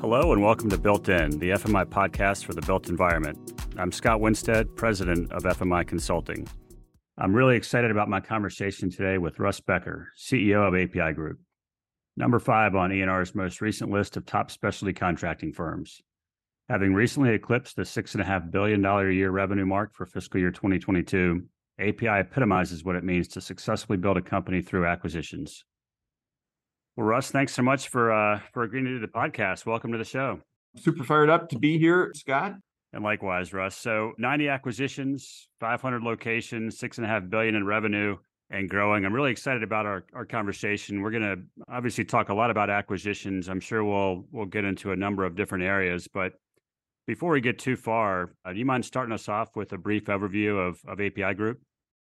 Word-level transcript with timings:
Hello 0.00 0.32
and 0.32 0.40
welcome 0.40 0.70
to 0.70 0.78
Built 0.78 1.08
In, 1.08 1.40
the 1.40 1.50
FMI 1.50 1.84
podcast 1.84 2.44
for 2.44 2.54
the 2.54 2.62
built 2.62 2.88
environment. 2.88 3.52
I'm 3.76 3.90
Scott 3.90 4.20
Winstead, 4.20 4.76
president 4.76 5.32
of 5.32 5.42
FMI 5.42 5.88
Consulting. 5.88 6.46
I'm 7.18 7.34
really 7.34 7.56
excited 7.56 7.90
about 7.90 8.08
my 8.08 8.20
conversation 8.20 8.90
today 8.90 9.18
with 9.18 9.40
Russ 9.40 9.58
Becker, 9.58 10.12
CEO 10.16 10.68
of 10.68 10.74
APi 10.74 11.16
Group, 11.16 11.40
number 12.16 12.38
five 12.38 12.76
on 12.76 12.90
ENR's 12.90 13.34
most 13.34 13.60
recent 13.60 13.90
list 13.90 14.16
of 14.16 14.24
top 14.24 14.52
specialty 14.52 14.92
contracting 14.92 15.52
firms. 15.52 16.00
Having 16.68 16.94
recently 16.94 17.30
eclipsed 17.30 17.74
the 17.74 17.82
$6.5 17.82 18.52
billion 18.52 18.84
a 18.84 19.10
year 19.10 19.32
revenue 19.32 19.66
mark 19.66 19.92
for 19.94 20.06
fiscal 20.06 20.38
year 20.38 20.52
2022, 20.52 21.42
APi 21.80 22.20
epitomizes 22.20 22.84
what 22.84 22.94
it 22.94 23.02
means 23.02 23.26
to 23.26 23.40
successfully 23.40 23.98
build 23.98 24.16
a 24.16 24.22
company 24.22 24.62
through 24.62 24.86
acquisitions. 24.86 25.64
Well, 26.98 27.06
Russ, 27.06 27.30
thanks 27.30 27.52
so 27.52 27.62
much 27.62 27.90
for 27.90 28.10
uh, 28.10 28.40
for 28.52 28.64
agreeing 28.64 28.86
to 28.86 28.90
do 28.90 28.98
the 28.98 29.06
podcast. 29.06 29.64
Welcome 29.64 29.92
to 29.92 29.98
the 29.98 30.04
show. 30.04 30.40
Super 30.74 31.04
fired 31.04 31.30
up 31.30 31.48
to 31.50 31.56
be 31.56 31.78
here, 31.78 32.10
Scott. 32.12 32.54
And 32.92 33.04
likewise, 33.04 33.52
Russ. 33.52 33.76
So 33.76 34.14
90 34.18 34.48
acquisitions, 34.48 35.48
500 35.60 36.02
locations, 36.02 36.76
six 36.76 36.98
and 36.98 37.04
a 37.04 37.08
half 37.08 37.22
billion 37.30 37.54
in 37.54 37.64
revenue 37.64 38.16
and 38.50 38.68
growing. 38.68 39.04
I'm 39.04 39.12
really 39.12 39.30
excited 39.30 39.62
about 39.62 39.86
our, 39.86 40.06
our 40.12 40.24
conversation. 40.24 41.00
We're 41.00 41.12
going 41.12 41.22
to 41.22 41.36
obviously 41.68 42.04
talk 42.04 42.30
a 42.30 42.34
lot 42.34 42.50
about 42.50 42.68
acquisitions. 42.68 43.48
I'm 43.48 43.60
sure 43.60 43.84
we'll 43.84 44.24
we'll 44.32 44.46
get 44.46 44.64
into 44.64 44.90
a 44.90 44.96
number 44.96 45.24
of 45.24 45.36
different 45.36 45.62
areas, 45.62 46.08
but 46.12 46.32
before 47.06 47.30
we 47.30 47.40
get 47.40 47.60
too 47.60 47.76
far, 47.76 48.32
uh, 48.44 48.52
do 48.52 48.58
you 48.58 48.66
mind 48.66 48.84
starting 48.84 49.12
us 49.12 49.28
off 49.28 49.54
with 49.54 49.72
a 49.72 49.78
brief 49.78 50.06
overview 50.06 50.58
of, 50.58 50.80
of 50.84 50.98
APi 50.98 51.36
Group? 51.36 51.60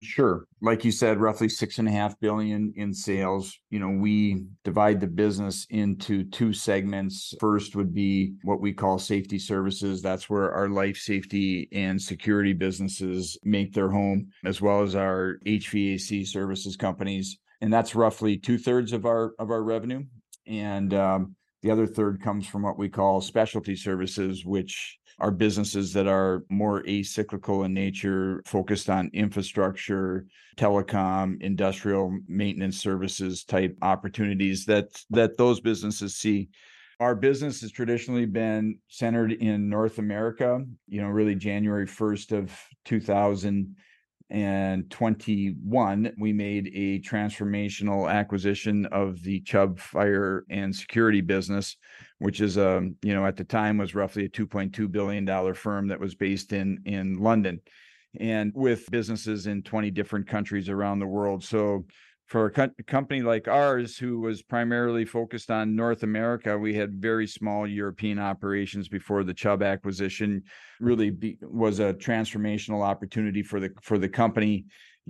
Sure. 0.03 0.47
Like 0.63 0.83
you 0.83 0.93
said, 0.93 1.21
roughly 1.21 1.49
six 1.51 1.79
and 1.79 1.87
a 1.87 1.91
half 1.91 2.19
billion 2.21 2.73
in 2.75 2.95
sales. 2.95 3.59
You 3.69 3.81
know, 3.81 3.91
we 3.91 4.47
divide 4.65 4.99
the 4.99 5.07
business 5.07 5.67
into 5.69 6.25
two 6.25 6.55
segments. 6.55 7.35
First 7.39 7.77
would 7.77 7.93
be 7.93 8.33
what 8.43 8.63
we 8.63 8.73
call 8.73 8.99
safety 8.99 9.39
services. 9.39 10.01
That's 10.01 10.31
where 10.31 10.53
our 10.53 10.71
life 10.71 10.97
safety 10.97 11.69
and 11.73 12.01
security 12.01 12.55
businesses 12.55 13.37
make 13.45 13.75
their 13.75 13.91
home, 13.91 14.29
as 14.43 14.63
well 14.63 14.81
as 14.83 14.95
our 14.95 15.37
HVAC 15.47 16.27
services 16.27 16.77
companies. 16.77 17.39
And 17.61 17.71
that's 17.71 17.95
roughly 17.95 18.39
two 18.39 18.57
thirds 18.57 18.95
of 18.95 19.05
our 19.05 19.35
of 19.39 19.51
our 19.51 19.63
revenue. 19.63 20.05
And 20.47 20.95
um, 20.95 21.37
the 21.63 21.71
other 21.71 21.87
third 21.87 22.23
comes 22.23 22.47
from 22.47 22.63
what 22.63 22.79
we 22.79 22.89
call 22.89 23.21
specialty 23.21 23.77
services, 23.77 24.47
which 24.47 24.97
are 25.21 25.31
businesses 25.31 25.93
that 25.93 26.07
are 26.07 26.45
more 26.49 26.83
acyclical 26.85 27.65
in 27.65 27.75
nature, 27.75 28.43
focused 28.47 28.89
on 28.89 29.11
infrastructure, 29.13 30.27
telecom, 30.57 31.41
industrial 31.43 32.19
maintenance 32.27 32.79
services 32.79 33.45
type 33.45 33.77
opportunities 33.83 34.65
that 34.67 34.89
that 35.11 35.37
those 35.37 35.61
businesses 35.61 36.17
see. 36.17 36.49
Our 36.99 37.15
business 37.15 37.63
has 37.63 37.71
traditionally 37.71 38.27
been 38.27 38.79
centered 38.89 39.33
in 39.33 39.71
North 39.71 39.99
America, 39.99 40.63
you 40.87 41.01
know, 41.01 41.09
really 41.09 41.35
January 41.35 41.87
1st 41.87 42.37
of 42.37 42.59
2000 42.85 43.75
and 44.31 44.89
21 44.91 46.13
we 46.19 46.33
made 46.33 46.71
a 46.73 47.01
transformational 47.01 48.11
acquisition 48.11 48.87
of 48.87 49.21
the 49.23 49.41
chubb 49.41 49.79
fire 49.79 50.45
and 50.49 50.75
security 50.75 51.21
business 51.21 51.77
which 52.21 52.41
is 52.41 52.57
a 52.57 52.79
um, 52.79 52.97
you 53.03 53.13
know 53.13 53.27
at 53.27 53.37
the 53.37 53.45
time 53.45 53.77
was 53.77 53.95
roughly 53.95 54.25
a 54.25 54.29
2.2 54.29 54.91
billion 54.91 55.25
dollar 55.25 55.55
firm 55.55 55.89
that 55.89 55.99
was 55.99 56.15
based 56.15 56.53
in 56.53 56.81
in 56.85 57.19
london. 57.19 57.61
And 58.19 58.53
with 58.55 58.91
businesses 58.91 59.47
in 59.47 59.63
20 59.63 59.91
different 59.93 60.27
countries 60.27 60.69
around 60.69 60.99
the 60.99 61.07
world. 61.07 61.45
So 61.45 61.85
for 62.31 62.47
a 62.47 62.51
co- 62.51 62.71
company 62.87 63.23
like 63.23 63.49
ours 63.49 63.97
who 63.97 64.21
was 64.21 64.41
primarily 64.41 65.05
focused 65.05 65.51
on 65.51 65.75
north 65.75 66.05
america 66.05 66.57
we 66.57 66.73
had 66.73 67.03
very 67.03 67.27
small 67.27 67.67
european 67.67 68.21
operations 68.21 68.89
before 68.89 69.25
the 69.25 69.35
chubb 69.35 69.65
acquisition 69.65 70.41
really 70.79 71.11
be, 71.11 71.37
was 71.43 71.81
a 71.81 71.93
transformational 71.95 72.85
opportunity 72.87 73.43
for 73.43 73.59
the 73.59 73.71
for 73.83 73.99
the 73.99 74.09
company 74.09 74.65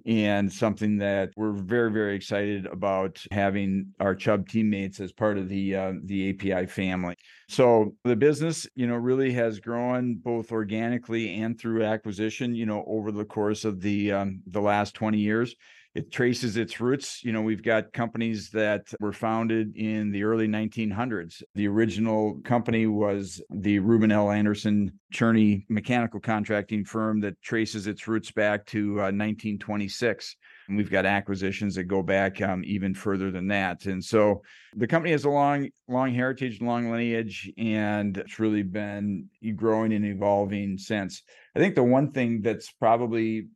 and 0.06 0.52
something 0.52 0.98
that 0.98 1.30
we're 1.36 1.52
very 1.52 1.90
very 1.90 2.14
excited 2.14 2.66
about 2.66 3.22
having 3.30 3.92
our 4.00 4.14
chubb 4.14 4.48
teammates 4.48 5.00
as 5.00 5.12
part 5.12 5.38
of 5.38 5.48
the 5.48 5.74
uh, 5.74 5.92
the 6.04 6.30
api 6.30 6.66
family. 6.66 7.16
So 7.48 7.94
the 8.04 8.16
business 8.16 8.66
you 8.74 8.86
know 8.86 8.96
really 8.96 9.32
has 9.32 9.60
grown 9.60 10.14
both 10.14 10.52
organically 10.52 11.40
and 11.40 11.58
through 11.58 11.84
acquisition 11.84 12.54
you 12.54 12.66
know 12.66 12.84
over 12.86 13.12
the 13.12 13.24
course 13.24 13.64
of 13.64 13.80
the 13.80 14.12
um, 14.12 14.42
the 14.46 14.60
last 14.60 14.94
20 14.94 15.18
years 15.18 15.54
it 15.94 16.12
traces 16.12 16.56
its 16.56 16.80
roots. 16.80 17.24
You 17.24 17.32
know, 17.32 17.42
we've 17.42 17.62
got 17.62 17.92
companies 17.92 18.50
that 18.50 18.82
were 19.00 19.12
founded 19.12 19.76
in 19.76 20.12
the 20.12 20.22
early 20.22 20.46
1900s. 20.46 21.42
The 21.54 21.66
original 21.66 22.40
company 22.44 22.86
was 22.86 23.42
the 23.50 23.80
Reuben 23.80 24.12
L. 24.12 24.30
Anderson 24.30 24.92
Cherne 25.12 25.64
mechanical 25.68 26.20
contracting 26.20 26.84
firm 26.84 27.20
that 27.20 27.40
traces 27.42 27.88
its 27.88 28.06
roots 28.06 28.30
back 28.30 28.66
to 28.66 28.92
uh, 29.00 29.10
1926. 29.10 30.36
And 30.68 30.76
we've 30.76 30.90
got 30.90 31.06
acquisitions 31.06 31.74
that 31.74 31.84
go 31.84 32.02
back 32.02 32.40
um, 32.40 32.62
even 32.64 32.94
further 32.94 33.32
than 33.32 33.48
that. 33.48 33.86
And 33.86 34.04
so 34.04 34.42
the 34.76 34.86
company 34.86 35.10
has 35.10 35.24
a 35.24 35.30
long, 35.30 35.68
long 35.88 36.14
heritage, 36.14 36.60
long 36.60 36.92
lineage, 36.92 37.50
and 37.58 38.16
it's 38.16 38.38
really 38.38 38.62
been 38.62 39.28
growing 39.56 39.92
and 39.92 40.04
evolving 40.04 40.78
since. 40.78 41.24
I 41.56 41.58
think 41.58 41.74
the 41.74 41.82
one 41.82 42.12
thing 42.12 42.42
that's 42.42 42.70
probably 42.70 43.48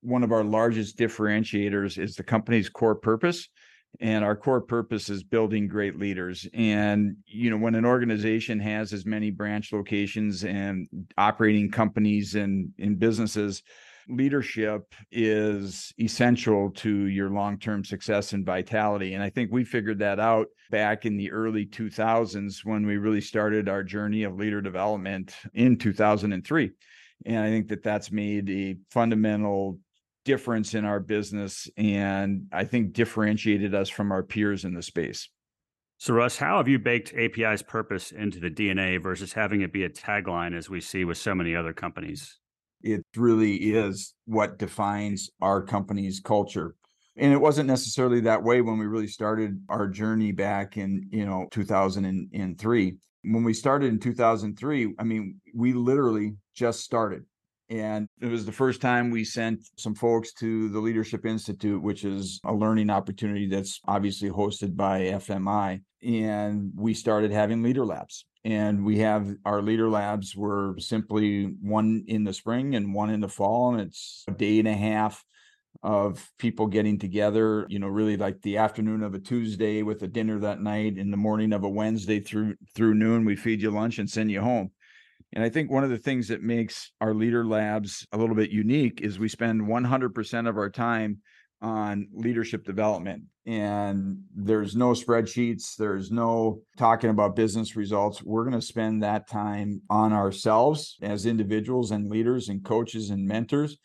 one 0.00 0.22
of 0.22 0.32
our 0.32 0.44
largest 0.44 0.98
differentiators 0.98 1.98
is 1.98 2.16
the 2.16 2.22
company's 2.22 2.68
core 2.68 2.94
purpose 2.94 3.48
and 4.00 4.24
our 4.24 4.36
core 4.36 4.60
purpose 4.60 5.08
is 5.08 5.22
building 5.22 5.68
great 5.68 5.98
leaders. 5.98 6.46
And 6.52 7.16
you 7.26 7.50
know 7.50 7.56
when 7.56 7.74
an 7.74 7.84
organization 7.84 8.60
has 8.60 8.92
as 8.92 9.06
many 9.06 9.30
branch 9.30 9.72
locations 9.72 10.44
and 10.44 10.86
operating 11.16 11.70
companies 11.70 12.34
and 12.34 12.70
in 12.78 12.96
businesses 12.96 13.62
leadership 14.08 14.94
is 15.10 15.92
essential 15.98 16.70
to 16.70 17.06
your 17.06 17.28
long-term 17.28 17.84
success 17.84 18.34
and 18.34 18.46
vitality. 18.46 19.14
And 19.14 19.22
i 19.22 19.30
think 19.30 19.50
we 19.50 19.64
figured 19.64 19.98
that 19.98 20.20
out 20.20 20.46
back 20.70 21.06
in 21.06 21.16
the 21.16 21.32
early 21.32 21.66
2000s 21.66 22.64
when 22.64 22.86
we 22.86 22.98
really 22.98 23.20
started 23.20 23.68
our 23.68 23.82
journey 23.82 24.22
of 24.22 24.36
leader 24.36 24.60
development 24.60 25.34
in 25.54 25.76
2003 25.76 26.70
and 27.24 27.38
I 27.38 27.48
think 27.48 27.68
that 27.68 27.82
that's 27.82 28.12
made 28.12 28.50
a 28.50 28.76
fundamental 28.90 29.78
difference 30.24 30.74
in 30.74 30.84
our 30.84 31.00
business 31.00 31.68
and 31.76 32.46
I 32.52 32.64
think 32.64 32.92
differentiated 32.92 33.74
us 33.74 33.88
from 33.88 34.12
our 34.12 34.22
peers 34.22 34.64
in 34.64 34.74
the 34.74 34.82
space. 34.82 35.28
So, 35.98 36.12
Russ, 36.12 36.36
how 36.36 36.58
have 36.58 36.68
you 36.68 36.78
baked 36.78 37.14
APi's 37.14 37.62
purpose 37.62 38.12
into 38.12 38.38
the 38.38 38.50
DNA 38.50 39.02
versus 39.02 39.32
having 39.32 39.62
it 39.62 39.72
be 39.72 39.84
a 39.84 39.88
tagline 39.88 40.54
as 40.54 40.68
we 40.68 40.80
see 40.80 41.04
with 41.04 41.16
so 41.16 41.34
many 41.34 41.56
other 41.56 41.72
companies? 41.72 42.38
It 42.82 43.02
really 43.16 43.54
is 43.54 44.12
what 44.26 44.58
defines 44.58 45.30
our 45.40 45.62
company's 45.62 46.20
culture. 46.20 46.74
And 47.16 47.32
it 47.32 47.40
wasn't 47.40 47.68
necessarily 47.68 48.20
that 48.22 48.42
way 48.42 48.60
when 48.60 48.78
we 48.78 48.84
really 48.84 49.06
started 49.06 49.58
our 49.70 49.88
journey 49.88 50.32
back 50.32 50.76
in, 50.76 51.08
you 51.10 51.24
know, 51.24 51.48
2003 51.50 52.96
when 53.22 53.44
we 53.44 53.54
started 53.54 53.88
in 53.88 53.98
2003, 53.98 54.94
I 54.98 55.04
mean, 55.04 55.40
we 55.54 55.72
literally 55.72 56.36
just 56.54 56.80
started. 56.80 57.24
And 57.68 58.06
it 58.20 58.26
was 58.26 58.46
the 58.46 58.52
first 58.52 58.80
time 58.80 59.10
we 59.10 59.24
sent 59.24 59.66
some 59.76 59.94
folks 59.94 60.32
to 60.34 60.68
the 60.68 60.78
Leadership 60.78 61.26
Institute, 61.26 61.82
which 61.82 62.04
is 62.04 62.40
a 62.44 62.54
learning 62.54 62.90
opportunity 62.90 63.48
that's 63.48 63.80
obviously 63.88 64.30
hosted 64.30 64.76
by 64.76 65.00
FMI. 65.00 65.80
And 66.04 66.70
we 66.76 66.94
started 66.94 67.32
having 67.32 67.62
leader 67.62 67.84
labs. 67.84 68.24
And 68.44 68.84
we 68.84 68.98
have 68.98 69.34
our 69.44 69.60
leader 69.60 69.88
labs 69.88 70.36
were 70.36 70.76
simply 70.78 71.54
one 71.60 72.04
in 72.06 72.22
the 72.22 72.32
spring 72.32 72.76
and 72.76 72.94
one 72.94 73.10
in 73.10 73.20
the 73.20 73.28
fall. 73.28 73.72
And 73.72 73.80
it's 73.80 74.24
a 74.28 74.30
day 74.30 74.60
and 74.60 74.68
a 74.68 74.74
half 74.74 75.24
of 75.82 76.30
people 76.38 76.66
getting 76.66 76.98
together, 76.98 77.66
you 77.68 77.78
know, 77.78 77.88
really 77.88 78.16
like 78.16 78.40
the 78.42 78.58
afternoon 78.58 79.02
of 79.02 79.14
a 79.14 79.18
Tuesday 79.18 79.82
with 79.82 80.02
a 80.02 80.08
dinner 80.08 80.38
that 80.40 80.60
night 80.60 80.98
in 80.98 81.10
the 81.10 81.16
morning 81.16 81.52
of 81.52 81.64
a 81.64 81.68
Wednesday 81.68 82.20
through 82.20 82.54
through 82.74 82.94
noon, 82.94 83.24
we 83.24 83.36
feed 83.36 83.62
you 83.62 83.70
lunch 83.70 83.98
and 83.98 84.08
send 84.08 84.30
you 84.30 84.40
home. 84.40 84.70
And 85.32 85.44
I 85.44 85.48
think 85.48 85.70
one 85.70 85.84
of 85.84 85.90
the 85.90 85.98
things 85.98 86.28
that 86.28 86.42
makes 86.42 86.92
our 87.00 87.12
leader 87.12 87.44
labs 87.44 88.06
a 88.12 88.16
little 88.16 88.36
bit 88.36 88.50
unique 88.50 89.00
is 89.02 89.18
we 89.18 89.28
spend 89.28 89.62
100% 89.62 90.48
of 90.48 90.56
our 90.56 90.70
time 90.70 91.18
on 91.60 92.08
leadership 92.12 92.64
development. 92.64 93.24
And 93.46 94.18
there's 94.34 94.76
no 94.76 94.90
spreadsheets, 94.90 95.76
there's 95.76 96.10
no 96.10 96.62
talking 96.76 97.10
about 97.10 97.36
business 97.36 97.76
results. 97.76 98.22
We're 98.22 98.44
going 98.44 98.60
to 98.60 98.66
spend 98.66 99.02
that 99.02 99.28
time 99.28 99.82
on 99.88 100.12
ourselves 100.12 100.96
as 101.02 101.26
individuals 101.26 101.90
and 101.90 102.10
leaders 102.10 102.48
and 102.48 102.64
coaches 102.64 103.10
and 103.10 103.26
mentors 103.26 103.78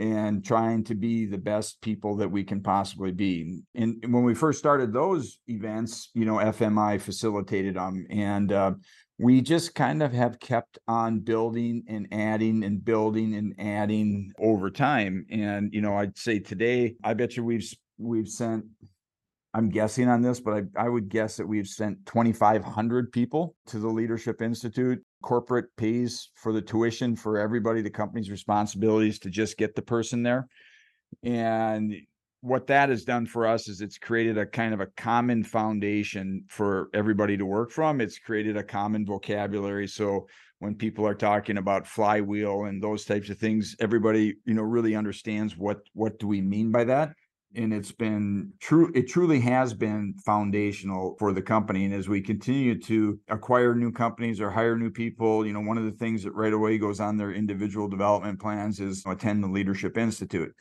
and 0.00 0.42
trying 0.42 0.82
to 0.82 0.94
be 0.94 1.26
the 1.26 1.36
best 1.36 1.78
people 1.82 2.16
that 2.16 2.30
we 2.30 2.42
can 2.42 2.62
possibly 2.62 3.12
be. 3.12 3.60
And 3.74 4.02
when 4.08 4.24
we 4.24 4.34
first 4.34 4.58
started 4.58 4.94
those 4.94 5.38
events, 5.46 6.08
you 6.14 6.24
know, 6.24 6.36
FMI 6.36 6.98
facilitated 6.98 7.76
them. 7.76 8.06
And 8.08 8.50
uh, 8.50 8.72
we 9.18 9.42
just 9.42 9.74
kind 9.74 10.02
of 10.02 10.14
have 10.14 10.40
kept 10.40 10.78
on 10.88 11.18
building 11.18 11.84
and 11.86 12.08
adding 12.12 12.64
and 12.64 12.82
building 12.82 13.34
and 13.34 13.54
adding 13.58 14.32
over 14.38 14.70
time. 14.70 15.26
And, 15.30 15.70
you 15.74 15.82
know, 15.82 15.96
I'd 15.96 16.16
say 16.16 16.38
today, 16.38 16.94
I 17.04 17.12
bet 17.12 17.36
you 17.36 17.44
we've 17.44 17.70
we've 17.98 18.28
sent 18.28 18.64
I'm 19.52 19.68
guessing 19.68 20.08
on 20.08 20.22
this, 20.22 20.40
but 20.40 20.54
I, 20.54 20.84
I 20.84 20.88
would 20.88 21.08
guess 21.08 21.36
that 21.36 21.46
we've 21.46 21.66
sent 21.66 22.06
2,500 22.06 23.10
people 23.10 23.56
to 23.66 23.80
the 23.80 23.88
Leadership 23.88 24.40
Institute. 24.40 25.02
Corporate 25.22 25.66
pays 25.76 26.30
for 26.34 26.52
the 26.52 26.62
tuition 26.62 27.16
for 27.16 27.38
everybody. 27.38 27.82
The 27.82 27.90
company's 27.90 28.30
responsibilities 28.30 29.18
to 29.20 29.30
just 29.30 29.56
get 29.56 29.74
the 29.74 29.82
person 29.82 30.22
there. 30.22 30.48
And 31.22 31.94
what 32.42 32.66
that 32.68 32.88
has 32.88 33.04
done 33.04 33.26
for 33.26 33.46
us 33.46 33.68
is 33.68 33.80
it's 33.80 33.98
created 33.98 34.38
a 34.38 34.46
kind 34.46 34.72
of 34.72 34.80
a 34.80 34.86
common 34.96 35.44
foundation 35.44 36.44
for 36.48 36.88
everybody 36.94 37.36
to 37.36 37.44
work 37.44 37.70
from. 37.70 38.00
It's 38.00 38.18
created 38.18 38.56
a 38.56 38.62
common 38.62 39.04
vocabulary. 39.04 39.86
So 39.86 40.26
when 40.58 40.74
people 40.74 41.06
are 41.06 41.14
talking 41.14 41.58
about 41.58 41.86
flywheel 41.86 42.64
and 42.64 42.82
those 42.82 43.04
types 43.04 43.28
of 43.28 43.38
things, 43.38 43.76
everybody, 43.80 44.36
you 44.46 44.54
know, 44.54 44.62
really 44.62 44.94
understands 44.94 45.56
what 45.56 45.80
what 45.92 46.18
do 46.18 46.26
we 46.26 46.40
mean 46.40 46.70
by 46.70 46.84
that. 46.84 47.10
And 47.56 47.74
it's 47.74 47.90
been 47.90 48.52
true, 48.60 48.92
it 48.94 49.08
truly 49.08 49.40
has 49.40 49.74
been 49.74 50.14
foundational 50.24 51.16
for 51.18 51.32
the 51.32 51.42
company. 51.42 51.84
And 51.84 51.94
as 51.94 52.08
we 52.08 52.20
continue 52.20 52.78
to 52.82 53.18
acquire 53.28 53.74
new 53.74 53.90
companies 53.90 54.40
or 54.40 54.50
hire 54.50 54.76
new 54.76 54.90
people, 54.90 55.44
you 55.44 55.52
know, 55.52 55.60
one 55.60 55.76
of 55.76 55.84
the 55.84 55.90
things 55.90 56.22
that 56.22 56.32
right 56.32 56.52
away 56.52 56.78
goes 56.78 57.00
on 57.00 57.16
their 57.16 57.32
individual 57.32 57.88
development 57.88 58.40
plans 58.40 58.78
is 58.78 59.02
attend 59.04 59.42
the 59.42 59.48
Leadership 59.48 59.98
Institute 59.98 60.54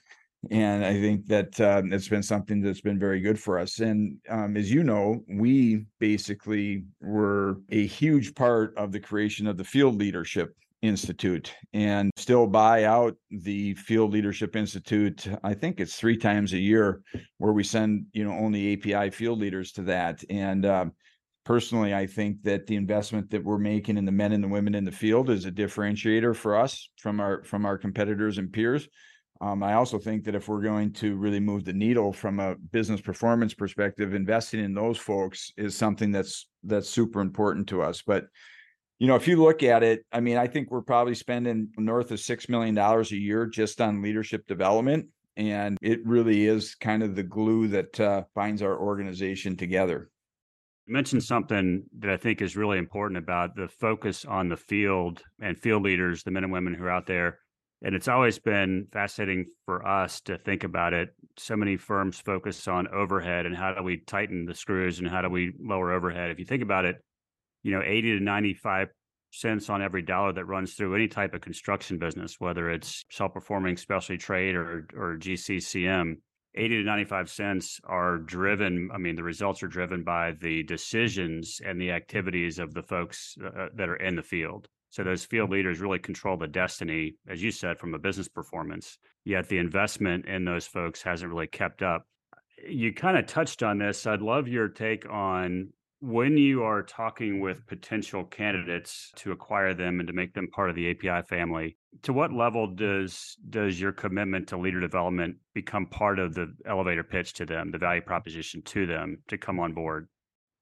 and 0.51 0.85
I 0.85 0.93
think 0.93 1.27
that 1.27 1.59
it's 1.91 2.07
been 2.07 2.23
something 2.23 2.61
that's 2.61 2.81
been 2.81 2.99
very 2.99 3.19
good 3.19 3.39
for 3.39 3.59
us. 3.59 3.79
And 3.79 4.17
um, 4.29 4.55
as 4.55 4.71
you 4.71 4.83
know, 4.83 5.23
we 5.27 5.85
basically 5.99 6.85
were 7.01 7.57
a 7.69 7.85
huge 7.85 8.35
part 8.35 8.73
of 8.77 8.91
the 8.91 8.99
creation 8.99 9.47
of 9.47 9.57
the 9.57 9.63
Field 9.63 9.95
Leadership 9.95 10.55
Institute 10.81 11.53
and 11.73 12.11
still 12.15 12.47
buy 12.47 12.85
out 12.85 13.15
the 13.29 13.73
Field 13.75 14.11
Leadership 14.11 14.55
Institute. 14.55 15.27
I 15.43 15.53
think 15.53 15.79
it's 15.79 15.95
three 15.95 16.17
times 16.17 16.53
a 16.53 16.57
year 16.57 17.01
where 17.37 17.53
we 17.53 17.63
send, 17.63 18.05
you 18.13 18.23
know, 18.23 18.31
only 18.31 18.73
API 18.73 19.09
field 19.09 19.39
leaders 19.39 19.71
to 19.73 19.81
that. 19.83 20.23
And 20.29 20.65
uh, 20.65 20.85
personally, 21.45 21.93
I 21.93 22.07
think 22.07 22.43
that 22.43 22.67
the 22.67 22.75
investment 22.75 23.29
that 23.31 23.43
we're 23.43 23.57
making 23.57 23.97
in 23.97 24.05
the 24.05 24.11
men 24.11 24.31
and 24.31 24.43
the 24.43 24.47
women 24.47 24.75
in 24.75 24.85
the 24.85 24.91
field 24.91 25.29
is 25.29 25.45
a 25.45 25.51
differentiator 25.51 26.35
for 26.35 26.55
us 26.55 26.89
from 26.97 27.19
our 27.19 27.43
from 27.43 27.65
our 27.65 27.77
competitors 27.77 28.37
and 28.37 28.51
peers 28.51 28.87
um, 29.41 29.63
I 29.63 29.73
also 29.73 29.97
think 29.97 30.25
that 30.25 30.35
if 30.35 30.49
we're 30.49 30.61
going 30.61 30.91
to 30.93 31.15
really 31.15 31.39
move 31.39 31.63
the 31.63 31.73
needle 31.73 32.11
from 32.11 32.39
a 32.39 32.55
business 32.55 32.99
performance 32.99 33.53
perspective, 33.53 34.13
investing 34.13 34.63
in 34.63 34.73
those 34.73 34.97
folks 34.97 35.53
is 35.55 35.77
something 35.77 36.11
that's 36.11 36.47
that's 36.63 36.89
super 36.89 37.21
important 37.21 37.67
to 37.69 37.81
us. 37.81 38.01
But 38.01 38.25
you 38.99 39.07
know, 39.07 39.15
if 39.15 39.27
you 39.27 39.41
look 39.41 39.63
at 39.63 39.83
it, 39.83 40.05
I 40.11 40.19
mean, 40.19 40.37
I 40.37 40.47
think 40.47 40.69
we're 40.69 40.81
probably 40.81 41.15
spending 41.15 41.69
north 41.77 42.11
of 42.11 42.19
six 42.19 42.49
million 42.49 42.75
dollars 42.75 43.11
a 43.11 43.17
year 43.17 43.45
just 43.45 43.81
on 43.81 44.01
leadership 44.01 44.45
development, 44.47 45.07
and 45.37 45.77
it 45.81 46.05
really 46.05 46.45
is 46.45 46.75
kind 46.75 47.01
of 47.01 47.15
the 47.15 47.23
glue 47.23 47.67
that 47.69 47.99
uh, 47.99 48.23
binds 48.35 48.61
our 48.61 48.77
organization 48.77 49.55
together. 49.55 50.09
You 50.85 50.93
mentioned 50.93 51.23
something 51.23 51.83
that 51.99 52.11
I 52.11 52.17
think 52.17 52.41
is 52.41 52.57
really 52.57 52.77
important 52.77 53.17
about 53.17 53.55
the 53.55 53.67
focus 53.67 54.25
on 54.25 54.49
the 54.49 54.57
field 54.57 55.21
and 55.41 55.57
field 55.57 55.83
leaders, 55.83 56.23
the 56.23 56.31
men 56.31 56.43
and 56.43 56.51
women 56.51 56.73
who 56.73 56.83
are 56.83 56.91
out 56.91 57.07
there 57.07 57.39
and 57.81 57.95
it's 57.95 58.07
always 58.07 58.39
been 58.39 58.87
fascinating 58.91 59.45
for 59.65 59.85
us 59.87 60.19
to 60.21 60.37
think 60.37 60.63
about 60.63 60.93
it. 60.93 61.09
So 61.37 61.55
many 61.55 61.77
firms 61.77 62.19
focus 62.19 62.67
on 62.67 62.87
overhead 62.89 63.45
and 63.45 63.55
how 63.55 63.73
do 63.73 63.83
we 63.83 64.01
tighten 64.05 64.45
the 64.45 64.53
screws 64.53 64.99
and 64.99 65.07
how 65.07 65.21
do 65.21 65.29
we 65.29 65.53
lower 65.59 65.93
overhead. 65.93 66.29
If 66.29 66.39
you 66.39 66.45
think 66.45 66.61
about 66.61 66.85
it, 66.85 66.97
you 67.63 67.71
know, 67.71 67.81
80 67.83 68.19
to 68.19 68.23
95 68.23 68.89
cents 69.31 69.69
on 69.69 69.81
every 69.81 70.01
dollar 70.01 70.33
that 70.33 70.45
runs 70.45 70.73
through 70.73 70.95
any 70.95 71.07
type 71.07 71.33
of 71.33 71.41
construction 71.41 71.97
business, 71.99 72.35
whether 72.39 72.69
it's 72.69 73.05
self-performing 73.11 73.77
specialty 73.77 74.17
trade 74.17 74.55
or 74.55 74.87
or 74.95 75.17
GCCM, 75.17 76.15
80 76.55 76.77
to 76.77 76.83
95 76.83 77.29
cents 77.29 77.79
are 77.83 78.17
driven 78.17 78.89
i 78.91 78.97
mean 78.97 79.15
the 79.15 79.21
results 79.21 79.61
are 79.61 79.67
driven 79.67 80.03
by 80.03 80.31
the 80.41 80.63
decisions 80.63 81.61
and 81.63 81.79
the 81.79 81.91
activities 81.91 82.57
of 82.57 82.73
the 82.73 82.81
folks 82.81 83.37
uh, 83.45 83.67
that 83.75 83.87
are 83.87 83.97
in 83.97 84.15
the 84.15 84.23
field 84.23 84.67
so 84.89 85.03
those 85.03 85.23
field 85.23 85.51
leaders 85.51 85.79
really 85.79 85.99
control 85.99 86.35
the 86.35 86.47
destiny, 86.47 87.15
as 87.27 87.43
you 87.43 87.51
said, 87.51 87.77
from 87.77 87.93
a 87.93 87.99
business 87.99 88.27
performance. 88.27 88.97
Yet 89.23 89.47
the 89.47 89.59
investment 89.59 90.25
in 90.25 90.45
those 90.45 90.65
folks 90.65 91.03
hasn't 91.03 91.31
really 91.31 91.47
kept 91.47 91.83
up. 91.83 92.07
You 92.67 92.93
kind 92.93 93.17
of 93.17 93.27
touched 93.27 93.61
on 93.61 93.77
this. 93.77 94.07
I'd 94.07 94.21
love 94.21 94.47
your 94.47 94.67
take 94.67 95.07
on 95.09 95.69
when 96.01 96.37
you 96.37 96.63
are 96.63 96.81
talking 96.81 97.41
with 97.41 97.67
potential 97.67 98.23
candidates 98.23 99.11
to 99.17 99.31
acquire 99.31 99.73
them 99.73 99.99
and 99.99 100.07
to 100.07 100.13
make 100.13 100.33
them 100.33 100.47
part 100.47 100.69
of 100.69 100.75
the 100.75 100.91
API 100.91 101.27
family. 101.27 101.77
To 102.03 102.13
what 102.13 102.31
level 102.31 102.67
does 102.67 103.35
does 103.49 103.79
your 103.79 103.91
commitment 103.91 104.47
to 104.49 104.57
leader 104.57 104.79
development 104.79 105.37
become 105.53 105.87
part 105.87 106.19
of 106.19 106.33
the 106.33 106.53
elevator 106.65 107.03
pitch 107.03 107.33
to 107.33 107.45
them, 107.45 107.71
the 107.71 107.77
value 107.77 108.01
proposition 108.01 108.61
to 108.63 108.85
them 108.85 109.17
to 109.27 109.37
come 109.37 109.59
on 109.59 109.73
board? 109.73 110.07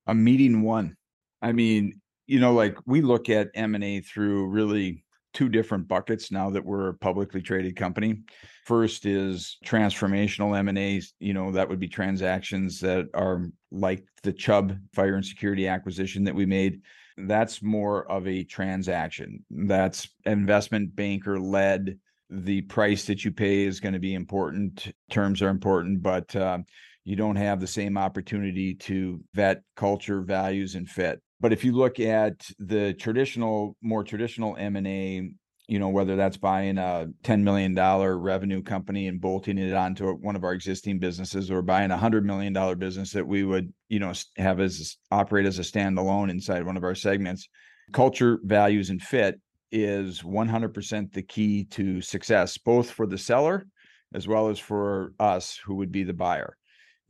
A 0.08 0.16
meeting 0.16 0.64
one. 0.64 0.96
I 1.42 1.52
mean, 1.52 2.02
you 2.26 2.40
know, 2.40 2.54
like 2.54 2.78
we 2.86 3.02
look 3.02 3.30
at 3.30 3.50
M&A 3.54 4.02
through 4.02 4.48
really 4.48 5.04
two 5.34 5.50
different 5.50 5.88
buckets 5.88 6.32
now 6.32 6.50
that 6.50 6.66
we're 6.66 6.90
a 6.90 6.94
publicly 6.96 7.42
traded 7.42 7.76
company. 7.76 8.22
First 8.66 9.06
is 9.06 9.58
transformational 9.64 10.58
M&A, 10.58 11.02
you 11.20 11.34
know, 11.36 11.52
that 11.52 11.70
would 11.70 11.80
be 11.80 11.88
transactions 11.88 12.80
that 12.80 13.06
are 13.14 13.46
like 13.72 14.06
the 14.24 14.34
Chubb 14.34 14.78
fire 14.94 15.16
and 15.16 15.26
security 15.26 15.68
acquisition 15.68 16.24
that 16.26 16.36
we 16.36 16.46
made. 16.46 16.82
That's 17.18 17.62
more 17.62 18.10
of 18.10 18.28
a 18.28 18.44
transaction. 18.44 19.44
That's 19.50 20.08
investment 20.26 20.96
banker 20.96 21.40
led. 21.40 22.00
The 22.30 22.62
price 22.64 23.06
that 23.06 23.24
you 23.24 23.32
pay 23.32 23.64
is 23.64 23.80
going 23.80 23.94
to 23.94 24.00
be 24.00 24.14
important. 24.14 24.94
Terms 25.10 25.42
are 25.42 25.50
important, 25.50 26.04
but 26.04 26.36
uh, 26.36 26.60
you 27.06 27.16
don't 27.16 27.38
have 27.38 27.60
the 27.60 27.68
same 27.68 27.98
opportunity 27.98 28.76
to 28.76 29.22
vet 29.34 29.64
culture, 29.76 30.22
values, 30.22 30.76
and 30.76 30.90
fit 30.90 31.22
but 31.40 31.54
if 31.54 31.64
you 31.64 31.72
look 31.72 32.00
at 32.00 32.50
the 32.60 32.94
traditional, 32.94 33.76
more 33.82 34.04
traditional 34.04 34.56
M 34.58 34.76
and 34.76 34.88
A, 34.88 35.30
you 35.68 35.80
know 35.80 35.90
whether 35.90 36.16
that's 36.16 36.38
buying 36.38 36.78
a 36.78 37.08
ten 37.24 37.44
million 37.44 37.74
dollar 37.74 38.18
revenue 38.18 38.62
company 38.64 39.08
and 39.08 39.22
bolting 39.22 39.58
it 39.58 39.74
onto 39.74 40.12
one 40.14 40.36
of 40.36 40.44
our 40.44 40.54
existing 40.54 41.00
businesses, 41.00 41.52
or 41.52 41.62
buying 41.62 41.92
a 41.92 41.98
hundred 41.98 42.26
million 42.26 42.54
dollar 42.54 42.76
business 42.76 43.12
that 43.12 43.28
we 43.28 43.44
would, 43.44 43.74
you 43.90 44.00
know, 44.00 44.14
have 44.38 44.60
as 44.60 44.98
operate 45.12 45.46
as 45.46 45.60
a 45.60 45.64
standalone 45.64 46.30
inside 46.30 46.66
one 46.66 46.78
of 46.78 46.84
our 46.84 46.96
segments, 46.96 47.48
culture, 47.94 48.40
values, 48.44 48.90
and 48.90 49.02
fit 49.02 49.40
is 49.72 50.22
100% 50.22 51.12
the 51.12 51.22
key 51.22 51.66
to 51.66 52.02
success, 52.02 52.58
both 52.58 52.90
for 52.90 53.06
the 53.06 53.18
seller 53.18 53.68
as 54.14 54.28
well 54.28 54.48
as 54.50 54.60
for 54.60 55.14
us 55.20 55.60
who 55.66 55.76
would 55.76 55.92
be 55.92 56.04
the 56.04 56.14
buyer. 56.14 56.56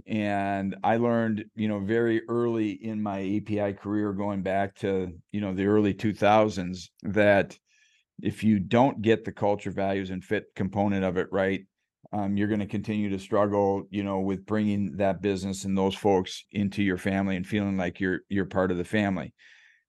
And 0.05 0.75
i 0.83 0.97
learned 0.97 1.45
you 1.55 1.67
know 1.67 1.79
very 1.79 2.21
early 2.29 2.71
in 2.71 3.01
my 3.01 3.19
api 3.19 3.73
career 3.73 4.13
going 4.13 4.41
back 4.41 4.75
to 4.75 5.11
you 5.31 5.41
know 5.41 5.53
the 5.53 5.65
early 5.65 5.93
2000s 5.93 6.89
that 7.01 7.57
if 8.21 8.43
you 8.43 8.59
don't 8.59 9.01
get 9.01 9.23
the 9.23 9.31
culture 9.31 9.71
values 9.71 10.09
and 10.09 10.23
fit 10.23 10.45
component 10.55 11.03
of 11.03 11.17
it 11.17 11.27
right 11.31 11.65
um, 12.13 12.37
you're 12.37 12.47
going 12.47 12.59
to 12.59 12.65
continue 12.65 13.09
to 13.09 13.19
struggle 13.19 13.83
you 13.89 14.03
know 14.03 14.19
with 14.19 14.45
bringing 14.45 14.95
that 14.97 15.21
business 15.21 15.65
and 15.65 15.77
those 15.77 15.95
folks 15.95 16.45
into 16.51 16.83
your 16.83 16.97
family 16.97 17.35
and 17.35 17.45
feeling 17.45 17.77
like 17.77 17.99
you're 17.99 18.21
you're 18.29 18.45
part 18.45 18.71
of 18.71 18.77
the 18.77 18.83
family 18.83 19.33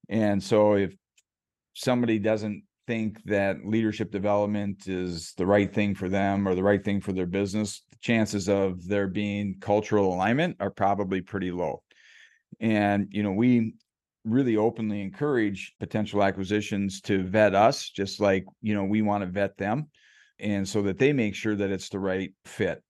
and 0.09 0.43
so 0.43 0.75
if 0.75 0.95
somebody 1.75 2.19
doesn't 2.19 2.63
think 2.89 3.23
that 3.25 3.67
leadership 3.67 4.11
development 4.11 4.89
is 4.89 5.35
the 5.37 5.45
right 5.45 5.73
thing 5.75 5.95
for 5.95 6.09
them 6.09 6.49
or 6.49 6.55
the 6.55 6.63
right 6.63 6.83
thing 6.83 7.03
for 7.03 7.13
their 7.13 7.27
business, 7.27 7.83
the 7.91 7.99
chances 8.01 8.49
of 8.49 8.83
there 8.89 9.07
being 9.07 9.55
cultural 9.61 10.13
alignment 10.15 10.57
are 10.59 10.71
probably 10.71 11.21
pretty 11.21 11.53
low. 11.53 11.83
And, 12.61 13.09
you 13.11 13.23
know, 13.23 13.33
we 13.33 13.75
really 14.25 14.57
openly 14.57 15.01
encourage 15.01 15.75
potential 15.81 16.23
acquisitions 16.23 17.01
to 17.03 17.23
vet 17.23 17.55
us, 17.55 17.89
just 17.89 18.21
like, 18.21 18.45
you 18.61 18.75
know, 18.75 18.85
we 18.85 19.03
want 19.03 19.23
to 19.23 19.31
vet 19.31 19.57
them. 19.57 19.89
And 20.39 20.69
so 20.69 20.83
that 20.83 20.99
they 20.99 21.13
make 21.13 21.35
sure 21.35 21.57
that 21.57 21.71
it's 21.71 21.89
the 21.89 21.99
right 21.99 22.33
fit. 22.45 22.83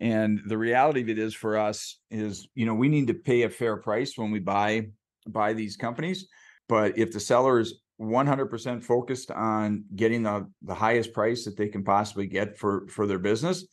And 0.00 0.40
the 0.46 0.58
reality 0.58 1.02
of 1.02 1.08
it 1.08 1.18
is 1.18 1.34
for 1.34 1.58
us 1.58 1.98
is, 2.10 2.48
you 2.54 2.66
know, 2.66 2.74
we 2.74 2.88
need 2.88 3.06
to 3.08 3.14
pay 3.14 3.42
a 3.42 3.50
fair 3.50 3.76
price 3.76 4.16
when 4.16 4.30
we 4.30 4.38
buy 4.38 4.88
buy 5.26 5.52
these 5.52 5.76
companies. 5.76 6.28
But 6.68 6.96
if 6.98 7.12
the 7.12 7.20
seller 7.20 7.60
is 7.60 7.80
100% 8.00 8.82
focused 8.82 9.30
on 9.30 9.84
getting 9.94 10.22
the, 10.22 10.48
the 10.62 10.74
highest 10.74 11.12
price 11.12 11.44
that 11.44 11.56
they 11.56 11.68
can 11.68 11.84
possibly 11.84 12.26
get 12.26 12.56
for 12.56 12.86
for 12.88 13.06
their 13.06 13.18
business 13.18 13.66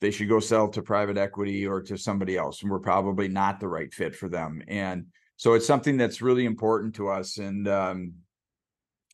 they 0.00 0.10
should 0.10 0.28
go 0.28 0.38
sell 0.38 0.68
to 0.68 0.82
private 0.82 1.16
equity 1.16 1.66
or 1.66 1.80
to 1.80 1.96
somebody 1.96 2.36
else 2.36 2.62
and 2.62 2.70
we're 2.70 2.78
probably 2.78 3.26
not 3.26 3.58
the 3.58 3.66
right 3.66 3.92
fit 3.92 4.14
for 4.14 4.28
them 4.28 4.62
and 4.68 5.06
so 5.44 5.52
it's 5.52 5.66
something 5.66 5.98
that's 5.98 6.22
really 6.22 6.46
important 6.46 6.94
to 6.94 7.08
us 7.08 7.36
and 7.38 7.68
um, 7.68 8.14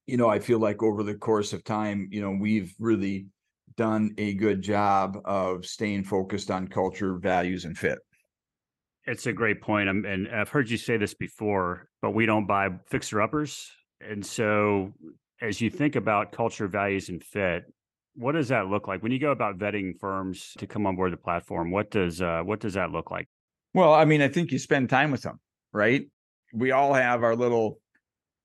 you 0.07 0.17
know 0.17 0.29
i 0.29 0.39
feel 0.39 0.59
like 0.59 0.83
over 0.83 1.03
the 1.03 1.15
course 1.15 1.53
of 1.53 1.65
time 1.65 2.09
you 2.13 2.21
know 2.21 2.31
we've 2.31 2.73
really 2.79 3.27
done 3.77 4.15
a 4.19 4.35
good 4.35 4.63
job 4.63 5.19
of 5.25 5.67
staying 5.67 6.05
focused 6.05 6.51
on 6.51 6.69
culture 6.69 7.17
values 7.17 7.65
and 7.65 7.77
fit 7.77 7.99
it's 9.07 9.27
a 9.27 9.33
great 9.33 9.61
point 9.61 9.89
and 9.89 10.29
i've 10.29 10.49
heard 10.49 10.71
you 10.71 10.77
say 10.77 10.97
this 10.97 11.15
before 11.15 11.89
but 12.01 12.11
we 12.11 12.27
don't 12.27 12.47
buy 12.47 12.69
fixer 12.89 13.21
uppers 13.21 13.71
and 14.01 14.25
so, 14.25 14.93
as 15.43 15.61
you 15.61 15.71
think 15.71 15.97
about 15.97 16.33
culture, 16.33 16.67
values, 16.67 17.09
and 17.09 17.23
fit, 17.23 17.65
what 18.15 18.33
does 18.33 18.49
that 18.49 18.69
look 18.69 18.89
like 18.89 19.03
when 19.03 19.13
you 19.13 19.19
go 19.19 19.31
about 19.31 19.59
vetting 19.59 19.99
firms 19.99 20.55
to 20.59 20.67
come 20.67 20.87
on 20.87 20.97
board 20.97 21.13
the 21.13 21.17
platform? 21.17 21.71
What 21.71 21.91
does 21.91 22.21
uh, 22.21 22.41
what 22.43 22.61
does 22.61 22.75
that 22.75 22.91
look 22.91 23.11
like? 23.11 23.29
Well, 23.75 23.93
I 23.93 24.05
mean, 24.05 24.23
I 24.23 24.29
think 24.29 24.53
you 24.53 24.59
spend 24.59 24.89
time 24.89 25.11
with 25.11 25.23
them, 25.23 25.39
right? 25.73 26.07
We 26.53 26.73
all 26.73 26.93
have 26.93 27.23
our 27.23 27.37
little, 27.37 27.81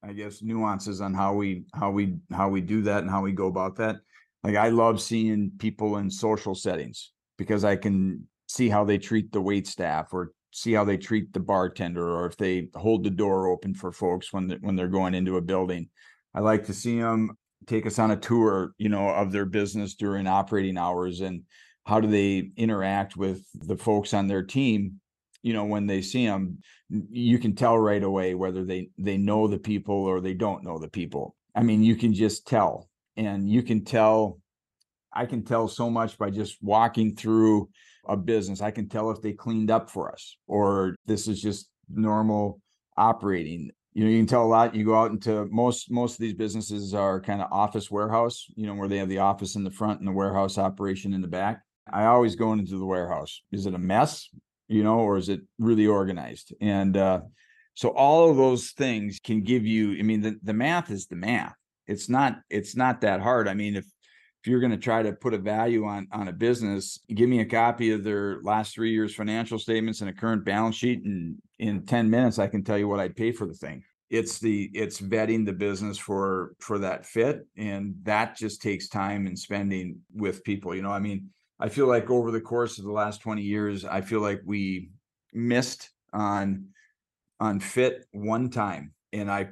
I 0.03 0.13
guess, 0.13 0.41
nuances 0.41 1.01
on 1.01 1.13
how 1.13 1.33
we 1.33 1.65
how 1.73 1.91
we 1.91 2.17
how 2.31 2.49
we 2.49 2.61
do 2.61 2.81
that 2.83 3.01
and 3.01 3.09
how 3.09 3.21
we 3.21 3.31
go 3.31 3.47
about 3.47 3.75
that. 3.77 3.97
Like 4.43 4.55
I 4.55 4.69
love 4.69 5.01
seeing 5.01 5.51
people 5.57 5.97
in 5.97 6.09
social 6.09 6.55
settings 6.55 7.11
because 7.37 7.63
I 7.65 7.75
can 7.75 8.27
see 8.47 8.69
how 8.69 8.83
they 8.83 8.97
treat 8.97 9.31
the 9.31 9.41
wait 9.41 9.67
staff 9.67 10.13
or 10.13 10.33
see 10.51 10.71
how 10.71 10.83
they 10.83 10.97
treat 10.97 11.33
the 11.33 11.39
bartender 11.39 12.07
or 12.07 12.25
if 12.27 12.37
they 12.37 12.69
hold 12.75 13.03
the 13.03 13.09
door 13.09 13.47
open 13.47 13.73
for 13.73 13.91
folks 13.91 14.31
when 14.31 14.47
they, 14.47 14.55
when 14.61 14.75
they're 14.75 14.87
going 14.87 15.13
into 15.13 15.37
a 15.37 15.41
building. 15.41 15.89
I 16.33 16.39
like 16.39 16.65
to 16.65 16.73
see 16.73 16.99
them 16.99 17.31
take 17.65 17.85
us 17.85 17.99
on 17.99 18.11
a 18.11 18.17
tour, 18.17 18.73
you 18.77 18.89
know, 18.89 19.09
of 19.09 19.31
their 19.31 19.45
business 19.45 19.95
during 19.95 20.27
operating 20.27 20.77
hours 20.77 21.21
and 21.21 21.43
how 21.85 21.99
do 21.99 22.07
they 22.07 22.51
interact 22.57 23.17
with 23.17 23.45
the 23.53 23.77
folks 23.77 24.13
on 24.13 24.27
their 24.27 24.43
team 24.43 24.99
you 25.45 25.53
know 25.53 25.63
when 25.63 25.85
they 25.85 26.01
see 26.01 26.25
them 26.25 26.57
you 26.89 27.37
can 27.37 27.53
tell 27.53 27.77
right 27.77 28.01
away 28.01 28.33
whether 28.33 28.65
they 28.65 28.89
they 28.97 29.15
know 29.15 29.47
the 29.47 29.59
people 29.59 29.95
or 29.95 30.19
they 30.19 30.33
don't 30.33 30.63
know 30.63 30.79
the 30.79 30.89
people. 30.89 31.35
I 31.53 31.61
mean 31.61 31.83
you 31.83 31.95
can 31.95 32.13
just 32.15 32.47
tell 32.47 32.89
and 33.15 33.47
you 33.47 33.61
can 33.61 33.85
tell 33.85 34.39
i 35.13 35.25
can 35.25 35.45
tell 35.45 35.67
so 35.67 35.89
much 35.89 36.17
by 36.17 36.31
just 36.31 36.57
walking 36.63 37.15
through 37.15 37.69
a 38.07 38.17
business. 38.17 38.61
I 38.61 38.71
can 38.71 38.89
tell 38.89 39.11
if 39.11 39.21
they 39.21 39.33
cleaned 39.33 39.69
up 39.69 39.89
for 39.91 40.11
us 40.11 40.35
or 40.47 40.95
this 41.05 41.27
is 41.27 41.39
just 41.41 41.69
normal 41.89 42.59
operating. 42.97 43.69
You 43.93 44.03
know 44.03 44.09
you 44.09 44.17
can 44.17 44.27
tell 44.27 44.45
a 44.45 44.53
lot. 44.55 44.73
You 44.73 44.83
go 44.83 44.95
out 44.95 45.11
into 45.11 45.45
most 45.51 45.91
most 45.91 46.13
of 46.13 46.19
these 46.21 46.33
businesses 46.33 46.95
are 46.95 47.21
kind 47.21 47.41
of 47.43 47.51
office 47.51 47.91
warehouse 47.91 48.47
you 48.55 48.65
know 48.65 48.73
where 48.73 48.87
they 48.87 48.97
have 48.97 49.09
the 49.09 49.19
office 49.19 49.55
in 49.55 49.63
the 49.63 49.77
front 49.79 49.99
and 49.99 50.07
the 50.07 50.19
warehouse 50.21 50.57
operation 50.57 51.13
in 51.13 51.21
the 51.21 51.27
back. 51.27 51.61
I 51.93 52.05
always 52.05 52.35
go 52.35 52.51
into 52.53 52.79
the 52.79 52.91
warehouse. 52.95 53.43
Is 53.51 53.67
it 53.67 53.75
a 53.75 53.85
mess 53.93 54.27
you 54.67 54.83
know, 54.83 54.99
or 54.99 55.17
is 55.17 55.29
it 55.29 55.41
really 55.59 55.87
organized? 55.87 56.53
And 56.61 56.97
uh, 56.97 57.21
so 57.73 57.89
all 57.89 58.29
of 58.29 58.37
those 58.37 58.71
things 58.71 59.19
can 59.23 59.41
give 59.43 59.65
you, 59.65 59.97
I 59.99 60.01
mean, 60.01 60.21
the, 60.21 60.39
the 60.43 60.53
math 60.53 60.91
is 60.91 61.07
the 61.07 61.15
math. 61.15 61.55
It's 61.87 62.09
not, 62.09 62.37
it's 62.49 62.75
not 62.75 63.01
that 63.01 63.21
hard. 63.21 63.47
I 63.47 63.53
mean, 63.53 63.75
if 63.75 63.85
if 64.45 64.49
you're 64.49 64.59
going 64.59 64.71
to 64.71 64.77
try 64.77 65.01
to 65.01 65.11
put 65.11 65.33
a 65.33 65.39
value 65.39 65.85
on 65.85 66.07
on 66.11 66.27
a 66.27 66.31
business, 66.31 66.99
give 67.15 67.27
me 67.27 67.39
a 67.39 67.45
copy 67.45 67.91
of 67.91 68.03
their 68.03 68.43
last 68.43 68.75
three 68.75 68.91
years 68.91 69.15
financial 69.15 69.57
statements 69.57 70.01
and 70.01 70.09
a 70.11 70.13
current 70.13 70.45
balance 70.45 70.75
sheet, 70.75 71.03
and 71.03 71.37
in 71.57 71.83
10 71.83 72.11
minutes, 72.11 72.37
I 72.37 72.45
can 72.45 72.63
tell 72.63 72.77
you 72.77 72.87
what 72.87 72.99
I'd 72.99 73.15
pay 73.15 73.31
for 73.31 73.47
the 73.47 73.55
thing. 73.55 73.83
It's 74.11 74.37
the 74.37 74.69
it's 74.71 75.01
vetting 75.01 75.47
the 75.47 75.53
business 75.53 75.97
for 75.97 76.53
for 76.59 76.77
that 76.77 77.07
fit, 77.07 77.47
and 77.57 77.95
that 78.03 78.37
just 78.37 78.61
takes 78.61 78.87
time 78.87 79.25
and 79.25 79.37
spending 79.37 80.01
with 80.13 80.43
people. 80.43 80.75
You 80.75 80.83
know, 80.83 80.91
I 80.91 80.99
mean, 80.99 81.31
I 81.59 81.69
feel 81.69 81.87
like 81.87 82.09
over 82.09 82.31
the 82.31 82.41
course 82.41 82.77
of 82.77 82.85
the 82.85 82.91
last 82.91 83.21
20 83.21 83.41
years, 83.41 83.85
I 83.85 84.01
feel 84.01 84.19
like 84.19 84.41
we 84.45 84.89
missed 85.33 85.89
on 86.13 86.67
on 87.39 87.59
fit 87.59 88.05
one 88.11 88.49
time. 88.49 88.93
And 89.13 89.31
I 89.31 89.49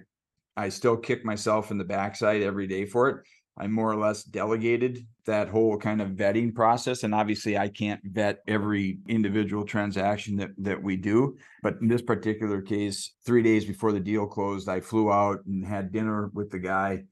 I 0.56 0.70
still 0.70 0.98
kick 0.98 1.26
myself 1.26 1.72
in 1.72 1.78
the 1.78 1.84
backside 1.84 2.42
every 2.42 2.68
day 2.68 2.86
for 2.86 3.10
it. 3.10 3.18
I 3.58 3.68
more 3.68 3.92
or 3.92 3.96
less 3.96 4.24
delegated 4.24 5.06
that 5.26 5.48
whole 5.48 5.78
kind 5.78 6.02
of 6.02 6.10
vetting 6.12 6.54
process. 6.54 7.04
And 7.04 7.14
obviously 7.14 7.58
I 7.58 7.70
can't 7.70 8.02
vet 8.04 8.40
every 8.48 8.98
individual 9.08 9.64
transaction 9.64 10.36
that 10.38 10.52
that 10.58 10.82
we 10.82 10.98
do. 10.98 11.38
But 11.62 11.78
in 11.82 11.88
this 11.88 12.02
particular 12.02 12.62
case, 12.62 13.14
three 13.26 13.44
days 13.44 13.66
before 13.66 13.92
the 13.92 14.00
deal 14.00 14.26
closed, 14.26 14.68
I 14.68 14.82
flew 14.82 15.12
out 15.12 15.46
and 15.46 15.66
had 15.66 15.92
dinner 15.92 16.30
with 16.34 16.50
the 16.50 16.60
guy 16.60 17.04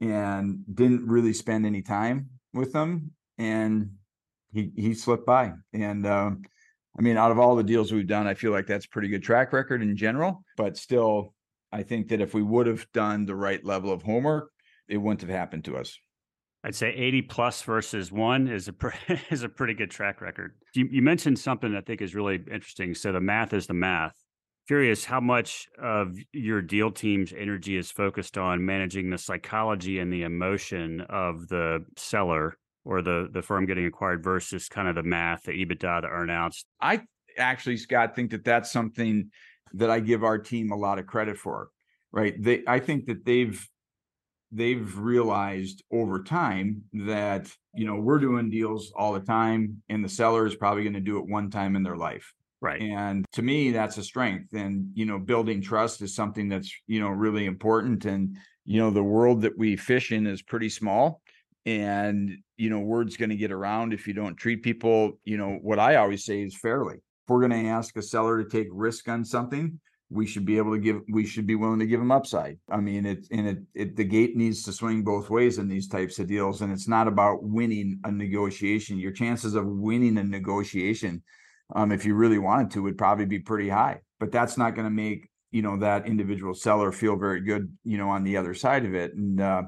and 0.00 0.64
didn't 0.72 1.06
really 1.06 1.32
spend 1.32 1.64
any 1.64 1.82
time 1.82 2.30
with 2.52 2.72
them. 2.72 3.12
And 3.38 3.92
he 4.52 4.70
he 4.76 4.94
slipped 4.94 5.26
by. 5.26 5.52
And 5.72 6.06
um, 6.06 6.42
I 6.98 7.02
mean, 7.02 7.16
out 7.16 7.30
of 7.30 7.38
all 7.38 7.56
the 7.56 7.64
deals 7.64 7.92
we've 7.92 8.06
done, 8.06 8.26
I 8.26 8.34
feel 8.34 8.52
like 8.52 8.66
that's 8.66 8.86
pretty 8.86 9.08
good 9.08 9.22
track 9.22 9.52
record 9.52 9.82
in 9.82 9.96
general. 9.96 10.44
But 10.56 10.76
still, 10.76 11.34
I 11.72 11.82
think 11.82 12.08
that 12.08 12.20
if 12.20 12.34
we 12.34 12.42
would 12.42 12.66
have 12.66 12.86
done 12.92 13.24
the 13.24 13.34
right 13.34 13.64
level 13.64 13.92
of 13.92 14.02
homework, 14.02 14.50
it 14.88 14.98
wouldn't 14.98 15.22
have 15.22 15.30
happened 15.30 15.64
to 15.64 15.76
us. 15.76 15.98
I'd 16.64 16.74
say 16.74 16.90
80 16.90 17.22
plus 17.22 17.62
versus 17.62 18.12
one 18.12 18.46
is 18.46 18.68
a 18.68 18.74
is 19.30 19.42
a 19.42 19.48
pretty 19.48 19.74
good 19.74 19.90
track 19.90 20.20
record. 20.20 20.54
You, 20.74 20.88
you 20.90 21.02
mentioned 21.02 21.38
something 21.38 21.74
I 21.74 21.80
think 21.80 22.02
is 22.02 22.14
really 22.14 22.36
interesting. 22.52 22.94
So 22.94 23.12
the 23.12 23.20
math 23.20 23.52
is 23.52 23.66
the 23.66 23.74
math. 23.74 24.14
Curious 24.68 25.04
how 25.04 25.20
much 25.20 25.66
of 25.82 26.16
your 26.32 26.62
deal 26.62 26.92
team's 26.92 27.32
energy 27.36 27.76
is 27.76 27.90
focused 27.90 28.38
on 28.38 28.64
managing 28.64 29.10
the 29.10 29.18
psychology 29.18 29.98
and 29.98 30.12
the 30.12 30.22
emotion 30.22 31.00
of 31.08 31.48
the 31.48 31.84
seller 31.96 32.56
or 32.84 33.02
the 33.02 33.28
the 33.32 33.42
firm 33.42 33.66
getting 33.66 33.86
acquired 33.86 34.22
versus 34.22 34.68
kind 34.68 34.88
of 34.88 34.94
the 34.94 35.02
math, 35.02 35.44
the 35.44 35.52
EBITDA, 35.52 36.02
the 36.02 36.08
earnouts? 36.08 36.64
I 36.80 37.02
actually, 37.38 37.76
Scott, 37.76 38.14
think 38.14 38.30
that 38.30 38.44
that's 38.44 38.70
something 38.70 39.30
that 39.74 39.90
I 39.90 40.00
give 40.00 40.24
our 40.24 40.38
team 40.38 40.70
a 40.70 40.76
lot 40.76 40.98
of 40.98 41.06
credit 41.06 41.38
for. 41.38 41.68
Right? 42.10 42.34
They, 42.38 42.62
I 42.66 42.78
think 42.78 43.06
that 43.06 43.24
they've 43.24 43.66
they've 44.50 44.98
realized 44.98 45.82
over 45.90 46.22
time 46.22 46.82
that 46.92 47.50
you 47.74 47.86
know 47.86 47.96
we're 47.96 48.18
doing 48.18 48.50
deals 48.50 48.92
all 48.94 49.12
the 49.12 49.20
time, 49.20 49.82
and 49.88 50.04
the 50.04 50.08
seller 50.08 50.46
is 50.46 50.54
probably 50.54 50.82
going 50.82 50.92
to 50.94 51.00
do 51.00 51.18
it 51.18 51.26
one 51.26 51.50
time 51.50 51.76
in 51.76 51.82
their 51.82 51.96
life. 51.96 52.32
Right. 52.60 52.80
And 52.80 53.24
to 53.32 53.42
me, 53.42 53.72
that's 53.72 53.98
a 53.98 54.04
strength. 54.04 54.52
And, 54.52 54.92
you 54.94 55.04
know, 55.04 55.18
building 55.18 55.60
trust 55.60 56.00
is 56.00 56.14
something 56.14 56.48
that's, 56.48 56.72
you 56.86 57.00
know, 57.00 57.08
really 57.08 57.46
important. 57.46 58.04
And, 58.04 58.36
you 58.64 58.78
know, 58.78 58.92
the 58.92 59.02
world 59.02 59.42
that 59.42 59.58
we 59.58 59.74
fish 59.74 60.12
in 60.12 60.28
is 60.28 60.42
pretty 60.42 60.68
small 60.68 61.22
and 61.64 62.30
you 62.56 62.70
know 62.70 62.80
word's 62.80 63.16
going 63.16 63.30
to 63.30 63.36
get 63.36 63.52
around 63.52 63.92
if 63.92 64.06
you 64.06 64.14
don't 64.14 64.36
treat 64.36 64.62
people 64.62 65.12
you 65.24 65.36
know 65.36 65.58
what 65.62 65.78
i 65.78 65.96
always 65.96 66.24
say 66.24 66.42
is 66.42 66.56
fairly. 66.56 66.96
If 66.96 67.28
we're 67.28 67.46
going 67.46 67.64
to 67.64 67.68
ask 67.68 67.96
a 67.96 68.02
seller 68.02 68.42
to 68.42 68.48
take 68.48 68.68
risk 68.72 69.08
on 69.08 69.24
something 69.24 69.78
we 70.12 70.26
should 70.26 70.44
be 70.44 70.58
able 70.58 70.72
to 70.72 70.78
give 70.78 71.00
we 71.08 71.24
should 71.24 71.46
be 71.46 71.54
willing 71.54 71.78
to 71.78 71.86
give 71.86 72.00
them 72.00 72.12
upside. 72.12 72.58
I 72.70 72.78
mean 72.78 73.06
it 73.06 73.26
and 73.30 73.46
it, 73.46 73.58
it 73.74 73.96
the 73.96 74.04
gate 74.04 74.36
needs 74.36 74.62
to 74.64 74.72
swing 74.72 75.02
both 75.02 75.30
ways 75.30 75.58
in 75.58 75.68
these 75.68 75.88
types 75.88 76.18
of 76.18 76.26
deals 76.26 76.60
and 76.60 76.72
it's 76.72 76.88
not 76.88 77.08
about 77.08 77.42
winning 77.42 78.00
a 78.04 78.12
negotiation. 78.12 78.98
Your 78.98 79.12
chances 79.12 79.54
of 79.54 79.66
winning 79.66 80.18
a 80.18 80.24
negotiation 80.24 81.22
um, 81.74 81.92
if 81.92 82.04
you 82.04 82.14
really 82.14 82.38
wanted 82.38 82.70
to 82.72 82.82
would 82.82 82.98
probably 82.98 83.24
be 83.24 83.38
pretty 83.38 83.68
high 83.68 84.00
but 84.20 84.30
that's 84.30 84.58
not 84.58 84.74
going 84.74 84.86
to 84.86 84.90
make 84.90 85.28
you 85.50 85.62
know 85.62 85.78
that 85.78 86.06
individual 86.06 86.54
seller 86.54 86.92
feel 86.92 87.16
very 87.16 87.40
good 87.40 87.74
you 87.84 87.96
know 87.96 88.08
on 88.08 88.24
the 88.24 88.36
other 88.36 88.54
side 88.54 88.84
of 88.84 88.94
it 88.94 89.14
and 89.14 89.40
uh, 89.40 89.62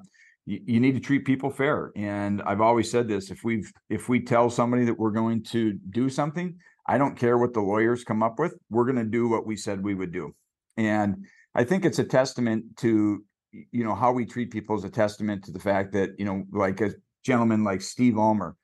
you, 0.46 0.60
you 0.64 0.80
need 0.80 0.94
to 0.94 1.00
treat 1.00 1.24
people 1.24 1.50
fair. 1.50 1.92
And 1.96 2.42
I've 2.42 2.60
always 2.60 2.90
said 2.90 3.08
this: 3.08 3.30
if 3.30 3.44
we've 3.44 3.70
if 3.88 4.08
we 4.08 4.20
tell 4.20 4.50
somebody 4.50 4.84
that 4.84 4.98
we're 4.98 5.10
going 5.10 5.42
to 5.44 5.78
do 5.90 6.08
something, 6.08 6.56
I 6.86 6.98
don't 6.98 7.18
care 7.18 7.38
what 7.38 7.54
the 7.54 7.60
lawyers 7.60 8.04
come 8.04 8.22
up 8.22 8.38
with. 8.38 8.54
We're 8.70 8.84
going 8.84 8.96
to 8.96 9.04
do 9.04 9.28
what 9.28 9.46
we 9.46 9.56
said 9.56 9.82
we 9.82 9.94
would 9.94 10.12
do. 10.12 10.34
And 10.76 11.26
I 11.54 11.64
think 11.64 11.84
it's 11.84 11.98
a 11.98 12.04
testament 12.04 12.76
to 12.78 13.24
you 13.52 13.84
know 13.84 13.94
how 13.94 14.12
we 14.12 14.26
treat 14.26 14.50
people 14.50 14.76
is 14.76 14.84
a 14.84 14.90
testament 14.90 15.44
to 15.44 15.52
the 15.52 15.60
fact 15.60 15.92
that 15.92 16.10
you 16.18 16.24
know 16.24 16.44
like 16.52 16.80
a 16.80 16.92
gentleman 17.24 17.64
like 17.64 17.80
Steve 17.80 18.18
Ulmer. 18.18 18.56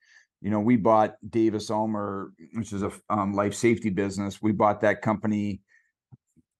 You 0.42 0.50
know, 0.50 0.60
we 0.60 0.76
bought 0.76 1.16
Davis 1.28 1.70
Ulmer, 1.70 2.32
which 2.54 2.72
is 2.72 2.82
a 2.82 2.90
um, 3.10 3.34
life 3.34 3.54
safety 3.54 3.90
business. 3.90 4.40
We 4.40 4.52
bought 4.52 4.80
that 4.80 5.02
company, 5.02 5.60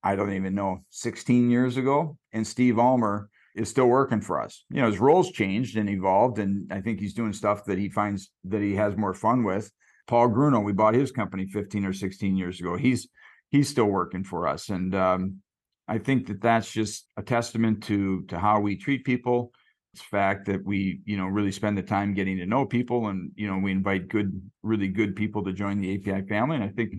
I 0.03 0.15
don't 0.15 0.33
even 0.33 0.53
know, 0.53 0.85
16 0.91 1.49
years 1.49 1.77
ago. 1.77 2.15
And 2.31 2.45
Steve 2.45 2.77
Ulmer 2.77 3.30
is 3.55 3.69
still 3.69 3.87
working 3.87 4.21
for 4.21 4.41
us. 4.41 4.63
You 4.69 4.81
know, 4.81 4.87
his 4.87 4.99
roles 4.99 5.31
changed 5.31 5.77
and 5.77 5.89
evolved, 5.89 6.39
and 6.39 6.71
I 6.71 6.81
think 6.81 6.99
he's 6.99 7.13
doing 7.13 7.33
stuff 7.33 7.65
that 7.65 7.77
he 7.77 7.89
finds 7.89 8.31
that 8.45 8.61
he 8.61 8.75
has 8.75 8.95
more 8.95 9.13
fun 9.13 9.43
with. 9.43 9.71
Paul 10.07 10.29
Gruno, 10.29 10.63
we 10.63 10.73
bought 10.73 10.93
his 10.93 11.11
company 11.11 11.47
15 11.47 11.85
or 11.85 11.93
16 11.93 12.35
years 12.35 12.59
ago. 12.59 12.75
He's 12.75 13.07
he's 13.49 13.69
still 13.69 13.85
working 13.85 14.23
for 14.23 14.47
us, 14.47 14.69
and 14.69 14.95
um, 14.95 15.41
I 15.87 15.97
think 15.97 16.27
that 16.27 16.41
that's 16.41 16.71
just 16.71 17.07
a 17.17 17.23
testament 17.23 17.83
to 17.83 18.23
to 18.23 18.39
how 18.39 18.59
we 18.59 18.77
treat 18.77 19.03
people. 19.03 19.51
It's 19.93 20.01
fact 20.01 20.45
that 20.45 20.65
we 20.65 21.01
you 21.05 21.17
know 21.17 21.27
really 21.27 21.51
spend 21.51 21.77
the 21.77 21.83
time 21.83 22.13
getting 22.13 22.37
to 22.37 22.45
know 22.45 22.65
people, 22.65 23.07
and 23.07 23.31
you 23.35 23.47
know 23.47 23.57
we 23.57 23.71
invite 23.71 24.07
good, 24.07 24.41
really 24.63 24.87
good 24.87 25.15
people 25.15 25.43
to 25.43 25.53
join 25.53 25.79
the 25.79 25.95
API 25.95 26.27
family, 26.27 26.55
and 26.55 26.63
I 26.63 26.69
think 26.69 26.93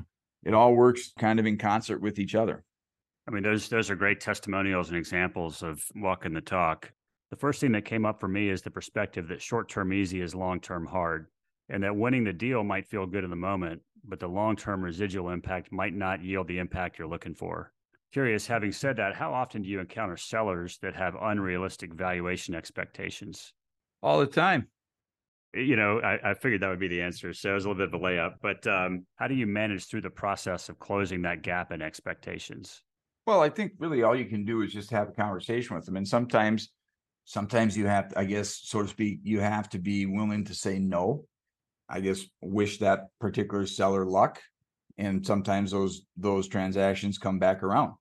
it 0.45 0.55
all 0.55 0.75
works 0.75 1.13
kind 1.19 1.41
of 1.41 1.47
in 1.47 1.57
concert 1.57 2.03
with 2.03 2.19
each 2.19 2.35
other. 2.35 2.65
I 3.27 3.31
mean, 3.31 3.43
those 3.43 3.69
those 3.69 3.91
are 3.91 3.97
great 3.97 4.21
testimonials 4.21 4.89
and 4.89 4.99
examples 4.99 5.63
of 5.63 5.85
walking 5.95 6.35
the 6.35 6.41
talk. 6.41 6.93
The 7.31 7.37
first 7.37 7.61
thing 7.61 7.73
that 7.73 7.85
came 7.85 8.05
up 8.05 8.21
for 8.21 8.29
me 8.29 8.49
is 8.49 8.63
the 8.63 8.71
perspective 8.71 9.29
that 9.29 9.41
short 9.41 9.69
term 9.69 9.93
easy 9.93 10.21
is 10.21 10.35
long 10.35 10.61
term 10.61 10.87
hard, 10.87 11.29
and 11.69 11.83
that 11.83 11.97
winning 11.97 12.25
the 12.25 12.33
deal 12.33 12.65
might 12.65 12.89
feel 12.89 13.07
good 13.07 13.25
in 13.25 13.31
the 13.31 13.37
moment, 13.37 13.81
but 14.05 14.21
the 14.21 14.29
long 14.29 14.57
term 14.57 14.83
residual 14.83 15.31
impact 15.31 15.73
might 15.73 15.95
not 15.95 16.23
yield 16.23 16.49
the 16.49 16.59
impact 16.59 16.99
you're 16.99 17.09
looking 17.09 17.35
for. 17.35 17.73
Curious, 18.13 18.47
having 18.47 18.73
said 18.73 18.97
that, 18.97 19.15
how 19.15 19.33
often 19.33 19.63
do 19.63 19.69
you 19.69 19.81
encounter 19.81 20.19
sellers 20.19 20.79
that 20.83 20.95
have 20.95 21.17
unrealistic 21.19 21.95
valuation 21.95 22.55
expectations? 22.55 23.55
All 24.03 24.19
the 24.19 24.27
time. 24.27 24.69
You 25.55 25.77
know, 25.77 26.01
I, 26.01 26.31
I 26.31 26.35
figured 26.35 26.61
that 26.61 26.69
would 26.69 26.79
be 26.81 26.89
the 26.89 27.01
answer. 27.03 27.33
So 27.33 27.51
it 27.51 27.55
was 27.55 27.65
a 27.65 27.69
little 27.69 27.87
bit 27.87 27.95
of 27.95 28.01
a 28.01 28.05
layup. 28.05 28.35
But 28.43 28.67
um, 28.67 29.07
how 29.17 29.29
do 29.29 29.35
you 29.35 29.47
manage 29.47 29.87
through 29.87 30.01
the 30.03 30.11
process 30.11 30.69
of 30.69 30.79
closing 30.79 31.23
that 31.23 31.43
gap 31.43 31.73
in 31.73 31.81
expectations? 31.81 32.83
Well, 33.27 33.41
I 33.41 33.49
think 33.51 33.73
really 33.79 34.03
all 34.03 34.17
you 34.17 34.25
can 34.27 34.45
do 34.45 34.63
is 34.63 34.73
just 34.73 34.91
have 34.91 35.09
a 35.09 35.13
conversation 35.13 35.77
with 35.77 35.85
them. 35.85 35.97
And 35.97 36.07
sometimes, 36.07 36.71
sometimes 37.25 37.77
you 37.77 37.87
have, 37.87 38.09
to, 38.09 38.19
I 38.19 38.25
guess, 38.25 38.61
so 38.65 38.83
to 38.83 38.89
speak, 38.89 39.21
you 39.23 39.41
have 39.41 39.69
to 39.71 39.79
be 39.79 40.07
willing 40.07 40.45
to 40.47 40.55
say 40.55 40.79
no. 40.79 41.25
I 41.89 42.01
guess 42.01 42.23
wish 42.41 42.79
that 42.79 43.09
particular 43.21 43.67
seller 43.67 44.07
luck. 44.07 44.41
and 44.99 45.25
sometimes 45.27 45.71
those 45.71 46.03
those 46.17 46.49
transactions 46.49 47.19
come 47.19 47.39
back 47.39 47.63
around 47.63 47.95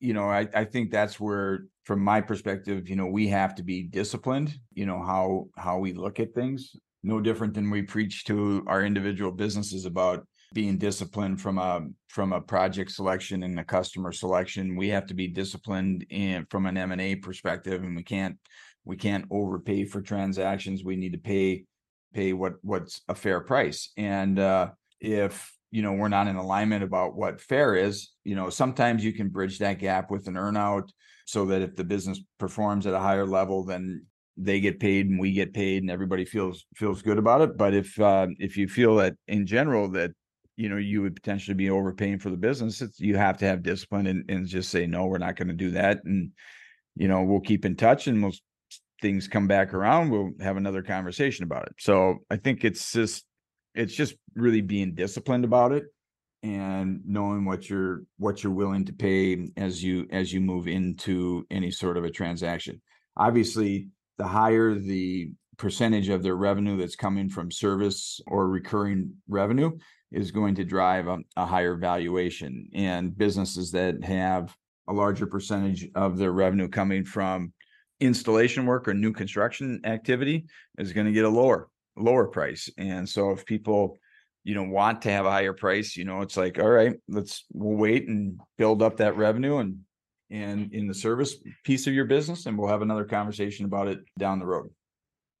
you 0.00 0.12
know 0.12 0.28
i 0.28 0.46
i 0.54 0.64
think 0.64 0.90
that's 0.90 1.20
where 1.20 1.66
from 1.84 2.00
my 2.00 2.20
perspective 2.20 2.88
you 2.88 2.96
know 2.96 3.06
we 3.06 3.28
have 3.28 3.54
to 3.54 3.62
be 3.62 3.82
disciplined 3.84 4.50
you 4.74 4.86
know 4.86 5.00
how 5.12 5.46
how 5.56 5.78
we 5.78 5.92
look 5.92 6.18
at 6.20 6.34
things 6.34 6.74
no 7.02 7.20
different 7.20 7.54
than 7.54 7.70
we 7.70 7.82
preach 7.82 8.24
to 8.24 8.62
our 8.66 8.82
individual 8.84 9.32
businesses 9.32 9.84
about 9.86 10.26
being 10.54 10.78
disciplined 10.78 11.40
from 11.40 11.58
a 11.58 11.86
from 12.08 12.32
a 12.32 12.40
project 12.40 12.90
selection 12.90 13.42
and 13.42 13.58
a 13.58 13.64
customer 13.64 14.12
selection. 14.12 14.76
We 14.76 14.88
have 14.88 15.06
to 15.06 15.14
be 15.14 15.28
disciplined 15.28 16.06
in 16.10 16.46
from 16.50 16.66
an 16.66 16.76
m&a 16.76 17.16
perspective 17.16 17.82
and 17.82 17.96
we 17.96 18.02
can't 18.02 18.36
we 18.84 18.96
can't 18.96 19.26
overpay 19.30 19.84
for 19.84 20.00
transactions. 20.00 20.84
We 20.84 20.96
need 20.96 21.12
to 21.12 21.18
pay 21.18 21.64
pay 22.12 22.32
what 22.32 22.54
what's 22.62 23.02
a 23.08 23.14
fair 23.14 23.40
price. 23.40 23.90
And 23.96 24.38
uh 24.38 24.70
if 25.00 25.52
you 25.70 25.82
know 25.82 25.92
we're 25.92 26.08
not 26.08 26.28
in 26.28 26.36
alignment 26.36 26.84
about 26.84 27.16
what 27.16 27.40
fair 27.40 27.74
is 27.74 28.10
you 28.24 28.36
know 28.36 28.50
sometimes 28.50 29.04
you 29.04 29.12
can 29.12 29.30
bridge 29.30 29.58
that 29.58 29.78
gap 29.78 30.10
with 30.10 30.28
an 30.28 30.34
earnout 30.34 30.90
so 31.24 31.46
that 31.46 31.62
if 31.62 31.74
the 31.74 31.82
business 31.82 32.20
performs 32.38 32.86
at 32.86 32.94
a 32.94 33.00
higher 33.00 33.26
level 33.26 33.64
then 33.64 34.04
they 34.36 34.60
get 34.60 34.80
paid 34.80 35.08
and 35.08 35.20
we 35.20 35.32
get 35.32 35.52
paid 35.54 35.82
and 35.82 35.90
everybody 35.90 36.24
feels 36.24 36.64
feels 36.74 37.02
good 37.02 37.18
about 37.18 37.40
it. 37.40 37.56
But 37.56 37.74
if 37.74 37.98
uh, 38.00 38.28
if 38.38 38.56
you 38.56 38.68
feel 38.68 38.96
that 38.96 39.14
in 39.28 39.46
general 39.46 39.90
that 39.90 40.12
you 40.62 40.68
know 40.68 40.76
you 40.76 41.02
would 41.02 41.16
potentially 41.16 41.54
be 41.54 41.70
overpaying 41.70 42.18
for 42.18 42.30
the 42.30 42.36
business 42.36 42.80
it's, 42.80 43.00
you 43.00 43.16
have 43.16 43.36
to 43.36 43.44
have 43.44 43.62
discipline 43.62 44.06
and, 44.06 44.24
and 44.30 44.46
just 44.46 44.70
say 44.70 44.86
no 44.86 45.06
we're 45.06 45.18
not 45.18 45.34
going 45.34 45.48
to 45.48 45.54
do 45.54 45.72
that 45.72 45.98
and 46.04 46.30
you 46.94 47.08
know 47.08 47.22
we'll 47.24 47.40
keep 47.40 47.64
in 47.64 47.74
touch 47.74 48.06
and 48.06 48.32
things 49.00 49.26
come 49.26 49.48
back 49.48 49.74
around 49.74 50.08
we'll 50.08 50.30
have 50.40 50.56
another 50.56 50.82
conversation 50.82 51.42
about 51.42 51.66
it. 51.66 51.74
So 51.78 52.18
i 52.30 52.36
think 52.36 52.64
it's 52.64 52.92
just 52.92 53.24
it's 53.74 53.94
just 53.94 54.14
really 54.36 54.60
being 54.60 54.94
disciplined 54.94 55.44
about 55.44 55.72
it 55.72 55.84
and 56.44 57.00
knowing 57.04 57.44
what 57.44 57.68
you're 57.68 58.02
what 58.18 58.42
you're 58.42 58.52
willing 58.52 58.84
to 58.84 58.92
pay 58.92 59.48
as 59.56 59.82
you 59.82 60.06
as 60.12 60.32
you 60.32 60.40
move 60.40 60.68
into 60.68 61.44
any 61.50 61.70
sort 61.70 61.96
of 61.96 62.04
a 62.04 62.10
transaction. 62.10 62.80
Obviously 63.16 63.88
the 64.18 64.26
higher 64.26 64.74
the 64.74 65.30
percentage 65.56 66.08
of 66.08 66.22
their 66.22 66.34
revenue 66.34 66.76
that's 66.76 66.96
coming 66.96 67.28
from 67.28 67.50
service 67.50 68.20
or 68.26 68.48
recurring 68.48 69.14
revenue 69.28 69.70
is 70.12 70.30
going 70.30 70.54
to 70.56 70.64
drive 70.64 71.08
a, 71.08 71.18
a, 71.36 71.46
higher 71.46 71.76
valuation. 71.76 72.68
And 72.74 73.16
businesses 73.16 73.70
that 73.72 74.02
have 74.04 74.54
a 74.88 74.92
larger 74.92 75.26
percentage 75.26 75.88
of 75.94 76.18
their 76.18 76.32
revenue 76.32 76.68
coming 76.68 77.04
from 77.04 77.52
installation 78.00 78.66
work 78.66 78.88
or 78.88 78.94
new 78.94 79.12
construction 79.12 79.80
activity 79.84 80.46
is 80.78 80.92
going 80.92 81.06
to 81.06 81.12
get 81.12 81.24
a 81.24 81.28
lower 81.28 81.68
lower 81.96 82.26
price. 82.26 82.68
And 82.78 83.08
so 83.08 83.30
if 83.30 83.44
people 83.44 83.98
you 84.44 84.54
know 84.54 84.64
want 84.64 85.02
to 85.02 85.10
have 85.10 85.24
a 85.24 85.30
higher 85.30 85.52
price 85.52 85.96
you 85.96 86.04
know 86.04 86.20
it's 86.20 86.36
like 86.36 86.58
all 86.58 86.68
right 86.68 86.96
let's 87.08 87.44
we'll 87.52 87.76
wait 87.76 88.08
and 88.08 88.40
build 88.58 88.82
up 88.82 88.96
that 88.96 89.16
revenue 89.16 89.58
and 89.58 89.78
and 90.30 90.72
in 90.72 90.88
the 90.88 90.94
service 90.94 91.36
piece 91.62 91.86
of 91.86 91.92
your 91.92 92.06
business 92.06 92.46
and 92.46 92.58
we'll 92.58 92.68
have 92.68 92.82
another 92.82 93.04
conversation 93.04 93.66
about 93.66 93.86
it 93.86 94.00
down 94.18 94.38
the 94.38 94.46
road. 94.46 94.70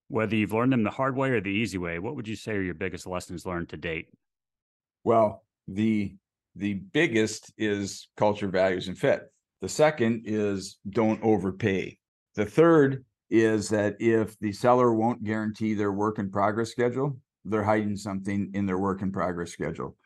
Whether 0.08 0.36
you've 0.36 0.52
learned 0.52 0.74
them 0.74 0.82
the 0.82 0.90
hard 0.90 1.16
way 1.16 1.30
or 1.30 1.40
the 1.40 1.50
easy 1.50 1.78
way 1.78 1.98
what 1.98 2.14
would 2.14 2.28
you 2.28 2.36
say 2.36 2.52
are 2.52 2.62
your 2.62 2.74
biggest 2.74 3.06
lessons 3.06 3.46
learned 3.46 3.70
to 3.70 3.76
date 3.76 4.08
well, 5.04 5.44
the 5.68 6.14
the 6.54 6.74
biggest 6.74 7.52
is 7.56 8.08
culture, 8.16 8.48
values, 8.48 8.88
and 8.88 8.98
fit. 8.98 9.32
The 9.62 9.68
second 9.68 10.22
is 10.26 10.78
don't 10.90 11.22
overpay. 11.22 11.98
The 12.34 12.44
third 12.44 13.04
is 13.30 13.68
that 13.70 13.96
if 14.00 14.38
the 14.38 14.52
seller 14.52 14.92
won't 14.92 15.24
guarantee 15.24 15.72
their 15.72 15.92
work 15.92 16.18
in 16.18 16.30
progress 16.30 16.70
schedule, 16.70 17.16
they're 17.44 17.62
hiding 17.62 17.96
something 17.96 18.50
in 18.54 18.66
their 18.66 18.78
work 18.78 19.00
in 19.00 19.10
progress 19.10 19.50
schedule. 19.50 19.96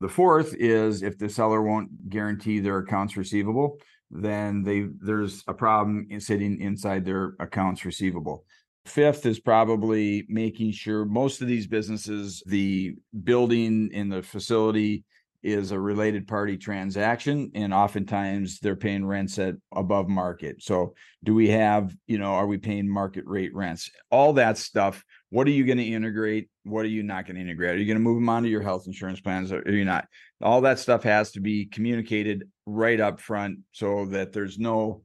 The 0.00 0.08
fourth 0.08 0.54
is 0.54 1.02
if 1.02 1.18
the 1.18 1.28
seller 1.28 1.60
won't 1.60 2.08
guarantee 2.08 2.60
their 2.60 2.78
accounts 2.78 3.18
receivable, 3.18 3.76
then 4.10 4.62
they 4.62 4.86
there's 5.00 5.44
a 5.46 5.54
problem 5.54 6.06
in 6.10 6.20
sitting 6.20 6.60
inside 6.60 7.04
their 7.04 7.34
accounts 7.38 7.84
receivable. 7.84 8.44
Fifth 8.86 9.26
is 9.26 9.38
probably 9.38 10.26
making 10.28 10.72
sure 10.72 11.04
most 11.04 11.42
of 11.42 11.48
these 11.48 11.66
businesses, 11.66 12.42
the 12.46 12.94
building 13.24 13.90
and 13.94 14.10
the 14.10 14.22
facility 14.22 15.04
is 15.42 15.70
a 15.70 15.80
related 15.80 16.28
party 16.28 16.58
transaction 16.58 17.50
and 17.54 17.72
oftentimes 17.72 18.58
they're 18.60 18.76
paying 18.76 19.06
rents 19.06 19.38
at 19.38 19.54
above 19.74 20.08
market. 20.08 20.62
So 20.62 20.94
do 21.24 21.34
we 21.34 21.48
have 21.48 21.94
you 22.06 22.18
know 22.18 22.32
are 22.32 22.46
we 22.46 22.58
paying 22.58 22.88
market 22.88 23.24
rate 23.26 23.54
rents? 23.54 23.90
All 24.10 24.34
that 24.34 24.58
stuff 24.58 25.02
what 25.30 25.46
are 25.46 25.50
you 25.50 25.64
going 25.64 25.78
to 25.78 25.84
integrate? 25.84 26.50
What 26.64 26.84
are 26.84 26.88
you 26.88 27.04
not 27.04 27.24
going 27.24 27.36
to 27.36 27.40
integrate? 27.40 27.76
Are 27.76 27.78
you 27.78 27.86
going 27.86 27.96
to 27.96 28.02
move 28.02 28.16
them 28.16 28.28
onto 28.28 28.48
your 28.48 28.62
health 28.62 28.84
insurance 28.86 29.20
plans 29.20 29.52
or 29.52 29.60
are 29.60 29.70
you 29.70 29.84
not? 29.84 30.06
All 30.42 30.60
that 30.62 30.80
stuff 30.80 31.04
has 31.04 31.30
to 31.32 31.40
be 31.40 31.66
communicated 31.66 32.48
right 32.66 33.00
up 33.00 33.20
front 33.20 33.60
so 33.72 34.06
that 34.06 34.32
there's 34.32 34.58
no 34.58 35.02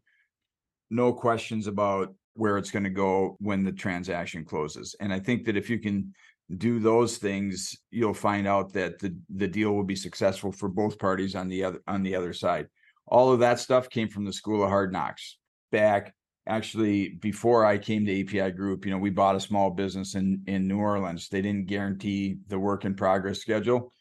no 0.90 1.14
questions 1.14 1.68
about 1.68 2.14
where 2.36 2.58
it's 2.58 2.72
going 2.72 2.84
to 2.84 2.90
go 2.90 3.38
when 3.40 3.64
the 3.64 3.72
transaction 3.72 4.46
closes. 4.46 4.96
And 5.00 5.12
I 5.12 5.20
think 5.20 5.46
that 5.46 5.58
if 5.58 5.70
you 5.70 5.80
can 5.80 6.14
do 6.58 6.80
those 6.80 7.18
things, 7.18 7.76
you'll 7.92 8.14
find 8.14 8.48
out 8.48 8.74
that 8.74 9.00
the 9.00 9.16
the 9.34 9.48
deal 9.48 9.74
will 9.74 9.84
be 9.84 9.96
successful 9.96 10.52
for 10.52 10.70
both 10.70 11.00
parties 11.00 11.36
on 11.36 11.48
the 11.48 11.64
other 11.64 11.82
on 11.88 12.04
the 12.04 12.16
other 12.16 12.34
side. 12.34 12.68
All 13.08 13.32
of 13.32 13.40
that 13.40 13.60
stuff 13.60 13.90
came 13.90 14.10
from 14.10 14.26
the 14.26 14.34
School 14.34 14.64
of 14.64 14.70
Hard 14.70 14.92
Knocks 14.92 15.38
back 15.72 16.14
actually 16.48 17.10
before 17.10 17.66
I 17.66 17.78
came 17.78 18.06
to 18.06 18.22
API 18.22 18.52
Group. 18.52 18.86
You 18.86 18.92
know, 18.92 18.98
we 18.98 19.10
bought 19.10 19.36
a 19.36 19.40
small 19.40 19.72
business 19.72 20.16
in 20.16 20.44
in 20.46 20.68
New 20.68 20.78
Orleans. 20.78 21.30
They 21.30 21.42
didn't 21.42 21.68
guarantee 21.68 22.38
the 22.48 22.60
work 22.60 22.86
in 22.86 22.96
progress 22.96 23.40
schedule, 23.40 23.92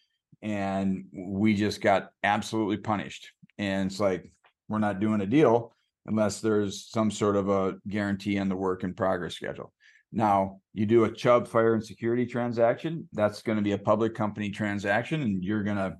and 0.42 1.04
we 1.12 1.54
just 1.54 1.80
got 1.80 2.10
absolutely 2.24 2.78
punished. 2.78 3.30
And 3.58 3.90
it's 3.90 4.00
like 4.00 4.30
we're 4.68 4.78
not 4.78 5.00
doing 5.00 5.20
a 5.20 5.26
deal 5.26 5.73
unless 6.06 6.40
there's 6.40 6.88
some 6.90 7.10
sort 7.10 7.36
of 7.36 7.48
a 7.48 7.76
guarantee 7.88 8.38
on 8.38 8.48
the 8.48 8.56
work 8.56 8.84
in 8.84 8.94
progress 8.94 9.34
schedule. 9.34 9.72
Now, 10.12 10.60
you 10.72 10.86
do 10.86 11.04
a 11.04 11.10
Chubb 11.10 11.48
fire 11.48 11.74
and 11.74 11.84
security 11.84 12.24
transaction, 12.24 13.08
that's 13.12 13.42
going 13.42 13.56
to 13.56 13.62
be 13.62 13.72
a 13.72 13.78
public 13.78 14.14
company 14.14 14.50
transaction 14.50 15.22
and 15.22 15.42
you're 15.42 15.64
going 15.64 15.76
to 15.76 15.96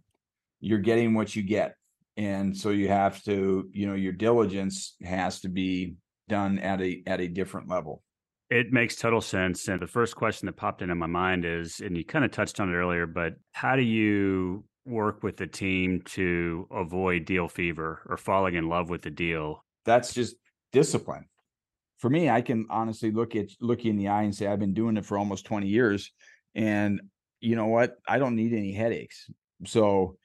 you're 0.60 0.78
getting 0.78 1.14
what 1.14 1.36
you 1.36 1.42
get. 1.42 1.74
And 2.16 2.56
so 2.56 2.70
you 2.70 2.88
have 2.88 3.22
to, 3.24 3.68
you 3.72 3.86
know, 3.86 3.94
your 3.94 4.12
diligence 4.12 4.96
has 5.02 5.40
to 5.40 5.48
be 5.48 5.96
done 6.28 6.58
at 6.60 6.80
a 6.80 7.02
at 7.06 7.20
a 7.20 7.28
different 7.28 7.68
level. 7.68 8.02
It 8.50 8.72
makes 8.72 8.94
total 8.94 9.20
sense. 9.20 9.66
And 9.68 9.80
the 9.80 9.86
first 9.86 10.14
question 10.14 10.46
that 10.46 10.56
popped 10.56 10.80
into 10.80 10.94
my 10.94 11.06
mind 11.06 11.44
is, 11.44 11.80
and 11.80 11.96
you 11.96 12.04
kind 12.04 12.24
of 12.24 12.30
touched 12.30 12.60
on 12.60 12.68
it 12.68 12.76
earlier, 12.76 13.06
but 13.06 13.34
how 13.52 13.74
do 13.74 13.82
you 13.82 14.64
work 14.86 15.22
with 15.22 15.38
the 15.38 15.46
team 15.46 16.02
to 16.04 16.68
avoid 16.70 17.24
deal 17.24 17.48
fever 17.48 18.02
or 18.06 18.16
falling 18.16 18.54
in 18.54 18.68
love 18.68 18.90
with 18.90 19.02
the 19.02 19.10
deal 19.10 19.63
that's 19.84 20.12
just 20.12 20.36
discipline. 20.72 21.26
For 21.98 22.10
me, 22.10 22.28
I 22.28 22.42
can 22.42 22.66
honestly 22.70 23.10
look 23.10 23.36
at 23.36 23.48
look 23.60 23.84
you 23.84 23.90
in 23.90 23.96
the 23.96 24.08
eye 24.08 24.22
and 24.22 24.34
say 24.34 24.46
I've 24.46 24.58
been 24.58 24.74
doing 24.74 24.96
it 24.96 25.06
for 25.06 25.16
almost 25.16 25.46
20 25.46 25.66
years 25.68 26.12
and 26.54 27.00
you 27.40 27.56
know 27.56 27.66
what? 27.66 27.96
I 28.08 28.18
don't 28.18 28.36
need 28.36 28.52
any 28.52 28.72
headaches. 28.72 29.30
So, 29.66 30.16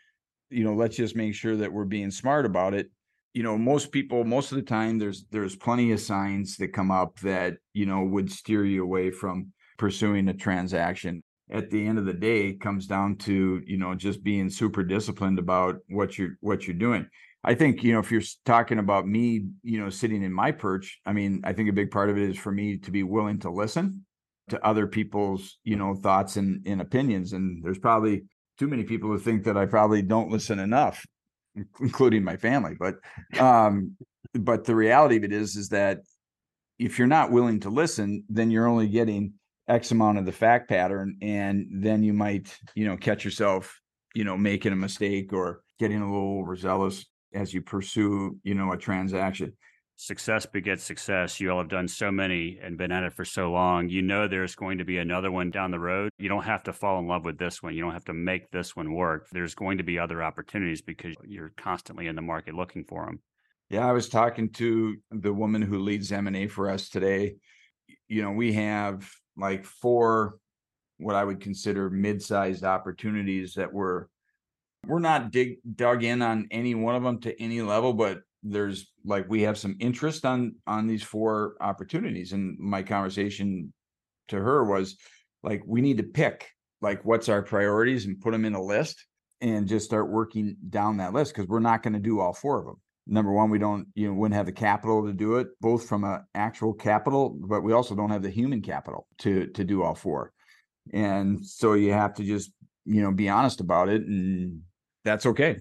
you 0.49 0.63
know, 0.63 0.73
let's 0.73 0.95
just 0.95 1.15
make 1.15 1.35
sure 1.35 1.57
that 1.57 1.71
we're 1.71 1.85
being 1.85 2.11
smart 2.11 2.45
about 2.45 2.73
it. 2.73 2.89
You 3.33 3.43
know, 3.43 3.57
most 3.57 3.91
people 3.91 4.23
most 4.23 4.51
of 4.51 4.55
the 4.57 4.63
time 4.63 4.97
there's 4.97 5.25
there's 5.31 5.55
plenty 5.55 5.91
of 5.91 5.99
signs 5.99 6.57
that 6.57 6.73
come 6.73 6.91
up 6.91 7.19
that, 7.19 7.57
you 7.73 7.85
know, 7.85 8.03
would 8.03 8.31
steer 8.31 8.65
you 8.65 8.83
away 8.83 9.11
from 9.11 9.51
pursuing 9.77 10.27
a 10.29 10.33
transaction 10.33 11.23
at 11.51 11.69
the 11.69 11.87
end 11.87 11.97
of 11.97 12.05
the 12.05 12.13
day 12.13 12.53
comes 12.53 12.85
down 12.85 13.15
to 13.15 13.61
you 13.65 13.77
know 13.77 13.95
just 13.95 14.23
being 14.23 14.49
super 14.49 14.83
disciplined 14.83 15.39
about 15.39 15.77
what 15.89 16.17
you're 16.17 16.37
what 16.41 16.67
you're 16.67 16.75
doing 16.75 17.07
I 17.43 17.55
think, 17.55 17.83
you 17.83 17.93
know, 17.93 17.99
if 17.99 18.11
you're 18.11 18.21
talking 18.45 18.79
about 18.79 19.07
me, 19.07 19.45
you 19.63 19.79
know, 19.79 19.89
sitting 19.89 20.23
in 20.23 20.33
my 20.33 20.51
perch, 20.51 20.99
I 21.05 21.13
mean, 21.13 21.41
I 21.45 21.53
think 21.53 21.69
a 21.69 21.73
big 21.73 21.89
part 21.89 22.09
of 22.09 22.17
it 22.17 22.29
is 22.29 22.37
for 22.37 22.51
me 22.51 22.77
to 22.79 22.91
be 22.91 23.03
willing 23.03 23.39
to 23.39 23.49
listen 23.49 24.05
to 24.49 24.65
other 24.65 24.87
people's, 24.87 25.57
you 25.63 25.77
know, 25.77 25.95
thoughts 25.95 26.35
and, 26.35 26.65
and 26.67 26.81
opinions. 26.81 27.33
And 27.33 27.63
there's 27.63 27.79
probably 27.79 28.23
too 28.57 28.67
many 28.67 28.83
people 28.83 29.09
who 29.09 29.17
think 29.17 29.45
that 29.45 29.55
I 29.55 29.65
probably 29.65 30.01
don't 30.01 30.29
listen 30.29 30.59
enough, 30.59 31.05
including 31.79 32.23
my 32.23 32.35
family. 32.35 32.75
But 32.77 32.95
um, 33.39 33.95
but 34.33 34.65
the 34.65 34.75
reality 34.75 35.15
of 35.15 35.23
it 35.23 35.31
is, 35.31 35.55
is 35.55 35.69
that 35.69 35.99
if 36.77 36.99
you're 36.99 37.07
not 37.07 37.31
willing 37.31 37.61
to 37.61 37.69
listen, 37.69 38.23
then 38.27 38.51
you're 38.51 38.67
only 38.67 38.87
getting 38.89 39.33
X 39.67 39.91
amount 39.91 40.17
of 40.17 40.25
the 40.25 40.31
fact 40.31 40.67
pattern. 40.67 41.17
And 41.21 41.67
then 41.71 42.03
you 42.03 42.11
might, 42.13 42.53
you 42.75 42.85
know, 42.85 42.97
catch 42.97 43.23
yourself, 43.23 43.79
you 44.13 44.23
know, 44.25 44.35
making 44.35 44.73
a 44.73 44.77
mistake 44.77 45.31
or 45.31 45.61
getting 45.79 46.01
a 46.01 46.11
little 46.11 46.39
overzealous 46.39 47.05
as 47.33 47.53
you 47.53 47.61
pursue, 47.61 48.37
you 48.43 48.55
know, 48.55 48.71
a 48.71 48.77
transaction. 48.77 49.53
Success 49.95 50.45
begets 50.45 50.83
success. 50.83 51.41
You 51.41 51.51
all 51.51 51.57
have 51.57 51.67
done 51.67 51.87
so 51.87 52.09
many 52.09 52.57
and 52.63 52.77
been 52.77 52.91
at 52.91 53.03
it 53.03 53.13
for 53.13 53.25
so 53.25 53.51
long. 53.51 53.89
You 53.89 54.01
know 54.01 54.27
there's 54.27 54.55
going 54.55 54.77
to 54.77 54.85
be 54.85 54.97
another 54.97 55.29
one 55.29 55.51
down 55.51 55.71
the 55.71 55.79
road. 55.79 56.09
You 56.17 56.29
don't 56.29 56.45
have 56.45 56.63
to 56.63 56.73
fall 56.73 56.99
in 56.99 57.07
love 57.07 57.25
with 57.25 57.37
this 57.37 57.61
one. 57.61 57.73
You 57.73 57.81
don't 57.81 57.91
have 57.91 58.05
to 58.05 58.13
make 58.13 58.49
this 58.49 58.77
one 58.77 58.93
work. 58.93 59.27
There's 59.31 59.55
going 59.55 59.77
to 59.79 59.83
be 59.83 59.99
other 59.99 60.23
opportunities 60.23 60.81
because 60.81 61.15
you're 61.25 61.51
constantly 61.57 62.07
in 62.07 62.15
the 62.15 62.21
market 62.21 62.55
looking 62.55 62.85
for 62.85 63.05
them. 63.05 63.19
Yeah, 63.69 63.87
I 63.87 63.91
was 63.91 64.07
talking 64.07 64.49
to 64.53 64.95
the 65.11 65.33
woman 65.33 65.61
who 65.61 65.79
leads 65.79 66.11
M&A 66.11 66.47
for 66.47 66.69
us 66.69 66.87
today. 66.87 67.35
You 68.07 68.21
know, 68.21 68.31
we 68.31 68.53
have 68.53 69.09
like 69.35 69.65
four 69.65 70.37
what 70.99 71.15
I 71.15 71.23
would 71.23 71.39
consider 71.39 71.89
mid-sized 71.89 72.63
opportunities 72.63 73.53
that 73.55 73.73
we're 73.73 74.05
we're 74.85 74.99
not 74.99 75.31
dig 75.31 75.57
dug 75.75 76.03
in 76.03 76.21
on 76.21 76.47
any 76.51 76.75
one 76.75 76.95
of 76.95 77.03
them 77.03 77.19
to 77.21 77.41
any 77.41 77.61
level, 77.61 77.93
but 77.93 78.19
there's 78.43 78.91
like 79.05 79.29
we 79.29 79.41
have 79.41 79.57
some 79.57 79.75
interest 79.79 80.25
on 80.25 80.55
on 80.65 80.87
these 80.87 81.03
four 81.03 81.55
opportunities. 81.61 82.33
And 82.33 82.57
my 82.59 82.83
conversation 82.83 83.73
to 84.29 84.37
her 84.37 84.63
was 84.63 84.97
like 85.43 85.61
we 85.65 85.81
need 85.81 85.97
to 85.97 86.03
pick 86.03 86.49
like 86.81 87.03
what's 87.03 87.29
our 87.29 87.41
priorities 87.41 88.05
and 88.05 88.19
put 88.21 88.31
them 88.31 88.45
in 88.45 88.55
a 88.55 88.61
list 88.61 89.05
and 89.41 89.67
just 89.67 89.85
start 89.85 90.09
working 90.09 90.55
down 90.69 90.97
that 90.97 91.13
list 91.13 91.33
because 91.33 91.47
we're 91.47 91.59
not 91.59 91.83
going 91.83 91.93
to 91.93 91.99
do 91.99 92.19
all 92.19 92.33
four 92.33 92.59
of 92.59 92.65
them 92.65 92.75
number 93.07 93.31
one 93.31 93.49
we 93.49 93.57
don't 93.57 93.87
you 93.95 94.07
know 94.07 94.13
wouldn't 94.13 94.35
have 94.35 94.45
the 94.45 94.51
capital 94.51 95.05
to 95.05 95.13
do 95.13 95.35
it 95.35 95.47
both 95.61 95.87
from 95.87 96.03
a 96.03 96.23
actual 96.35 96.73
capital 96.73 97.35
but 97.47 97.61
we 97.61 97.73
also 97.73 97.95
don't 97.95 98.11
have 98.11 98.21
the 98.21 98.29
human 98.29 98.61
capital 98.61 99.07
to 99.17 99.47
to 99.47 99.63
do 99.63 99.81
all 99.81 99.95
four 99.95 100.31
and 100.93 101.45
so 101.45 101.73
you 101.73 101.91
have 101.91 102.13
to 102.13 102.23
just 102.23 102.51
you 102.85 103.01
know 103.01 103.11
be 103.11 103.29
honest 103.29 103.61
about 103.61 103.89
it 103.89 104.01
and 104.03 104.61
that's 105.03 105.25
okay 105.25 105.57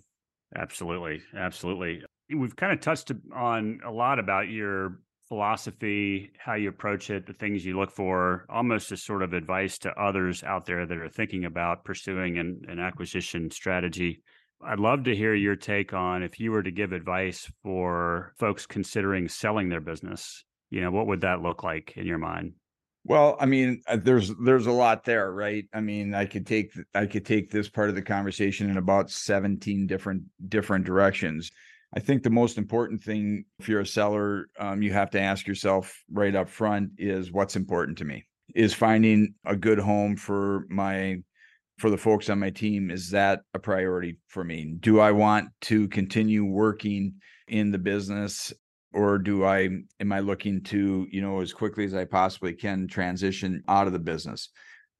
absolutely 0.57 1.21
absolutely 1.37 2.03
we've 2.35 2.57
kind 2.57 2.73
of 2.73 2.81
touched 2.81 3.13
on 3.35 3.81
a 3.85 3.91
lot 3.91 4.19
about 4.19 4.49
your 4.49 4.99
philosophy, 5.29 6.33
how 6.39 6.55
you 6.55 6.71
approach 6.71 7.11
it, 7.11 7.27
the 7.27 7.35
things 7.35 7.65
you 7.65 7.79
look 7.79 7.91
for, 7.91 8.47
almost 8.49 8.91
as 8.93 9.03
sort 9.03 9.23
of 9.23 9.35
advice 9.35 9.79
to 9.79 9.93
others 9.93 10.43
out 10.43 10.65
there 10.65 10.87
that 10.87 10.99
are 10.99 11.09
thinking 11.09 11.45
about 11.45 11.85
pursuing 11.85 12.39
an, 12.39 12.63
an 12.69 12.79
acquisition 12.79 13.51
strategy. 13.51 14.23
I'd 14.65 14.81
love 14.81 15.05
to 15.05 15.15
hear 15.15 15.35
your 15.35 15.55
take 15.55 15.93
on 15.93 16.23
if 16.23 16.41
you 16.41 16.51
were 16.51 16.63
to 16.63 16.71
give 16.71 16.93
advice 16.93 17.51
for 17.63 18.33
folks 18.39 18.67
considering 18.67 19.29
selling 19.29 19.69
their 19.69 19.81
business, 19.81 20.45
you 20.71 20.81
know, 20.81 20.91
what 20.91 21.07
would 21.07 21.21
that 21.21 21.43
look 21.43 21.63
like 21.63 21.93
in 21.97 22.07
your 22.07 22.19
mind? 22.19 22.55
Well, 23.09 23.39
I 23.41 23.47
mean, 23.47 23.81
uh, 23.87 23.97
there's 23.97 24.35
there's 24.37 24.67
a 24.67 24.73
lot 24.73 25.05
there, 25.05 25.33
right? 25.33 25.65
I 25.73 25.81
mean, 25.81 26.15
I 26.15 26.27
could 26.27 26.47
take 26.47 26.73
I 26.95 27.07
could 27.07 27.25
take 27.25 27.51
this 27.51 27.69
part 27.69 27.89
of 27.89 27.95
the 27.95 28.03
conversation 28.03 28.69
in 28.69 28.77
about 28.77 29.11
17 29.11 29.87
different 29.87 30.25
different 30.49 30.85
directions. 30.85 31.51
I 31.97 32.01
think 32.01 32.23
the 32.23 32.29
most 32.29 32.59
important 32.59 33.03
thing, 33.03 33.47
if 33.59 33.67
you're 33.67 33.81
a 33.81 33.87
seller, 33.87 34.49
um, 34.61 34.83
you 34.83 34.93
have 34.93 35.09
to 35.13 35.21
ask 35.21 35.47
yourself 35.47 35.99
right 36.13 36.35
up 36.35 36.51
front 36.51 36.91
is 36.99 37.33
what's 37.33 37.57
important 37.57 37.97
to 37.99 38.05
me? 38.05 38.27
Is 38.55 38.75
finding 38.75 39.35
a 39.47 39.57
good 39.57 39.79
home 39.79 40.15
for 40.15 40.67
my 40.69 41.23
for 41.79 41.89
the 41.89 41.97
folks 41.97 42.29
on 42.29 42.39
my 42.41 42.51
team 42.51 42.91
is 42.91 43.11
that 43.11 43.41
a 43.55 43.59
priority 43.59 44.19
for 44.27 44.43
me 44.43 44.75
do 44.81 44.99
i 44.99 45.13
want 45.13 45.49
to 45.61 45.87
continue 45.87 46.45
working 46.45 47.15
in 47.47 47.71
the 47.71 47.79
business 47.79 48.53
or 48.99 49.17
do 49.17 49.45
i 49.45 49.69
am 50.01 50.13
i 50.13 50.19
looking 50.19 50.61
to 50.61 51.07
you 51.11 51.23
know 51.23 51.41
as 51.41 51.53
quickly 51.53 51.85
as 51.85 51.95
i 51.95 52.05
possibly 52.05 52.53
can 52.53 52.89
transition 52.89 53.63
out 53.69 53.87
of 53.87 53.93
the 53.93 53.99
business? 53.99 54.51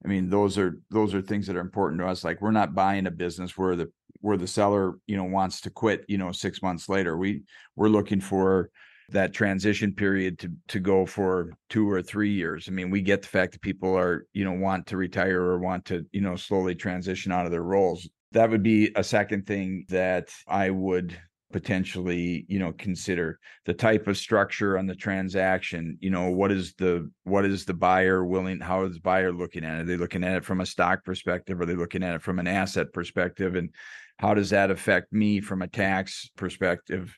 I 0.03 0.07
mean 0.07 0.29
those 0.29 0.57
are 0.57 0.79
those 0.89 1.13
are 1.13 1.21
things 1.21 1.45
that 1.47 1.57
are 1.57 1.61
important 1.69 1.99
to 1.99 2.07
us 2.07 2.23
like 2.23 2.41
we're 2.41 2.51
not 2.51 2.73
buying 2.73 3.07
a 3.07 3.11
business 3.11 3.57
where 3.57 3.75
the 3.75 3.91
where 4.21 4.37
the 4.37 4.47
seller 4.47 4.93
you 5.07 5.17
know 5.17 5.25
wants 5.25 5.61
to 5.61 5.69
quit 5.69 6.05
you 6.07 6.17
know 6.17 6.31
6 6.31 6.61
months 6.61 6.87
later. 6.87 7.17
We 7.17 7.43
we're 7.75 7.89
looking 7.89 8.21
for 8.21 8.69
that 9.09 9.33
transition 9.33 9.93
period 9.93 10.39
to 10.39 10.51
to 10.69 10.79
go 10.79 11.05
for 11.05 11.51
2 11.69 11.89
or 11.89 12.01
3 12.01 12.31
years. 12.31 12.67
I 12.69 12.71
mean 12.71 12.89
we 12.89 13.01
get 13.01 13.21
the 13.21 13.27
fact 13.27 13.51
that 13.53 13.61
people 13.61 13.97
are 13.97 14.25
you 14.33 14.45
know 14.45 14.53
want 14.53 14.87
to 14.87 14.97
retire 14.97 15.41
or 15.41 15.59
want 15.59 15.83
to 15.85 16.05
you 16.13 16.21
know 16.21 16.37
slowly 16.37 16.75
transition 16.75 17.33
out 17.33 17.45
of 17.45 17.51
their 17.51 17.63
roles. 17.63 18.07
That 18.31 18.49
would 18.51 18.63
be 18.63 18.91
a 18.95 19.03
second 19.03 19.47
thing 19.47 19.85
that 19.89 20.29
i 20.47 20.69
would 20.69 21.17
potentially 21.51 22.45
you 22.47 22.59
know 22.59 22.71
consider 22.73 23.39
the 23.65 23.73
type 23.73 24.07
of 24.07 24.17
structure 24.17 24.77
on 24.77 24.85
the 24.85 24.95
transaction 24.95 25.97
you 25.99 26.11
know 26.11 26.29
what 26.29 26.51
is 26.51 26.73
the 26.75 27.09
what 27.23 27.43
is 27.43 27.65
the 27.65 27.73
buyer 27.73 28.23
willing 28.23 28.59
how 28.59 28.83
is 28.83 28.93
the 28.93 29.01
buyer 29.01 29.31
looking 29.31 29.63
at 29.63 29.79
it? 29.79 29.81
Are 29.81 29.85
they 29.85 29.97
looking 29.97 30.23
at 30.23 30.37
it 30.37 30.45
from 30.45 30.61
a 30.61 30.65
stock 30.65 31.03
perspective? 31.03 31.59
Are 31.59 31.65
they 31.65 31.75
looking 31.75 32.03
at 32.03 32.15
it 32.15 32.21
from 32.21 32.37
an 32.37 32.47
asset 32.47 32.93
perspective? 32.93 33.55
And 33.55 33.69
how 34.17 34.33
does 34.33 34.51
that 34.51 34.69
affect 34.69 35.11
me 35.11 35.41
from 35.41 35.61
a 35.61 35.67
tax 35.67 36.29
perspective? 36.35 37.17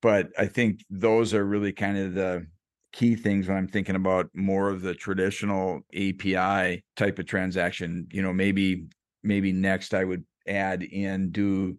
But 0.00 0.28
i 0.38 0.46
think 0.46 0.84
those 0.88 1.34
are 1.34 1.44
really 1.44 1.72
kind 1.72 1.98
of 1.98 2.14
the 2.14 2.46
key 2.92 3.16
things 3.16 3.48
when 3.48 3.56
i'm 3.56 3.68
thinking 3.68 3.96
about 3.96 4.28
more 4.34 4.68
of 4.68 4.82
the 4.82 4.94
traditional 4.94 5.80
api 5.94 6.84
type 6.96 7.18
of 7.18 7.26
transaction. 7.26 8.06
You 8.12 8.22
know 8.22 8.32
maybe 8.32 8.86
maybe 9.24 9.52
next 9.52 9.92
i 9.92 10.04
would 10.04 10.24
add 10.46 10.82
in 10.82 11.30
do 11.30 11.78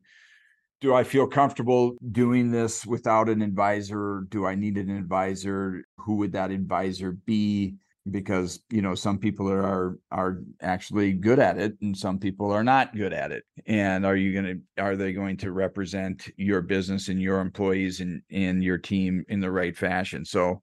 do 0.84 0.93
I 0.93 1.06
feel 1.06 1.26
comfortable 1.26 1.96
doing 2.12 2.52
this 2.52 2.86
without 2.86 3.30
an 3.30 3.41
advisor? 3.41 4.26
Do 4.30 4.46
I 4.46 4.54
need 4.54 4.78
an 4.78 4.89
advisor? 4.89 5.86
Who 5.96 6.17
would 6.17 6.34
that 6.34 6.52
advisor 6.52 7.13
be? 7.13 7.76
Because 8.12 8.62
you 8.69 8.82
know 8.82 8.93
some 8.93 9.17
people 9.17 9.50
are 9.50 9.98
are 10.12 10.39
actually 10.62 11.13
good 11.13 11.39
at 11.39 11.58
it, 11.58 11.78
and 11.82 11.98
some 11.98 12.19
people 12.19 12.52
are 12.52 12.65
not 12.65 12.93
good 12.93 13.13
at 13.13 13.32
it. 13.32 13.46
And 13.65 14.06
are 14.06 14.17
you 14.17 14.34
going 14.34 14.62
to 14.76 14.84
are 14.84 14.98
they 14.98 15.13
going 15.13 15.38
to 15.38 15.54
represent 15.54 16.30
your 16.36 16.62
business 16.62 17.08
and 17.08 17.22
your 17.22 17.39
employees 17.39 18.02
and 18.02 18.22
and 18.30 18.62
your 18.62 18.78
team 18.78 19.24
in 19.30 19.39
the 19.39 19.52
right 19.52 19.76
fashion? 19.76 20.26
So, 20.26 20.62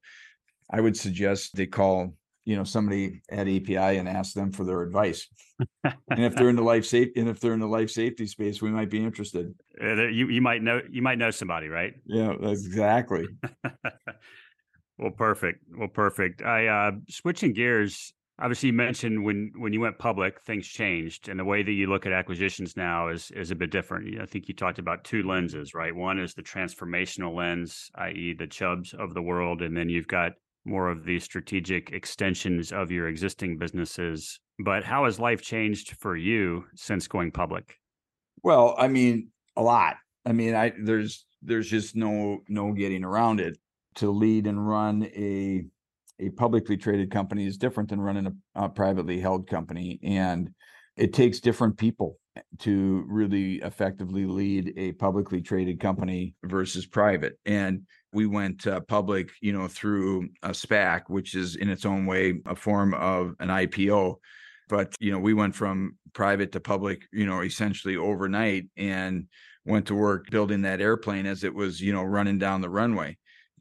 I 0.69 0.81
would 0.81 0.95
suggest 0.95 1.55
they 1.55 1.65
call 1.65 2.13
you 2.45 2.55
know 2.55 2.63
somebody 2.63 3.21
at 3.29 3.47
API 3.47 3.97
and 3.97 4.07
ask 4.07 4.33
them 4.33 4.51
for 4.51 4.63
their 4.63 4.81
advice. 4.81 5.27
and 5.83 6.23
if 6.25 6.35
they're 6.35 6.49
in 6.49 6.55
the 6.55 6.63
life 6.63 6.85
safety 6.85 7.19
and 7.19 7.29
if 7.29 7.39
they're 7.39 7.53
in 7.53 7.59
the 7.59 7.67
life 7.67 7.91
safety 7.91 8.25
space, 8.25 8.61
we 8.61 8.71
might 8.71 8.89
be 8.89 9.03
interested. 9.03 9.53
Uh, 9.81 10.07
you 10.07 10.27
you 10.27 10.41
might 10.41 10.61
know 10.63 10.81
you 10.89 11.01
might 11.01 11.17
know 11.17 11.31
somebody, 11.31 11.67
right? 11.67 11.93
Yeah, 12.05 12.33
exactly. 12.41 13.27
well, 14.97 15.11
perfect. 15.11 15.63
Well, 15.75 15.87
perfect. 15.87 16.41
I 16.41 16.67
uh 16.67 16.91
switching 17.09 17.53
gears. 17.53 18.13
Obviously, 18.39 18.67
you 18.67 18.73
mentioned 18.73 19.23
when 19.23 19.51
when 19.55 19.71
you 19.71 19.79
went 19.79 19.99
public, 19.99 20.41
things 20.41 20.67
changed, 20.67 21.29
and 21.29 21.39
the 21.39 21.45
way 21.45 21.61
that 21.61 21.71
you 21.71 21.85
look 21.85 22.07
at 22.07 22.11
acquisitions 22.11 22.75
now 22.75 23.09
is 23.09 23.29
is 23.31 23.51
a 23.51 23.55
bit 23.55 23.69
different. 23.69 24.19
I 24.19 24.25
think 24.25 24.47
you 24.47 24.55
talked 24.55 24.79
about 24.79 25.03
two 25.03 25.21
lenses, 25.21 25.75
right? 25.75 25.95
One 25.95 26.17
is 26.17 26.33
the 26.33 26.41
transformational 26.41 27.35
lens, 27.35 27.91
i.e., 27.95 28.33
the 28.33 28.47
Chubbs 28.47 28.95
of 28.95 29.13
the 29.13 29.21
world, 29.21 29.61
and 29.61 29.77
then 29.77 29.89
you've 29.89 30.07
got 30.07 30.31
more 30.65 30.89
of 30.89 31.05
the 31.05 31.19
strategic 31.19 31.91
extensions 31.91 32.71
of 32.71 32.91
your 32.91 33.07
existing 33.07 33.57
businesses. 33.57 34.39
But 34.59 34.83
how 34.83 35.05
has 35.05 35.19
life 35.19 35.41
changed 35.41 35.95
for 35.99 36.15
you 36.15 36.65
since 36.75 37.07
going 37.07 37.31
public? 37.31 37.75
Well, 38.43 38.75
I 38.77 38.87
mean, 38.87 39.29
a 39.55 39.61
lot. 39.61 39.95
I 40.25 40.33
mean, 40.33 40.55
I 40.55 40.73
there's 40.83 41.25
there's 41.41 41.69
just 41.69 41.95
no 41.95 42.39
no 42.47 42.71
getting 42.73 43.03
around 43.03 43.39
it. 43.39 43.57
To 43.95 44.09
lead 44.09 44.47
and 44.47 44.65
run 44.65 45.03
a 45.15 45.65
a 46.19 46.29
publicly 46.29 46.77
traded 46.77 47.11
company 47.11 47.45
is 47.45 47.57
different 47.57 47.89
than 47.89 47.99
running 47.99 48.27
a, 48.27 48.63
a 48.63 48.69
privately 48.69 49.19
held 49.19 49.47
company, 49.47 49.99
and 50.03 50.51
it 50.95 51.13
takes 51.13 51.39
different 51.39 51.77
people 51.77 52.17
to 52.59 53.05
really 53.07 53.55
effectively 53.55 54.25
lead 54.25 54.73
a 54.77 54.93
publicly 54.93 55.41
traded 55.41 55.79
company 55.79 56.33
versus 56.43 56.85
private. 56.85 57.37
And 57.45 57.83
we 58.13 58.25
went 58.25 58.67
uh, 58.67 58.79
public, 58.81 59.31
you 59.41 59.53
know, 59.53 59.67
through 59.67 60.29
a 60.43 60.49
SPAC, 60.49 61.03
which 61.07 61.35
is 61.35 61.55
in 61.55 61.69
its 61.69 61.85
own 61.85 62.05
way 62.05 62.41
a 62.45 62.55
form 62.55 62.93
of 62.93 63.35
an 63.39 63.49
IPO. 63.49 64.15
But, 64.69 64.95
you 64.99 65.11
know, 65.11 65.19
we 65.19 65.33
went 65.33 65.55
from 65.55 65.97
private 66.13 66.53
to 66.53 66.59
public, 66.59 67.03
you 67.11 67.25
know, 67.25 67.41
essentially 67.41 67.97
overnight 67.97 68.65
and 68.77 69.27
went 69.65 69.87
to 69.87 69.95
work 69.95 70.29
building 70.29 70.61
that 70.61 70.81
airplane 70.81 71.25
as 71.25 71.43
it 71.43 71.53
was, 71.53 71.81
you 71.81 71.93
know, 71.93 72.03
running 72.03 72.37
down 72.37 72.61
the 72.61 72.69
runway. 72.69 73.17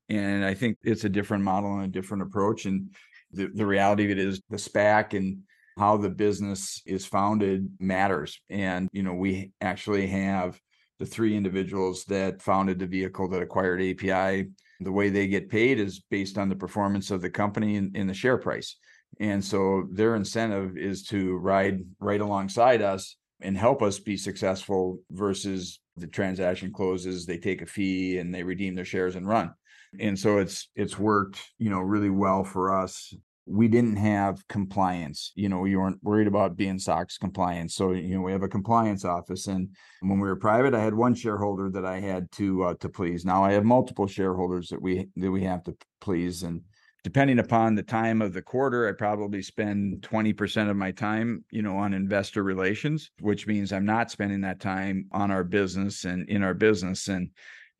And 0.08 0.44
I 0.44 0.54
think 0.54 0.78
it's 0.82 1.04
a 1.04 1.08
different 1.08 1.44
model 1.44 1.74
and 1.74 1.84
a 1.84 1.88
different 1.88 2.22
approach. 2.22 2.64
And 2.64 2.90
the, 3.32 3.48
the 3.52 3.66
reality 3.66 4.04
of 4.04 4.10
it 4.10 4.18
is 4.18 4.40
the 4.50 4.56
SPAC 4.56 5.16
and 5.16 5.42
how 5.78 5.96
the 5.96 6.10
business 6.10 6.82
is 6.86 7.06
founded 7.06 7.68
matters. 7.78 8.40
And, 8.48 8.88
you 8.92 9.02
know, 9.02 9.14
we 9.14 9.52
actually 9.60 10.06
have 10.08 10.60
the 10.98 11.06
three 11.06 11.36
individuals 11.36 12.04
that 12.04 12.42
founded 12.42 12.78
the 12.78 12.86
vehicle 12.86 13.28
that 13.28 13.42
acquired 13.42 13.80
API. 13.80 14.50
The 14.80 14.92
way 14.92 15.08
they 15.08 15.26
get 15.26 15.48
paid 15.48 15.78
is 15.78 16.00
based 16.10 16.38
on 16.38 16.48
the 16.48 16.56
performance 16.56 17.10
of 17.10 17.22
the 17.22 17.30
company 17.30 17.76
and, 17.76 17.96
in 17.96 18.06
the 18.06 18.14
share 18.14 18.38
price. 18.38 18.76
And 19.18 19.44
so 19.44 19.88
their 19.90 20.14
incentive 20.14 20.76
is 20.76 21.04
to 21.04 21.36
ride 21.36 21.80
right 21.98 22.20
alongside 22.20 22.82
us 22.82 23.16
and 23.42 23.56
help 23.56 23.82
us 23.82 23.98
be 23.98 24.16
successful 24.16 25.00
versus 25.10 25.80
the 25.96 26.06
transaction 26.06 26.72
closes, 26.72 27.26
they 27.26 27.38
take 27.38 27.62
a 27.62 27.66
fee 27.66 28.18
and 28.18 28.34
they 28.34 28.42
redeem 28.42 28.74
their 28.74 28.84
shares 28.84 29.16
and 29.16 29.26
run. 29.26 29.52
And 29.98 30.18
so 30.18 30.38
it's 30.38 30.68
it's 30.76 30.98
worked, 30.98 31.40
you 31.58 31.68
know, 31.68 31.80
really 31.80 32.10
well 32.10 32.44
for 32.44 32.74
us 32.74 33.12
we 33.50 33.68
didn't 33.68 33.96
have 33.96 34.46
compliance. 34.48 35.32
You 35.34 35.48
know, 35.48 35.58
we 35.58 35.76
weren't 35.76 36.02
worried 36.02 36.28
about 36.28 36.56
being 36.56 36.78
SOX 36.78 37.18
compliant. 37.18 37.72
So, 37.72 37.92
you 37.92 38.14
know, 38.14 38.22
we 38.22 38.32
have 38.32 38.44
a 38.44 38.48
compliance 38.48 39.04
office. 39.04 39.48
And 39.48 39.70
when 40.00 40.20
we 40.20 40.28
were 40.28 40.36
private, 40.36 40.74
I 40.74 40.82
had 40.82 40.94
one 40.94 41.14
shareholder 41.14 41.70
that 41.70 41.84
I 41.84 41.98
had 41.98 42.30
to 42.32 42.64
uh, 42.64 42.74
to 42.80 42.88
please. 42.88 43.24
Now 43.24 43.44
I 43.44 43.52
have 43.52 43.64
multiple 43.64 44.06
shareholders 44.06 44.68
that 44.68 44.80
we 44.80 45.08
that 45.16 45.30
we 45.30 45.42
have 45.44 45.64
to 45.64 45.76
please. 46.00 46.44
And 46.44 46.62
depending 47.02 47.40
upon 47.40 47.74
the 47.74 47.82
time 47.82 48.22
of 48.22 48.32
the 48.32 48.42
quarter, 48.42 48.88
I 48.88 48.92
probably 48.92 49.42
spend 49.42 50.02
20% 50.02 50.70
of 50.70 50.76
my 50.76 50.92
time, 50.92 51.44
you 51.50 51.62
know, 51.62 51.76
on 51.76 51.92
investor 51.92 52.42
relations, 52.42 53.10
which 53.20 53.46
means 53.46 53.72
I'm 53.72 53.86
not 53.86 54.10
spending 54.10 54.42
that 54.42 54.60
time 54.60 55.06
on 55.12 55.30
our 55.30 55.44
business 55.44 56.04
and 56.04 56.28
in 56.28 56.42
our 56.42 56.54
business. 56.54 57.08
And 57.08 57.30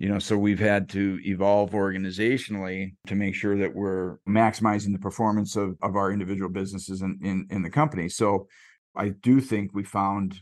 you 0.01 0.09
know 0.09 0.19
so 0.19 0.37
we've 0.37 0.59
had 0.59 0.89
to 0.89 1.21
evolve 1.25 1.71
organizationally 1.71 2.95
to 3.07 3.15
make 3.15 3.37
sure 3.37 3.57
that 3.57 3.73
we're 3.73 4.17
maximizing 4.29 4.93
the 4.93 4.99
performance 4.99 5.55
of, 5.55 5.77
of 5.83 5.95
our 5.95 6.11
individual 6.11 6.51
businesses 6.51 7.03
in, 7.03 7.17
in, 7.23 7.47
in 7.51 7.63
the 7.63 7.71
company 7.71 8.09
so 8.09 8.49
i 8.97 9.11
do 9.11 9.41
think 9.41 9.73
we 9.73 9.85
found 9.85 10.41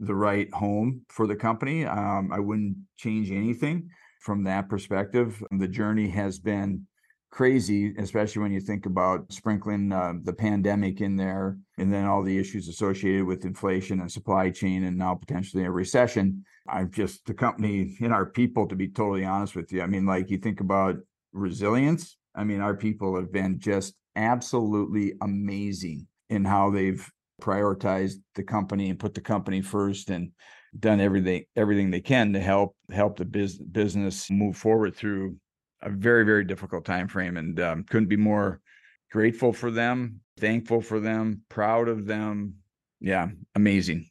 the 0.00 0.14
right 0.14 0.52
home 0.52 1.02
for 1.08 1.26
the 1.26 1.36
company. 1.36 1.84
Um, 1.84 2.30
I 2.32 2.40
wouldn't 2.40 2.76
change 2.96 3.30
anything 3.30 3.88
from 4.20 4.44
that 4.44 4.68
perspective. 4.68 5.42
The 5.50 5.68
journey 5.68 6.08
has 6.10 6.38
been 6.38 6.86
crazy, 7.30 7.94
especially 7.98 8.42
when 8.42 8.52
you 8.52 8.60
think 8.60 8.86
about 8.86 9.30
sprinkling 9.32 9.92
uh, 9.92 10.14
the 10.22 10.32
pandemic 10.32 11.00
in 11.00 11.16
there 11.16 11.58
and 11.78 11.92
then 11.92 12.06
all 12.06 12.22
the 12.22 12.38
issues 12.38 12.68
associated 12.68 13.24
with 13.24 13.44
inflation 13.44 14.00
and 14.00 14.10
supply 14.10 14.50
chain 14.50 14.84
and 14.84 14.96
now 14.96 15.14
potentially 15.14 15.64
a 15.64 15.70
recession. 15.70 16.44
I'm 16.68 16.90
just 16.90 17.26
the 17.26 17.34
company 17.34 17.96
and 18.00 18.12
our 18.12 18.26
people, 18.26 18.66
to 18.68 18.76
be 18.76 18.88
totally 18.88 19.24
honest 19.24 19.54
with 19.54 19.72
you. 19.72 19.82
I 19.82 19.86
mean, 19.86 20.06
like 20.06 20.30
you 20.30 20.38
think 20.38 20.60
about 20.60 20.96
resilience. 21.32 22.16
I 22.34 22.44
mean, 22.44 22.60
our 22.60 22.74
people 22.74 23.16
have 23.16 23.32
been 23.32 23.58
just 23.58 23.94
absolutely 24.16 25.12
amazing 25.20 26.06
in 26.30 26.44
how 26.44 26.70
they've 26.70 27.08
prioritized 27.40 28.14
the 28.34 28.42
company 28.42 28.90
and 28.90 28.98
put 28.98 29.14
the 29.14 29.20
company 29.20 29.60
first 29.60 30.10
and 30.10 30.30
done 30.78 31.00
everything 31.00 31.44
everything 31.54 31.90
they 31.90 32.00
can 32.00 32.32
to 32.32 32.40
help 32.40 32.76
help 32.90 33.16
the 33.16 33.24
biz, 33.24 33.58
business 33.58 34.30
move 34.30 34.56
forward 34.56 34.94
through 34.94 35.36
a 35.86 35.90
very 35.90 36.24
very 36.24 36.44
difficult 36.44 36.84
time 36.84 37.08
frame 37.08 37.36
and 37.36 37.58
um, 37.60 37.84
couldn't 37.84 38.08
be 38.08 38.16
more 38.16 38.60
grateful 39.10 39.52
for 39.52 39.70
them 39.70 40.20
thankful 40.38 40.80
for 40.80 41.00
them 41.00 41.40
proud 41.48 41.88
of 41.88 42.06
them 42.06 42.54
yeah 43.00 43.28
amazing 43.54 44.06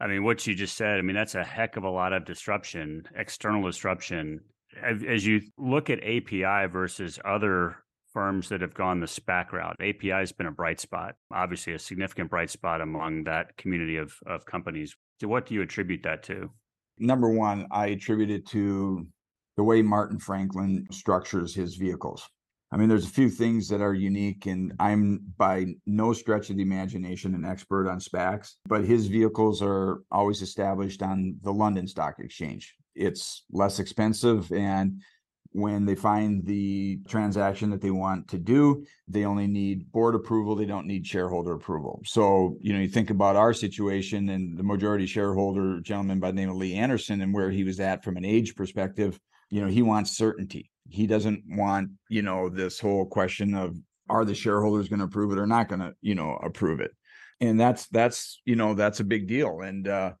i 0.00 0.06
mean 0.06 0.24
what 0.24 0.46
you 0.46 0.54
just 0.54 0.76
said 0.76 0.98
i 0.98 1.02
mean 1.02 1.14
that's 1.14 1.34
a 1.34 1.44
heck 1.44 1.76
of 1.76 1.84
a 1.84 1.90
lot 1.90 2.12
of 2.12 2.24
disruption 2.24 3.04
external 3.14 3.62
disruption 3.62 4.40
as 4.82 5.24
you 5.24 5.40
look 5.56 5.90
at 5.90 6.02
api 6.02 6.66
versus 6.66 7.18
other 7.24 7.76
firms 8.16 8.48
that 8.48 8.62
have 8.62 8.72
gone 8.72 8.98
the 8.98 9.06
SPAC 9.06 9.52
route. 9.52 9.76
API 9.78 10.08
has 10.08 10.32
been 10.32 10.46
a 10.46 10.50
bright 10.50 10.80
spot, 10.80 11.16
obviously 11.30 11.74
a 11.74 11.78
significant 11.78 12.30
bright 12.30 12.48
spot 12.48 12.80
among 12.80 13.24
that 13.24 13.54
community 13.58 13.98
of, 13.98 14.14
of 14.26 14.46
companies. 14.46 14.96
So 15.20 15.28
what 15.28 15.44
do 15.44 15.52
you 15.52 15.60
attribute 15.60 16.02
that 16.04 16.22
to? 16.22 16.50
Number 16.98 17.28
one, 17.28 17.66
I 17.70 17.88
attribute 17.88 18.30
it 18.30 18.46
to 18.46 19.06
the 19.56 19.64
way 19.64 19.82
Martin 19.82 20.18
Franklin 20.18 20.86
structures 20.90 21.54
his 21.54 21.76
vehicles. 21.76 22.28
I 22.72 22.76
mean, 22.76 22.88
there's 22.88 23.06
a 23.06 23.10
few 23.10 23.30
things 23.30 23.68
that 23.68 23.80
are 23.80 23.94
unique, 23.94 24.46
and 24.46 24.72
I'm 24.80 25.20
by 25.38 25.66
no 25.86 26.12
stretch 26.12 26.50
of 26.50 26.56
the 26.56 26.62
imagination 26.62 27.34
an 27.34 27.44
expert 27.44 27.88
on 27.88 28.00
SPACs, 28.00 28.54
but 28.66 28.84
his 28.84 29.06
vehicles 29.06 29.62
are 29.62 30.02
always 30.10 30.42
established 30.42 31.02
on 31.02 31.36
the 31.42 31.52
London 31.52 31.86
Stock 31.86 32.16
Exchange. 32.18 32.74
It's 32.94 33.44
less 33.50 33.78
expensive 33.78 34.50
and 34.52 35.00
when 35.52 35.86
they 35.86 35.94
find 35.94 36.44
the 36.44 37.00
transaction 37.08 37.70
that 37.70 37.80
they 37.80 37.90
want 37.90 38.28
to 38.28 38.38
do 38.38 38.84
they 39.08 39.24
only 39.24 39.46
need 39.46 39.90
board 39.90 40.14
approval 40.14 40.54
they 40.54 40.66
don't 40.66 40.86
need 40.86 41.06
shareholder 41.06 41.54
approval 41.54 42.02
so 42.04 42.58
you 42.60 42.74
know 42.74 42.78
you 42.78 42.88
think 42.88 43.08
about 43.08 43.36
our 43.36 43.54
situation 43.54 44.28
and 44.28 44.58
the 44.58 44.62
majority 44.62 45.06
shareholder 45.06 45.80
gentleman 45.80 46.20
by 46.20 46.30
the 46.30 46.36
name 46.36 46.50
of 46.50 46.56
lee 46.56 46.74
anderson 46.74 47.22
and 47.22 47.32
where 47.32 47.50
he 47.50 47.64
was 47.64 47.80
at 47.80 48.04
from 48.04 48.18
an 48.18 48.24
age 48.24 48.54
perspective 48.54 49.18
you 49.50 49.60
know 49.60 49.68
he 49.68 49.82
wants 49.82 50.16
certainty 50.16 50.70
he 50.88 51.06
doesn't 51.06 51.42
want 51.48 51.90
you 52.08 52.22
know 52.22 52.48
this 52.48 52.78
whole 52.78 53.06
question 53.06 53.54
of 53.54 53.76
are 54.08 54.24
the 54.24 54.34
shareholders 54.34 54.88
going 54.88 55.00
to 55.00 55.06
approve 55.06 55.32
it 55.32 55.38
or 55.38 55.46
not 55.46 55.68
going 55.68 55.80
to 55.80 55.92
you 56.00 56.14
know 56.14 56.38
approve 56.42 56.80
it 56.80 56.92
and 57.40 57.58
that's 57.58 57.86
that's 57.88 58.40
you 58.44 58.56
know 58.56 58.74
that's 58.74 59.00
a 59.00 59.04
big 59.04 59.26
deal 59.26 59.60
and 59.60 59.88
uh 59.88 60.12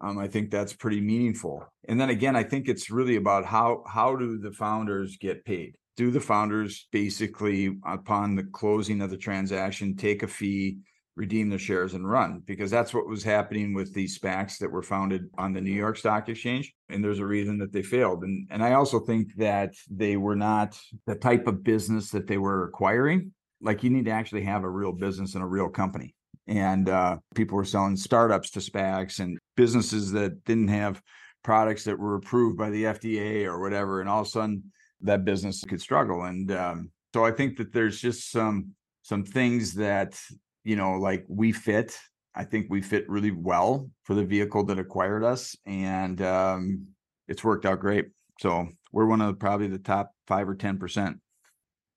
um, 0.00 0.18
I 0.18 0.28
think 0.28 0.50
that's 0.50 0.74
pretty 0.74 1.00
meaningful. 1.00 1.66
And 1.88 2.00
then 2.00 2.10
again, 2.10 2.36
I 2.36 2.42
think 2.42 2.68
it's 2.68 2.90
really 2.90 3.16
about 3.16 3.44
how 3.44 3.82
how 3.86 4.16
do 4.16 4.38
the 4.38 4.52
founders 4.52 5.16
get 5.16 5.44
paid? 5.44 5.76
Do 5.96 6.10
the 6.10 6.20
founders 6.20 6.88
basically, 6.92 7.78
upon 7.86 8.34
the 8.34 8.44
closing 8.44 9.00
of 9.00 9.10
the 9.10 9.16
transaction, 9.16 9.96
take 9.96 10.22
a 10.22 10.26
fee, 10.26 10.78
redeem 11.16 11.48
their 11.48 11.58
shares, 11.58 11.94
and 11.94 12.08
run? 12.08 12.42
Because 12.44 12.70
that's 12.70 12.92
what 12.92 13.08
was 13.08 13.22
happening 13.22 13.74
with 13.74 13.94
these 13.94 14.18
SPACs 14.18 14.58
that 14.58 14.70
were 14.70 14.82
founded 14.82 15.28
on 15.38 15.52
the 15.52 15.60
New 15.60 15.72
York 15.72 15.96
Stock 15.96 16.28
Exchange, 16.28 16.72
and 16.88 17.02
there's 17.02 17.20
a 17.20 17.26
reason 17.26 17.58
that 17.58 17.72
they 17.72 17.82
failed. 17.82 18.24
And 18.24 18.48
and 18.50 18.62
I 18.62 18.72
also 18.72 19.00
think 19.00 19.34
that 19.36 19.74
they 19.90 20.16
were 20.16 20.36
not 20.36 20.78
the 21.06 21.14
type 21.14 21.46
of 21.46 21.64
business 21.64 22.10
that 22.10 22.26
they 22.26 22.38
were 22.38 22.64
acquiring. 22.64 23.32
Like 23.60 23.82
you 23.82 23.90
need 23.90 24.06
to 24.06 24.10
actually 24.10 24.42
have 24.42 24.64
a 24.64 24.70
real 24.70 24.92
business 24.92 25.34
and 25.34 25.42
a 25.42 25.46
real 25.46 25.68
company 25.68 26.14
and 26.46 26.88
uh, 26.88 27.16
people 27.34 27.56
were 27.56 27.64
selling 27.64 27.96
startups 27.96 28.50
to 28.50 28.60
SPACs 28.60 29.20
and 29.20 29.38
businesses 29.56 30.12
that 30.12 30.44
didn't 30.44 30.68
have 30.68 31.00
products 31.42 31.84
that 31.84 31.98
were 31.98 32.16
approved 32.16 32.58
by 32.58 32.70
the 32.70 32.84
FDA 32.84 33.44
or 33.44 33.60
whatever, 33.60 34.00
and 34.00 34.08
all 34.08 34.22
of 34.22 34.26
a 34.26 34.30
sudden 34.30 34.62
that 35.02 35.24
business 35.24 35.62
could 35.64 35.80
struggle. 35.80 36.24
And 36.24 36.50
um, 36.52 36.90
so 37.14 37.24
I 37.24 37.30
think 37.30 37.56
that 37.58 37.72
there's 37.72 38.00
just 38.00 38.30
some 38.30 38.70
some 39.02 39.24
things 39.24 39.74
that 39.74 40.18
you 40.64 40.76
know, 40.76 40.94
like 40.94 41.24
we 41.28 41.52
fit. 41.52 41.98
I 42.34 42.42
think 42.42 42.66
we 42.68 42.82
fit 42.82 43.08
really 43.08 43.30
well 43.30 43.88
for 44.02 44.14
the 44.14 44.24
vehicle 44.24 44.64
that 44.64 44.78
acquired 44.78 45.22
us, 45.22 45.56
and 45.66 46.20
um, 46.20 46.88
it's 47.28 47.44
worked 47.44 47.64
out 47.64 47.78
great. 47.78 48.06
So 48.40 48.68
we're 48.90 49.06
one 49.06 49.20
of 49.20 49.28
the, 49.28 49.34
probably 49.34 49.68
the 49.68 49.78
top 49.78 50.10
five 50.26 50.48
or 50.48 50.56
ten 50.56 50.78
percent 50.78 51.18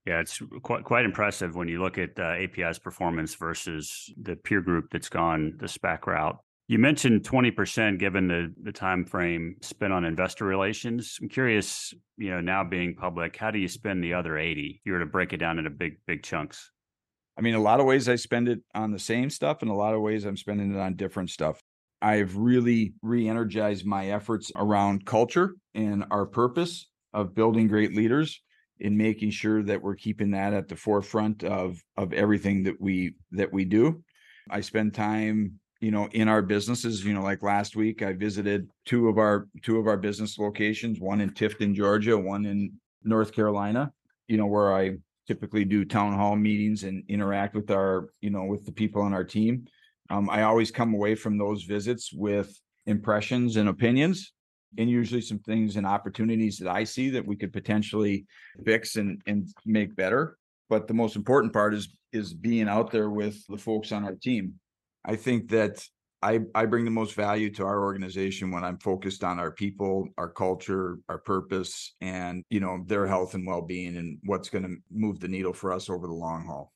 yeah, 0.08 0.21
it's 0.21 0.41
quite 0.63 0.86
quite 0.86 1.03
impressive 1.03 1.56
when 1.56 1.67
you 1.67 1.82
look 1.82 1.97
at 1.97 2.17
uh, 2.17 2.36
API's 2.41 2.80
performance 2.80 3.36
versus 3.36 4.10
the 4.21 4.38
peer 4.38 4.62
group 4.62 4.86
that's 4.89 5.10
gone 5.10 5.58
the 5.60 5.65
SPAC 5.65 6.08
route. 6.08 6.38
You 6.69 6.80
mentioned 6.80 7.23
20% 7.23 7.99
given 7.99 8.27
the 8.27 8.53
the 8.63 8.71
time 8.71 9.03
frame 9.03 9.58
spent 9.62 9.91
on 9.91 10.06
investor 10.06 10.45
relations. 10.45 11.17
I'm 11.21 11.27
curious, 11.27 11.93
you 12.17 12.30
know, 12.30 12.39
now 12.39 12.63
being 12.63 12.95
public, 12.95 13.36
how 13.36 13.51
do 13.51 13.60
you 13.60 13.67
spend 13.67 14.01
the 14.01 14.13
other 14.13 14.38
80? 14.38 14.82
You 14.86 14.93
were 14.93 14.99
to 14.99 15.06
break 15.06 15.34
it 15.34 15.38
down 15.38 15.58
into 15.58 15.71
big 15.71 15.97
big 16.08 16.23
chunks. 16.23 16.71
I 17.38 17.41
mean, 17.41 17.54
a 17.54 17.62
lot 17.62 17.80
of 17.80 17.86
ways 17.86 18.10
I 18.10 18.15
spend 18.15 18.50
it 18.50 18.60
on 18.73 18.91
the 18.91 19.00
same 19.00 19.30
stuff, 19.30 19.62
and 19.62 19.69
a 19.69 19.76
lot 19.76 19.93
of 19.93 20.02
ways 20.02 20.26
I'm 20.26 20.38
spending 20.38 20.73
it 20.73 20.80
on 20.80 20.95
different 20.95 21.30
stuff. 21.30 21.62
I've 22.02 22.36
really 22.36 22.93
re-energized 23.02 23.86
my 23.86 24.08
efforts 24.10 24.52
around 24.56 25.06
culture 25.06 25.56
and 25.73 26.06
our 26.12 26.26
purpose 26.26 26.88
of 27.13 27.36
building 27.36 27.67
great 27.67 27.95
leaders 27.95 28.41
in 28.80 28.97
making 28.97 29.32
sure 29.32 29.63
that 29.63 29.82
we're 29.82 29.95
keeping 29.95 30.32
that 30.32 30.54
at 30.54 30.67
the 30.67 30.76
forefront 30.76 31.43
of 31.43 31.82
of 31.95 32.13
everything 32.13 32.63
that 32.63 32.80
we 32.80 33.15
that 33.32 33.52
we 33.52 33.65
do. 33.65 34.04
I 34.50 34.62
spend 34.62 34.93
time, 34.93 35.60
you 35.80 35.91
know, 35.91 36.08
in 36.12 36.28
our 36.28 36.41
businesses. 36.41 37.04
You 37.04 37.13
know, 37.13 37.23
like 37.23 37.41
last 37.41 37.76
week, 37.76 38.02
I 38.02 38.13
visited 38.13 38.69
two 38.86 39.10
of 39.10 39.17
our 39.17 39.47
two 39.63 39.78
of 39.78 39.88
our 39.88 39.97
business 39.97 40.38
locations, 40.38 41.00
one 41.00 41.21
in 41.21 41.32
Tifton, 41.32 41.73
Georgia, 41.73 42.17
one 42.17 42.45
in 42.45 42.73
North 43.04 43.32
Carolina. 43.34 43.91
You 44.28 44.38
know, 44.38 44.45
where 44.47 44.76
I 44.76 44.97
typically 45.27 45.65
do 45.65 45.85
town 45.85 46.13
hall 46.13 46.35
meetings 46.35 46.83
and 46.83 47.03
interact 47.07 47.55
with 47.55 47.69
our, 47.71 48.09
you 48.21 48.29
know, 48.29 48.45
with 48.45 48.65
the 48.65 48.71
people 48.71 49.01
on 49.01 49.13
our 49.13 49.23
team. 49.23 49.65
Um, 50.09 50.29
I 50.29 50.43
always 50.43 50.71
come 50.71 50.93
away 50.93 51.15
from 51.15 51.37
those 51.37 51.63
visits 51.63 52.11
with 52.13 52.57
impressions 52.85 53.57
and 53.57 53.67
opinions 53.67 54.31
and 54.77 54.89
usually 54.89 55.21
some 55.21 55.39
things 55.39 55.75
and 55.75 55.85
opportunities 55.85 56.57
that 56.57 56.69
I 56.69 56.83
see 56.83 57.09
that 57.11 57.25
we 57.25 57.35
could 57.35 57.53
potentially 57.53 58.25
fix 58.65 58.95
and 58.95 59.21
and 59.27 59.47
make 59.65 59.95
better. 59.95 60.37
But 60.69 60.87
the 60.87 60.93
most 60.93 61.15
important 61.15 61.53
part 61.53 61.73
is 61.73 61.89
is 62.13 62.33
being 62.33 62.67
out 62.67 62.91
there 62.91 63.09
with 63.09 63.45
the 63.47 63.57
folks 63.57 63.91
on 63.91 64.03
our 64.03 64.15
team. 64.15 64.55
I 65.05 65.15
think 65.15 65.49
that 65.49 65.83
I 66.21 66.39
I 66.56 66.65
bring 66.65 66.86
the 66.86 66.91
most 66.91 67.13
value 67.13 67.51
to 67.51 67.63
our 67.63 67.82
organization 67.84 68.51
when 68.51 68.63
I'm 68.63 68.80
focused 68.80 69.23
on 69.23 69.39
our 69.39 69.51
people, 69.51 70.08
our 70.17 70.30
culture, 70.30 70.97
our 71.10 71.19
purpose, 71.19 71.93
and 72.01 72.43
you 72.49 72.60
know 72.60 72.84
their 72.86 73.08
health 73.08 73.34
and 73.34 73.45
well 73.45 73.62
being, 73.62 73.97
and 73.97 74.19
what's 74.25 74.49
going 74.49 74.63
to 74.63 74.75
move 74.91 75.19
the 75.19 75.27
needle 75.27 75.53
for 75.53 75.73
us 75.73 75.89
over 75.89 76.08
the 76.08 76.13
long 76.13 76.45
haul. 76.45 76.73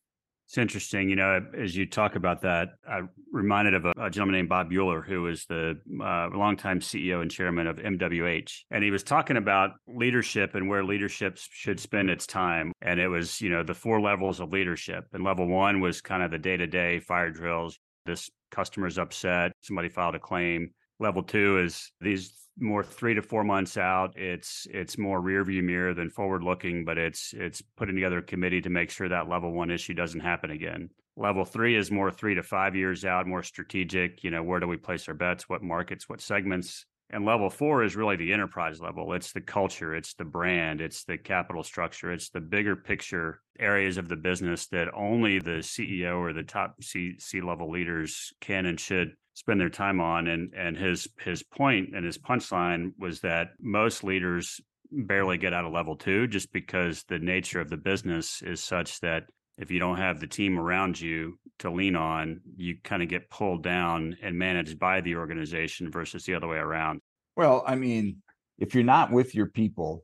It's 0.52 0.58
interesting, 0.58 1.10
you 1.10 1.16
know, 1.16 1.40
as 1.58 1.78
you 1.78 1.86
talk 1.86 2.18
about 2.18 2.42
that, 2.42 2.72
I 2.86 3.04
reminded 3.32 3.74
of 3.74 3.86
a, 3.86 3.94
a 3.98 4.10
gentleman 4.10 4.36
named 4.36 4.50
Bob 4.50 4.70
Uhler, 4.70 5.02
who 5.02 5.22
was 5.22 5.46
the 5.46 5.80
uh, 6.04 6.28
longtime 6.38 6.82
CEO 6.82 7.22
and 7.22 7.32
chairman 7.32 7.68
of 7.68 7.78
MWH, 7.78 8.64
and 8.70 8.84
he 8.84 8.92
was 8.92 9.02
talking 9.02 9.38
about 9.38 9.70
leadership 9.88 10.54
and 10.54 10.68
where 10.68 10.84
leadership 10.84 11.40
should 11.40 11.80
spend 11.80 12.10
its 12.10 12.28
time. 12.28 12.74
And 12.82 13.00
it 13.00 13.08
was, 13.08 13.40
you 13.40 13.50
know, 13.50 13.64
the 13.64 13.74
four 13.74 14.02
levels 14.02 14.42
of 14.42 14.52
leadership. 14.52 15.06
And 15.14 15.24
level 15.24 15.48
one 15.48 15.80
was 15.80 16.02
kind 16.02 16.22
of 16.22 16.32
the 16.32 16.38
day 16.38 16.58
to 16.58 16.68
day 16.68 17.00
fire 17.00 17.32
drills. 17.32 17.80
This 18.06 18.30
customer's 18.52 18.98
upset, 18.98 19.52
somebody 19.62 19.90
filed 19.90 20.16
a 20.16 20.20
claim. 20.20 20.72
Level 21.00 21.24
two 21.24 21.60
is 21.60 21.92
these 22.00 22.34
more 22.60 22.84
three 22.84 23.14
to 23.16 23.22
four 23.22 23.44
months 23.44 23.78
out. 23.78 24.18
It's 24.18 24.68
it's 24.70 24.98
more 24.98 25.22
rear 25.22 25.44
view 25.44 25.64
mirror 25.64 25.94
than 25.94 26.10
forward 26.10 26.44
looking, 26.44 26.86
but 26.86 26.98
it's 26.98 27.34
it's 27.36 27.62
putting 27.78 27.96
together 27.96 28.20
a 28.20 28.24
committee 28.24 28.62
to 28.62 28.70
make 28.70 28.90
sure 28.90 29.10
that 29.10 29.30
level 29.30 29.52
one 29.52 29.72
issue 29.72 29.94
doesn't 29.94 30.20
happen 30.20 30.52
again. 30.52 30.90
Level 31.16 31.44
three 31.46 31.76
is 31.76 31.92
more 31.92 32.12
three 32.12 32.36
to 32.36 32.44
five 32.44 32.76
years 32.76 33.04
out, 33.04 33.28
more 33.28 33.44
strategic. 33.44 34.24
You 34.24 34.32
know, 34.32 34.44
where 34.44 34.60
do 34.60 34.68
we 34.68 34.78
place 34.78 35.08
our 35.08 35.14
bets? 35.14 35.50
What 35.50 35.64
markets? 35.64 36.08
What 36.08 36.22
segments? 36.22 36.86
And 37.14 37.26
level 37.26 37.50
four 37.50 37.84
is 37.84 37.98
really 37.98 38.16
the 38.16 38.32
enterprise 38.32 38.80
level. 38.80 39.12
It's 39.14 39.34
the 39.34 39.42
culture, 39.42 39.94
it's 39.94 40.14
the 40.14 40.24
brand, 40.24 40.80
it's 40.80 41.04
the 41.04 41.18
capital 41.18 41.62
structure, 41.62 42.12
it's 42.14 42.30
the 42.30 42.40
bigger 42.40 42.76
picture 42.76 43.42
areas 43.60 43.98
of 43.98 44.08
the 44.08 44.16
business 44.16 44.68
that 44.68 44.88
only 44.96 45.40
the 45.40 45.60
CEO 45.60 46.18
or 46.20 46.32
the 46.32 46.44
top 46.44 46.82
C 46.82 47.16
C 47.20 47.42
level 47.42 47.70
leaders 47.70 48.32
can 48.40 48.66
and 48.66 48.80
should 48.80 49.12
spend 49.34 49.60
their 49.60 49.70
time 49.70 50.00
on. 50.00 50.28
And 50.28 50.54
and 50.54 50.78
his 50.78 51.10
his 51.20 51.44
point 51.44 51.94
and 51.94 52.06
his 52.06 52.18
punchline 52.18 52.94
was 52.98 53.20
that 53.22 53.50
most 53.60 54.06
leaders 54.06 54.62
barely 54.90 55.38
get 55.38 55.54
out 55.54 55.66
of 55.66 55.74
level 55.74 55.98
two 55.98 56.28
just 56.28 56.54
because 56.54 57.04
the 57.10 57.20
nature 57.20 57.60
of 57.60 57.70
the 57.70 57.78
business 57.78 58.42
is 58.42 58.64
such 58.64 59.02
that 59.02 59.24
if 59.58 59.72
you 59.72 59.80
don't 59.80 59.98
have 59.98 60.20
the 60.20 60.28
team 60.28 60.60
around 60.60 61.00
you 61.00 61.38
to 61.60 61.70
lean 61.70 61.96
on, 61.96 62.42
you 62.56 62.78
kind 62.84 63.04
of 63.04 63.10
get 63.10 63.30
pulled 63.30 63.64
down 63.64 64.18
and 64.22 64.38
managed 64.38 64.80
by 64.80 65.02
the 65.02 65.16
organization 65.16 65.92
versus 65.92 66.24
the 66.26 66.34
other 66.34 66.48
way 66.48 66.58
around. 66.58 67.02
Well, 67.36 67.64
I 67.66 67.76
mean, 67.76 68.22
if 68.58 68.74
you're 68.74 68.84
not 68.84 69.12
with 69.12 69.36
your 69.36 69.48
people, 69.48 70.04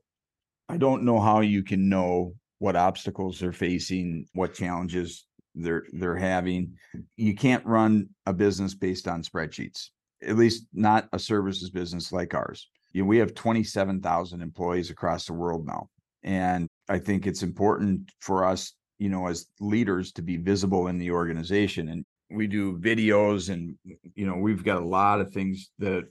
I 0.68 0.76
don't 0.76 1.04
know 1.04 1.20
how 1.20 1.40
you 1.40 1.62
can 1.62 1.88
know 1.88 2.34
what 2.58 2.76
obstacles 2.76 3.38
they're 3.38 3.52
facing, 3.52 4.26
what 4.34 4.54
challenges 4.54 5.26
they're 5.54 5.84
they're 5.92 6.16
having. 6.16 6.76
You 7.16 7.34
can't 7.34 7.64
run 7.66 8.08
a 8.26 8.32
business 8.32 8.74
based 8.74 9.08
on 9.08 9.22
spreadsheets. 9.22 9.88
At 10.22 10.36
least 10.36 10.66
not 10.72 11.08
a 11.12 11.18
services 11.18 11.70
business 11.70 12.12
like 12.12 12.34
ours. 12.34 12.68
You 12.92 13.02
know, 13.02 13.08
we 13.08 13.18
have 13.18 13.34
27,000 13.34 14.42
employees 14.42 14.90
across 14.90 15.26
the 15.26 15.34
world 15.34 15.66
now. 15.66 15.88
And 16.22 16.68
I 16.88 16.98
think 16.98 17.26
it's 17.26 17.42
important 17.42 18.10
for 18.20 18.44
us, 18.44 18.72
you 18.98 19.08
know, 19.08 19.26
as 19.28 19.46
leaders 19.60 20.12
to 20.12 20.22
be 20.22 20.36
visible 20.36 20.88
in 20.88 20.98
the 20.98 21.10
organization. 21.10 21.88
And 21.88 22.04
we 22.30 22.46
do 22.46 22.78
videos 22.78 23.50
and 23.52 23.76
you 24.14 24.26
know, 24.26 24.36
we've 24.36 24.64
got 24.64 24.82
a 24.82 24.86
lot 24.86 25.20
of 25.20 25.30
things 25.32 25.70
that 25.78 26.04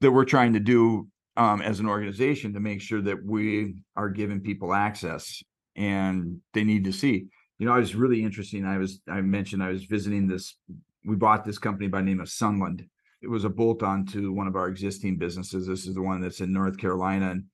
that 0.00 0.10
we're 0.10 0.24
trying 0.24 0.52
to 0.52 0.60
do 0.60 1.06
um, 1.36 1.62
as 1.62 1.80
an 1.80 1.86
organization 1.86 2.52
to 2.52 2.60
make 2.60 2.80
sure 2.80 3.00
that 3.00 3.24
we 3.24 3.76
are 3.96 4.08
giving 4.08 4.40
people 4.40 4.74
access 4.74 5.42
and 5.76 6.40
they 6.52 6.64
need 6.64 6.84
to 6.84 6.92
see. 6.92 7.26
You 7.58 7.66
know, 7.66 7.72
I 7.72 7.78
was 7.78 7.94
really 7.94 8.22
interesting. 8.22 8.66
I 8.66 8.78
was 8.78 9.00
I 9.08 9.20
mentioned 9.20 9.62
I 9.62 9.70
was 9.70 9.84
visiting 9.84 10.26
this. 10.26 10.56
We 11.04 11.16
bought 11.16 11.44
this 11.44 11.58
company 11.58 11.88
by 11.88 12.02
name 12.02 12.20
of 12.20 12.28
Sunland. 12.28 12.84
It 13.22 13.28
was 13.28 13.44
a 13.44 13.48
bolt 13.48 13.82
on 13.82 14.04
to 14.06 14.32
one 14.32 14.48
of 14.48 14.56
our 14.56 14.68
existing 14.68 15.16
businesses. 15.16 15.66
This 15.66 15.86
is 15.86 15.94
the 15.94 16.02
one 16.02 16.20
that's 16.20 16.40
in 16.40 16.52
North 16.52 16.76
Carolina, 16.76 17.30
and 17.30 17.44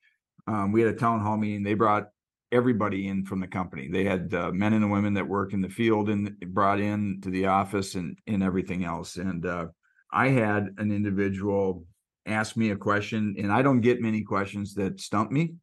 um, 0.46 0.72
we 0.72 0.81
had 0.81 0.94
a 0.94 0.96
town 0.96 1.20
hall 1.20 1.37
meeting. 1.37 1.62
They 1.62 1.74
brought 1.74 2.09
everybody 2.51 3.09
in 3.09 3.25
from 3.25 3.41
the 3.41 3.47
company. 3.47 3.89
They 3.91 4.05
had 4.05 4.33
uh, 4.33 4.51
men 4.53 4.73
and 4.73 4.83
the 4.83 4.89
women 4.89 5.15
that 5.15 5.29
work 5.29 5.53
in 5.53 5.61
the 5.61 5.69
field 5.69 6.09
and 6.09 6.39
brought 6.41 6.81
in 6.81 7.21
to 7.23 7.31
the 7.31 7.47
office 7.47 7.95
and 7.95 8.17
and 8.27 8.43
everything 8.43 8.85
else. 8.85 9.17
And 9.17 9.45
uh, 9.45 9.67
I 10.13 10.29
had 10.29 10.75
an 10.79 10.91
individual 10.91 11.85
ask 12.29 12.57
me 12.57 12.71
a 12.71 12.77
question, 12.77 13.35
and 13.39 13.53
I 13.53 13.63
don't 13.63 13.81
get 13.81 14.01
many 14.01 14.23
questions 14.23 14.75
that 14.75 15.01
stump 15.01 15.31
me. 15.31 15.55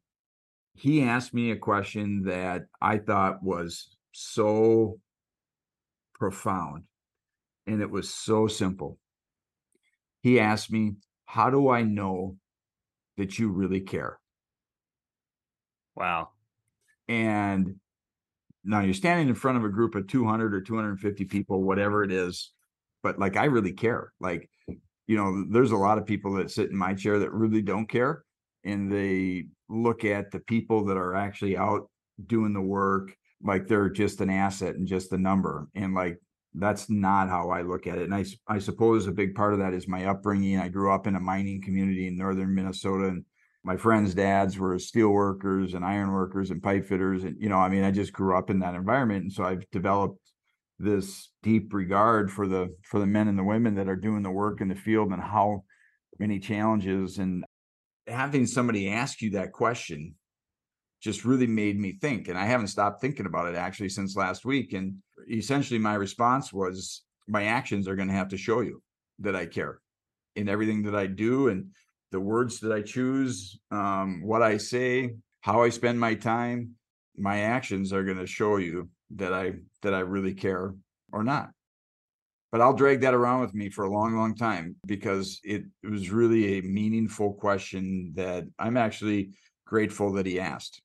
He 0.74 1.02
asked 1.02 1.32
me 1.32 1.50
a 1.50 1.56
question 1.56 2.24
that 2.24 2.64
I 2.80 2.98
thought 2.98 3.42
was 3.42 3.96
so 4.12 4.98
profound, 6.14 6.84
and 7.66 7.80
it 7.80 7.90
was 7.90 8.12
so 8.12 8.46
simple. 8.46 8.98
He 10.22 10.40
asked 10.40 10.70
me, 10.70 10.94
How 11.24 11.50
do 11.50 11.68
I 11.68 11.82
know 11.82 12.36
that 13.16 13.38
you 13.38 13.48
really 13.48 13.80
care? 13.80 14.18
Wow. 15.94 16.30
And 17.08 17.76
now 18.64 18.80
you're 18.80 18.94
standing 18.94 19.28
in 19.28 19.34
front 19.34 19.58
of 19.58 19.64
a 19.64 19.68
group 19.68 19.94
of 19.94 20.08
200 20.08 20.54
or 20.54 20.60
250 20.60 21.24
people, 21.26 21.62
whatever 21.62 22.02
it 22.02 22.10
is, 22.10 22.52
but 23.02 23.18
like 23.18 23.36
I 23.36 23.44
really 23.44 23.72
care. 23.72 24.12
Like 24.20 24.50
you 25.06 25.16
know, 25.16 25.44
there's 25.50 25.70
a 25.70 25.76
lot 25.76 25.98
of 25.98 26.06
people 26.06 26.34
that 26.34 26.50
sit 26.50 26.70
in 26.70 26.76
my 26.76 26.94
chair 26.94 27.18
that 27.20 27.32
really 27.32 27.62
don't 27.62 27.88
care 27.88 28.24
and 28.64 28.90
they 28.90 29.46
look 29.68 30.04
at 30.04 30.30
the 30.30 30.40
people 30.40 30.84
that 30.86 30.96
are 30.96 31.14
actually 31.14 31.56
out 31.56 31.88
doing 32.26 32.52
the 32.52 32.60
work 32.60 33.16
like 33.42 33.68
they're 33.68 33.90
just 33.90 34.20
an 34.20 34.30
asset 34.30 34.74
and 34.74 34.88
just 34.88 35.12
a 35.12 35.18
number. 35.18 35.68
And 35.74 35.94
like 35.94 36.18
that's 36.54 36.88
not 36.88 37.28
how 37.28 37.50
I 37.50 37.62
look 37.62 37.86
at 37.86 37.98
it. 37.98 38.04
And 38.04 38.14
I, 38.14 38.24
I 38.48 38.58
suppose 38.58 39.06
a 39.06 39.12
big 39.12 39.34
part 39.34 39.52
of 39.52 39.58
that 39.60 39.74
is 39.74 39.86
my 39.86 40.06
upbringing. 40.06 40.58
I 40.58 40.68
grew 40.68 40.92
up 40.92 41.06
in 41.06 41.14
a 41.14 41.20
mining 41.20 41.62
community 41.62 42.08
in 42.08 42.16
northern 42.16 42.54
Minnesota, 42.54 43.08
and 43.08 43.24
my 43.66 43.76
friends' 43.76 44.14
dads 44.14 44.56
were 44.60 44.78
steel 44.78 45.08
workers 45.08 45.74
and 45.74 45.84
iron 45.84 46.12
workers 46.12 46.52
and 46.52 46.62
pipe 46.62 46.86
fitters. 46.86 47.24
And, 47.24 47.36
you 47.40 47.48
know, 47.48 47.58
I 47.58 47.68
mean, 47.68 47.82
I 47.82 47.90
just 47.90 48.12
grew 48.12 48.38
up 48.38 48.48
in 48.48 48.60
that 48.60 48.76
environment. 48.76 49.24
And 49.24 49.32
so 49.32 49.42
I've 49.42 49.68
developed 49.72 50.20
this 50.78 51.32
deep 51.42 51.74
regard 51.74 52.30
for 52.30 52.46
the 52.46 52.72
for 52.84 53.00
the 53.00 53.06
men 53.06 53.26
and 53.26 53.36
the 53.36 53.42
women 53.42 53.74
that 53.74 53.88
are 53.88 53.96
doing 53.96 54.22
the 54.22 54.30
work 54.30 54.60
in 54.60 54.68
the 54.68 54.76
field 54.76 55.10
and 55.10 55.20
how 55.20 55.64
many 56.20 56.38
challenges 56.38 57.18
and 57.18 57.44
having 58.06 58.46
somebody 58.46 58.88
ask 58.88 59.20
you 59.20 59.30
that 59.30 59.52
question 59.52 60.14
just 61.02 61.24
really 61.24 61.46
made 61.46 61.78
me 61.80 61.96
think 62.00 62.28
and 62.28 62.38
i 62.38 62.44
haven't 62.44 62.66
stopped 62.66 63.00
thinking 63.00 63.24
about 63.24 63.48
it 63.48 63.56
actually 63.56 63.88
since 63.88 64.16
last 64.16 64.44
week 64.44 64.74
and 64.74 64.96
essentially 65.30 65.78
my 65.78 65.94
response 65.94 66.52
was 66.52 67.04
my 67.26 67.44
actions 67.44 67.88
are 67.88 67.96
going 67.96 68.08
to 68.08 68.14
have 68.14 68.28
to 68.28 68.36
show 68.36 68.60
you 68.60 68.82
that 69.18 69.34
i 69.34 69.46
care 69.46 69.80
in 70.36 70.46
everything 70.48 70.82
that 70.82 70.94
i 70.94 71.06
do 71.06 71.48
and 71.48 71.66
the 72.12 72.20
words 72.20 72.60
that 72.60 72.72
i 72.72 72.82
choose 72.82 73.58
um, 73.70 74.22
what 74.24 74.42
i 74.42 74.56
say 74.56 75.10
how 75.40 75.62
i 75.62 75.68
spend 75.68 75.98
my 75.98 76.14
time 76.14 76.74
my 77.16 77.40
actions 77.40 77.92
are 77.92 78.04
going 78.04 78.18
to 78.18 78.26
show 78.26 78.56
you 78.56 78.88
that 79.14 79.32
I 79.32 79.54
that 79.82 79.94
I 79.94 80.00
really 80.00 80.34
care 80.34 80.74
or 81.12 81.24
not. 81.24 81.50
But 82.52 82.60
I'll 82.60 82.74
drag 82.74 83.00
that 83.00 83.14
around 83.14 83.40
with 83.40 83.54
me 83.54 83.68
for 83.70 83.84
a 83.84 83.90
long, 83.90 84.16
long 84.16 84.34
time 84.34 84.76
because 84.86 85.40
it, 85.44 85.64
it 85.82 85.90
was 85.90 86.10
really 86.10 86.58
a 86.58 86.62
meaningful 86.62 87.34
question 87.34 88.12
that 88.14 88.44
I'm 88.58 88.76
actually 88.76 89.32
grateful 89.66 90.12
that 90.12 90.26
he 90.26 90.40
asked. 90.40 90.80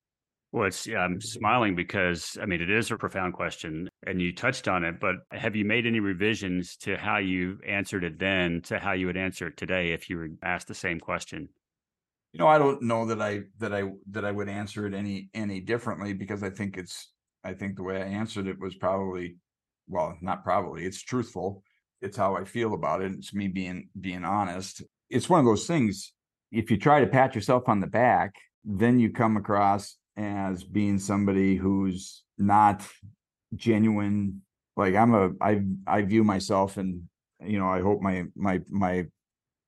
Well, 0.51 0.67
it's 0.67 0.85
yeah, 0.85 0.99
I'm 0.99 1.21
smiling 1.21 1.75
because 1.75 2.37
I 2.41 2.45
mean 2.45 2.61
it 2.61 2.69
is 2.69 2.91
a 2.91 2.97
profound 2.97 3.33
question, 3.33 3.87
and 4.05 4.21
you 4.21 4.35
touched 4.35 4.67
on 4.67 4.83
it. 4.83 4.99
But 4.99 5.15
have 5.31 5.55
you 5.55 5.63
made 5.63 5.85
any 5.85 6.01
revisions 6.01 6.75
to 6.77 6.97
how 6.97 7.17
you 7.17 7.59
answered 7.65 8.03
it 8.03 8.19
then 8.19 8.61
to 8.63 8.77
how 8.77 8.91
you 8.91 9.05
would 9.07 9.17
answer 9.17 9.47
it 9.47 9.55
today 9.55 9.93
if 9.93 10.09
you 10.09 10.17
were 10.17 10.29
asked 10.43 10.67
the 10.67 10.73
same 10.73 10.99
question? 10.99 11.47
You 12.33 12.39
know, 12.39 12.47
I 12.47 12.57
don't 12.57 12.81
know 12.81 13.05
that 13.05 13.21
I 13.21 13.41
that 13.59 13.73
I 13.73 13.91
that 14.09 14.25
I 14.25 14.31
would 14.31 14.49
answer 14.49 14.85
it 14.85 14.93
any 14.93 15.29
any 15.33 15.61
differently 15.61 16.13
because 16.13 16.43
I 16.43 16.49
think 16.49 16.77
it's 16.77 17.11
I 17.45 17.53
think 17.53 17.77
the 17.77 17.83
way 17.83 18.01
I 18.01 18.05
answered 18.05 18.47
it 18.47 18.59
was 18.59 18.75
probably, 18.75 19.37
well, 19.87 20.17
not 20.21 20.43
probably, 20.43 20.85
it's 20.85 21.01
truthful. 21.01 21.63
It's 22.01 22.17
how 22.17 22.35
I 22.35 22.43
feel 22.43 22.73
about 22.73 23.01
it. 23.01 23.13
It's 23.13 23.33
me 23.33 23.47
being 23.47 23.87
being 23.99 24.25
honest. 24.25 24.81
It's 25.09 25.29
one 25.29 25.39
of 25.39 25.45
those 25.45 25.65
things. 25.65 26.11
If 26.51 26.69
you 26.71 26.77
try 26.77 26.99
to 26.99 27.07
pat 27.07 27.35
yourself 27.35 27.69
on 27.69 27.79
the 27.79 27.87
back, 27.87 28.35
then 28.65 28.99
you 28.99 29.11
come 29.11 29.37
across 29.37 29.95
as 30.17 30.63
being 30.63 30.99
somebody 30.99 31.55
who's 31.55 32.23
not 32.37 32.87
genuine. 33.55 34.41
Like 34.75 34.95
I'm 34.95 35.13
a 35.13 35.31
I 35.41 35.63
I 35.87 36.01
view 36.03 36.23
myself 36.23 36.77
and 36.77 37.03
you 37.43 37.57
know, 37.57 37.69
I 37.69 37.81
hope 37.81 38.01
my 38.01 38.25
my 38.35 38.61
my 38.69 39.07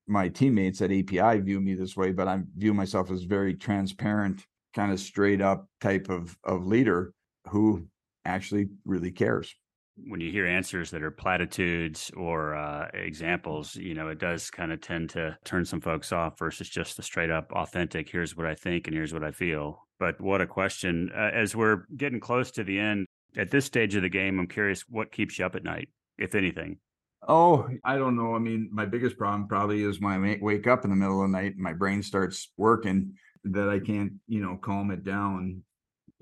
my 0.08 0.30
teammates 0.30 0.82
at 0.82 0.92
APi 0.92 1.44
view 1.44 1.62
me 1.62 1.74
this 1.76 1.96
way, 1.96 2.12
but 2.12 2.28
I 2.28 2.42
view 2.56 2.74
myself 2.74 3.10
as 3.10 3.24
very 3.24 3.56
transparent, 3.56 4.46
kind 4.76 4.92
of 4.92 5.00
straight 5.00 5.42
up 5.42 5.68
type 5.82 6.10
of 6.10 6.38
of 6.44 6.66
leader 6.66 7.14
who 7.50 7.88
actually 8.26 8.70
really 8.86 9.12
cares 9.12 9.54
when 9.96 10.20
you 10.20 10.32
hear 10.32 10.46
answers 10.46 10.92
that 10.92 11.04
are 11.04 11.12
platitudes 11.12 12.12
or 12.18 12.56
uh, 12.56 12.88
examples, 12.94 13.76
you 13.76 13.94
know, 13.94 14.10
it 14.10 14.20
does 14.20 14.50
kind 14.50 14.72
of 14.72 14.82
tend 14.82 15.12
to 15.12 15.38
turn 15.44 15.66
some 15.66 15.82
folks 15.82 16.12
off 16.12 16.38
versus 16.40 16.70
just 16.70 16.98
the 16.98 17.04
straight 17.04 17.30
up 17.30 17.52
authentic, 17.52 18.10
here's 18.10 18.36
what 18.36 18.48
I 18.48 18.56
think 18.56 18.88
and 18.88 18.96
here's 18.96 19.14
what 19.14 19.24
I 19.24 19.32
feel. 19.32 19.88
But 20.00 20.20
what 20.20 20.42
a 20.42 20.48
question. 20.48 21.12
Uh, 21.16 21.30
as 21.34 21.56
we're 21.56 21.84
getting 21.96 22.20
close 22.20 22.52
to 22.52 22.64
the 22.64 22.80
end, 22.80 23.06
at 23.38 23.52
this 23.52 23.66
stage 23.66 23.96
of 23.96 24.02
the 24.02 24.10
game, 24.10 24.40
I'm 24.40 24.48
curious 24.48 24.84
what 24.88 25.12
keeps 25.12 25.40
you 25.40 25.46
up 25.46 25.56
at 25.56 25.64
night, 25.64 25.90
if 26.18 26.36
anything? 26.36 26.78
Oh, 27.28 27.70
I 27.84 27.98
don't 27.98 28.16
know. 28.16 28.36
I 28.36 28.40
mean, 28.40 28.70
my 28.72 28.86
biggest 28.86 29.18
problem 29.18 29.48
probably 29.48 29.84
is 29.84 30.02
when 30.02 30.14
I 30.14 30.38
wake 30.42 30.68
up 30.68 30.84
in 30.84 30.90
the 30.90 30.96
middle 30.96 31.24
of 31.24 31.30
the 31.30 31.38
night 31.38 31.54
and 31.54 31.64
my 31.64 31.74
brain 31.74 32.04
starts 32.04 32.52
working 32.58 33.14
that 33.46 33.70
I 33.70 33.80
can't, 33.80 34.14
you 34.28 34.42
know, 34.42 34.58
calm 34.58 34.92
it 34.92 35.04
down 35.04 35.64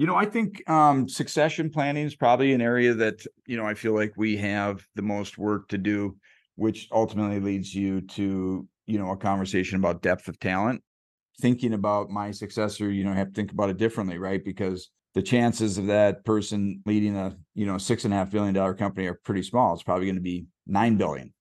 you 0.01 0.07
know, 0.07 0.15
I 0.15 0.25
think 0.25 0.67
um, 0.67 1.07
succession 1.07 1.69
planning 1.69 2.07
is 2.07 2.15
probably 2.15 2.53
an 2.53 2.61
area 2.61 2.95
that, 2.95 3.23
you 3.45 3.55
know, 3.55 3.67
I 3.67 3.75
feel 3.75 3.93
like 3.93 4.13
we 4.17 4.35
have 4.37 4.83
the 4.95 5.03
most 5.03 5.37
work 5.37 5.67
to 5.67 5.77
do, 5.77 6.17
which 6.55 6.87
ultimately 6.91 7.39
leads 7.39 7.75
you 7.75 8.01
to, 8.01 8.67
you 8.87 8.97
know, 8.97 9.11
a 9.11 9.15
conversation 9.15 9.77
about 9.77 10.01
depth 10.01 10.27
of 10.27 10.39
talent. 10.39 10.81
Thinking 11.39 11.73
about 11.75 12.09
my 12.09 12.31
successor, 12.31 12.89
you 12.89 13.03
know, 13.03 13.11
I 13.11 13.15
have 13.15 13.27
to 13.27 13.33
think 13.33 13.51
about 13.51 13.69
it 13.69 13.77
differently, 13.77 14.17
right? 14.17 14.43
Because 14.43 14.89
the 15.13 15.21
chances 15.21 15.77
of 15.77 15.85
that 15.85 16.25
person 16.25 16.81
leading 16.87 17.15
a, 17.15 17.37
you 17.53 17.67
know, 17.67 17.77
six 17.77 18.03
and 18.03 18.11
a 18.11 18.17
half 18.17 18.31
billion 18.31 18.55
dollar 18.55 18.73
company 18.73 19.05
are 19.05 19.19
pretty 19.23 19.43
small. 19.43 19.75
It's 19.75 19.83
probably 19.83 20.07
going 20.07 20.15
to 20.15 20.21
be 20.21 20.47
nine 20.65 20.97
billion. 20.97 21.31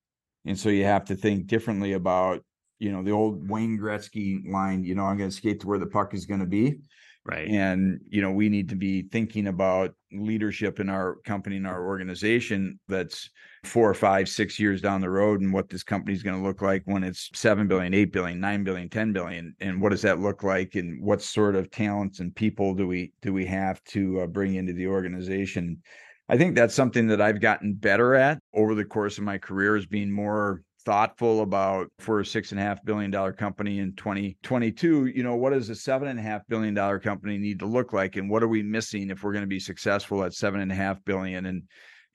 And 0.45 0.59
so 0.59 0.69
you 0.69 0.85
have 0.85 1.07
to 1.07 1.15
think 1.15 1.47
differently 1.47 1.95
about, 1.95 2.45
you 2.79 2.93
know, 2.93 3.03
the 3.03 3.13
old 3.13 3.49
Wayne 3.49 3.79
Gretzky 3.79 4.47
line, 4.47 4.85
you 4.85 4.95
know, 4.95 5.05
I'm 5.05 5.17
going 5.17 5.31
to 5.31 5.35
skate 5.35 5.61
to 5.61 5.67
where 5.67 5.79
the 5.79 5.87
puck 5.87 6.13
is 6.13 6.27
going 6.27 6.41
to 6.41 6.47
be 6.47 6.77
Right. 7.25 7.49
And, 7.49 8.01
you 8.09 8.23
know, 8.23 8.31
we 8.31 8.49
need 8.49 8.71
to 8.71 8.77
be 8.77 9.03
thinking 9.03 9.47
about 9.47 9.95
leadership 10.11 10.81
in 10.81 10.89
our 10.89 11.17
company 11.27 11.57
and 11.57 11.67
our 11.67 11.87
organization 11.87 12.81
that's 12.89 13.29
four 13.65 13.91
or 13.91 13.95
five, 13.95 14.27
six 14.27 14.59
years 14.59 14.81
down 14.81 15.03
the 15.03 15.11
road 15.11 15.43
and 15.43 15.53
what 15.53 15.69
this 15.69 15.83
company 15.83 16.15
is 16.15 16.23
going 16.23 16.37
to 16.37 16.43
look 16.43 16.63
like 16.63 16.83
when 16.87 17.05
it's 17.05 17.29
7 17.35 17.69
billion, 17.69 17.93
8 17.93 18.11
billion, 18.11 18.41
9 18.41 18.65
billion, 18.65 18.89
10 18.89 19.13
billion. 19.13 19.55
And 19.61 19.83
what 19.83 19.91
does 19.91 20.01
that 20.03 20.19
look 20.19 20.43
like? 20.43 20.77
And 20.77 21.03
what 21.03 21.21
sort 21.21 21.57
of 21.57 21.71
talents 21.71 22.21
and 22.21 22.35
people 22.35 22.75
do 22.75 22.87
we 22.87 23.13
do 23.21 23.35
we 23.35 23.45
have 23.47 23.85
to 23.85 24.23
uh, 24.23 24.27
bring 24.27 24.55
into 24.55 24.73
the 24.73 24.87
organization? 24.87 25.83
I 26.31 26.39
think 26.39 26.55
that's 26.55 26.75
something 26.75 27.07
that 27.09 27.21
I've 27.21 27.41
gotten 27.41 27.75
better 27.75 28.15
at 28.15 28.39
over 28.55 28.75
the 28.75 28.85
course 28.85 29.19
of 29.19 29.25
my 29.25 29.37
career 29.37 29.77
is 29.77 29.85
being 29.85 30.11
more 30.11 30.63
thoughtful 30.91 31.43
about 31.43 31.87
for 32.01 32.19
a 32.19 32.27
six 32.27 32.51
and 32.51 32.59
a 32.61 32.65
half 32.65 32.85
billion 32.85 33.13
dollar 33.13 33.33
company 33.33 33.79
in 33.79 33.95
2022, 33.95 35.07
you 35.07 35.23
know, 35.23 35.37
what 35.37 35.53
does 35.53 35.71
a 35.71 35.75
seven 35.77 36.09
and 36.09 36.19
a 36.19 36.23
half 36.23 36.43
billion 36.49 36.75
dollar 36.75 36.99
company 36.99 37.39
need 37.39 37.61
to 37.61 37.65
look 37.65 37.93
like? 37.93 38.17
And 38.17 38.29
what 38.29 38.43
are 38.43 38.49
we 38.49 38.65
missing 38.65 39.09
if 39.09 39.23
we're 39.23 39.31
going 39.31 39.45
to 39.45 39.49
be 39.49 39.61
successful 39.61 40.25
at 40.25 40.35
seven 40.35 40.61
and 40.61 40.73
a 40.73 40.75
half 40.75 41.05
billion? 41.05 41.47
And 41.47 41.63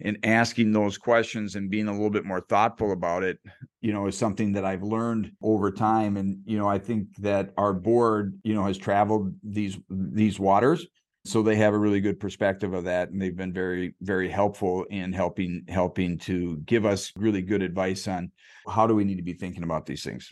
and 0.02 0.18
asking 0.26 0.74
those 0.74 0.98
questions 0.98 1.56
and 1.56 1.70
being 1.70 1.88
a 1.88 1.92
little 1.94 2.10
bit 2.10 2.26
more 2.26 2.42
thoughtful 2.42 2.92
about 2.92 3.24
it, 3.24 3.38
you 3.80 3.94
know, 3.94 4.08
is 4.08 4.18
something 4.18 4.52
that 4.52 4.66
I've 4.66 4.84
learned 4.84 5.32
over 5.42 5.72
time. 5.72 6.18
And, 6.18 6.40
you 6.44 6.58
know, 6.58 6.68
I 6.68 6.80
think 6.80 7.16
that 7.20 7.54
our 7.58 7.72
board, 7.72 8.38
you 8.44 8.56
know, 8.56 8.66
has 8.66 8.78
traveled 8.78 9.34
these 9.42 9.78
these 9.90 10.38
waters 10.38 10.86
so 11.26 11.42
they 11.42 11.56
have 11.56 11.74
a 11.74 11.78
really 11.78 12.00
good 12.00 12.20
perspective 12.20 12.74
of 12.74 12.84
that 12.84 13.10
and 13.10 13.20
they've 13.20 13.36
been 13.36 13.52
very 13.52 13.96
very 14.02 14.30
helpful 14.30 14.84
in 14.92 15.12
helping 15.12 15.66
helping 15.68 16.18
to 16.20 16.58
give 16.58 16.86
us 16.86 17.12
really 17.18 17.42
good 17.42 17.64
advice 17.64 18.08
on 18.08 18.32
how 18.70 18.86
do 18.86 18.94
we 18.94 19.04
need 19.04 19.18
to 19.18 19.24
be 19.24 19.34
thinking 19.34 19.64
about 19.64 19.86
these 19.86 20.04
things. 20.04 20.32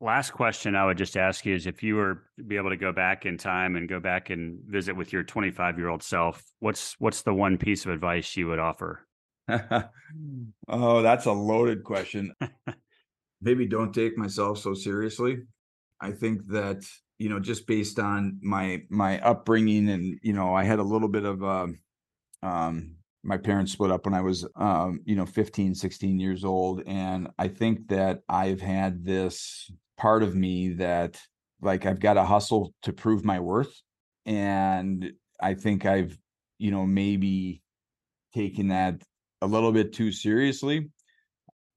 Last 0.00 0.32
question 0.32 0.74
i 0.74 0.84
would 0.84 0.98
just 0.98 1.16
ask 1.16 1.46
you 1.46 1.54
is 1.54 1.66
if 1.66 1.82
you 1.82 1.96
were 1.96 2.24
to 2.38 2.44
be 2.44 2.56
able 2.56 2.70
to 2.70 2.76
go 2.76 2.92
back 2.92 3.26
in 3.26 3.38
time 3.38 3.76
and 3.76 3.88
go 3.88 4.00
back 4.00 4.30
and 4.30 4.58
visit 4.66 4.96
with 4.96 5.12
your 5.12 5.22
25 5.22 5.78
year 5.78 5.88
old 5.88 6.02
self 6.02 6.42
what's 6.58 6.94
what's 6.98 7.22
the 7.22 7.32
one 7.32 7.56
piece 7.56 7.84
of 7.84 7.92
advice 7.92 8.36
you 8.36 8.48
would 8.48 8.58
offer? 8.58 9.06
Oh 10.68 11.02
that's 11.02 11.26
a 11.26 11.32
loaded 11.32 11.84
question. 11.84 12.34
Maybe 13.42 13.66
don't 13.66 13.92
take 13.92 14.16
myself 14.16 14.58
so 14.58 14.72
seriously. 14.72 15.42
I 16.00 16.12
think 16.12 16.46
that 16.48 16.82
you 17.24 17.30
know, 17.30 17.40
just 17.40 17.66
based 17.66 17.98
on 17.98 18.38
my 18.42 18.82
my 18.90 19.18
upbringing 19.20 19.88
and 19.88 20.18
you 20.22 20.34
know, 20.34 20.54
I 20.54 20.64
had 20.64 20.78
a 20.78 20.82
little 20.82 21.08
bit 21.08 21.24
of 21.24 21.42
um, 21.42 21.78
um 22.42 22.96
my 23.22 23.38
parents 23.38 23.72
split 23.72 23.90
up 23.90 24.04
when 24.04 24.12
I 24.12 24.20
was 24.20 24.46
um, 24.56 25.00
you 25.06 25.16
know, 25.16 25.24
15, 25.24 25.74
16 25.74 26.20
years 26.20 26.44
old 26.44 26.82
and 26.86 27.28
I 27.38 27.48
think 27.48 27.88
that 27.88 28.20
I've 28.28 28.60
had 28.60 29.06
this 29.06 29.70
part 29.96 30.22
of 30.22 30.34
me 30.34 30.74
that 30.74 31.18
like 31.62 31.86
I've 31.86 31.98
got 31.98 32.14
to 32.14 32.24
hustle 32.24 32.74
to 32.82 32.92
prove 32.92 33.24
my 33.24 33.40
worth 33.40 33.74
and 34.26 35.10
I 35.40 35.54
think 35.54 35.86
I've 35.86 36.18
you 36.58 36.70
know, 36.72 36.84
maybe 36.84 37.62
taken 38.34 38.68
that 38.68 39.02
a 39.40 39.46
little 39.46 39.72
bit 39.72 39.94
too 39.94 40.12
seriously. 40.12 40.90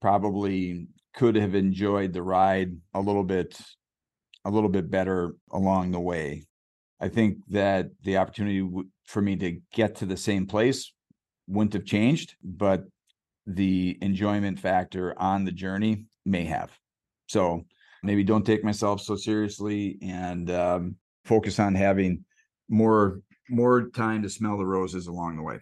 Probably 0.02 0.88
could 1.14 1.36
have 1.36 1.54
enjoyed 1.54 2.12
the 2.12 2.22
ride 2.22 2.76
a 2.92 3.00
little 3.00 3.24
bit 3.24 3.58
a 4.44 4.50
little 4.50 4.68
bit 4.68 4.90
better 4.90 5.34
along 5.50 5.90
the 5.90 6.00
way. 6.00 6.46
I 7.00 7.08
think 7.08 7.38
that 7.48 7.90
the 8.02 8.16
opportunity 8.16 8.68
for 9.04 9.22
me 9.22 9.36
to 9.36 9.60
get 9.72 9.96
to 9.96 10.06
the 10.06 10.16
same 10.16 10.46
place 10.46 10.92
wouldn't 11.46 11.74
have 11.74 11.84
changed, 11.84 12.34
but 12.42 12.84
the 13.46 13.96
enjoyment 14.02 14.58
factor 14.58 15.18
on 15.18 15.44
the 15.44 15.52
journey 15.52 16.04
may 16.26 16.44
have. 16.44 16.70
So 17.26 17.64
maybe 18.02 18.24
don't 18.24 18.44
take 18.44 18.64
myself 18.64 19.00
so 19.00 19.16
seriously 19.16 19.98
and 20.02 20.50
um, 20.50 20.96
focus 21.24 21.58
on 21.58 21.74
having 21.74 22.24
more 22.68 23.20
more 23.50 23.88
time 23.88 24.22
to 24.22 24.28
smell 24.28 24.58
the 24.58 24.66
roses 24.66 25.06
along 25.06 25.36
the 25.36 25.42
way. 25.42 25.58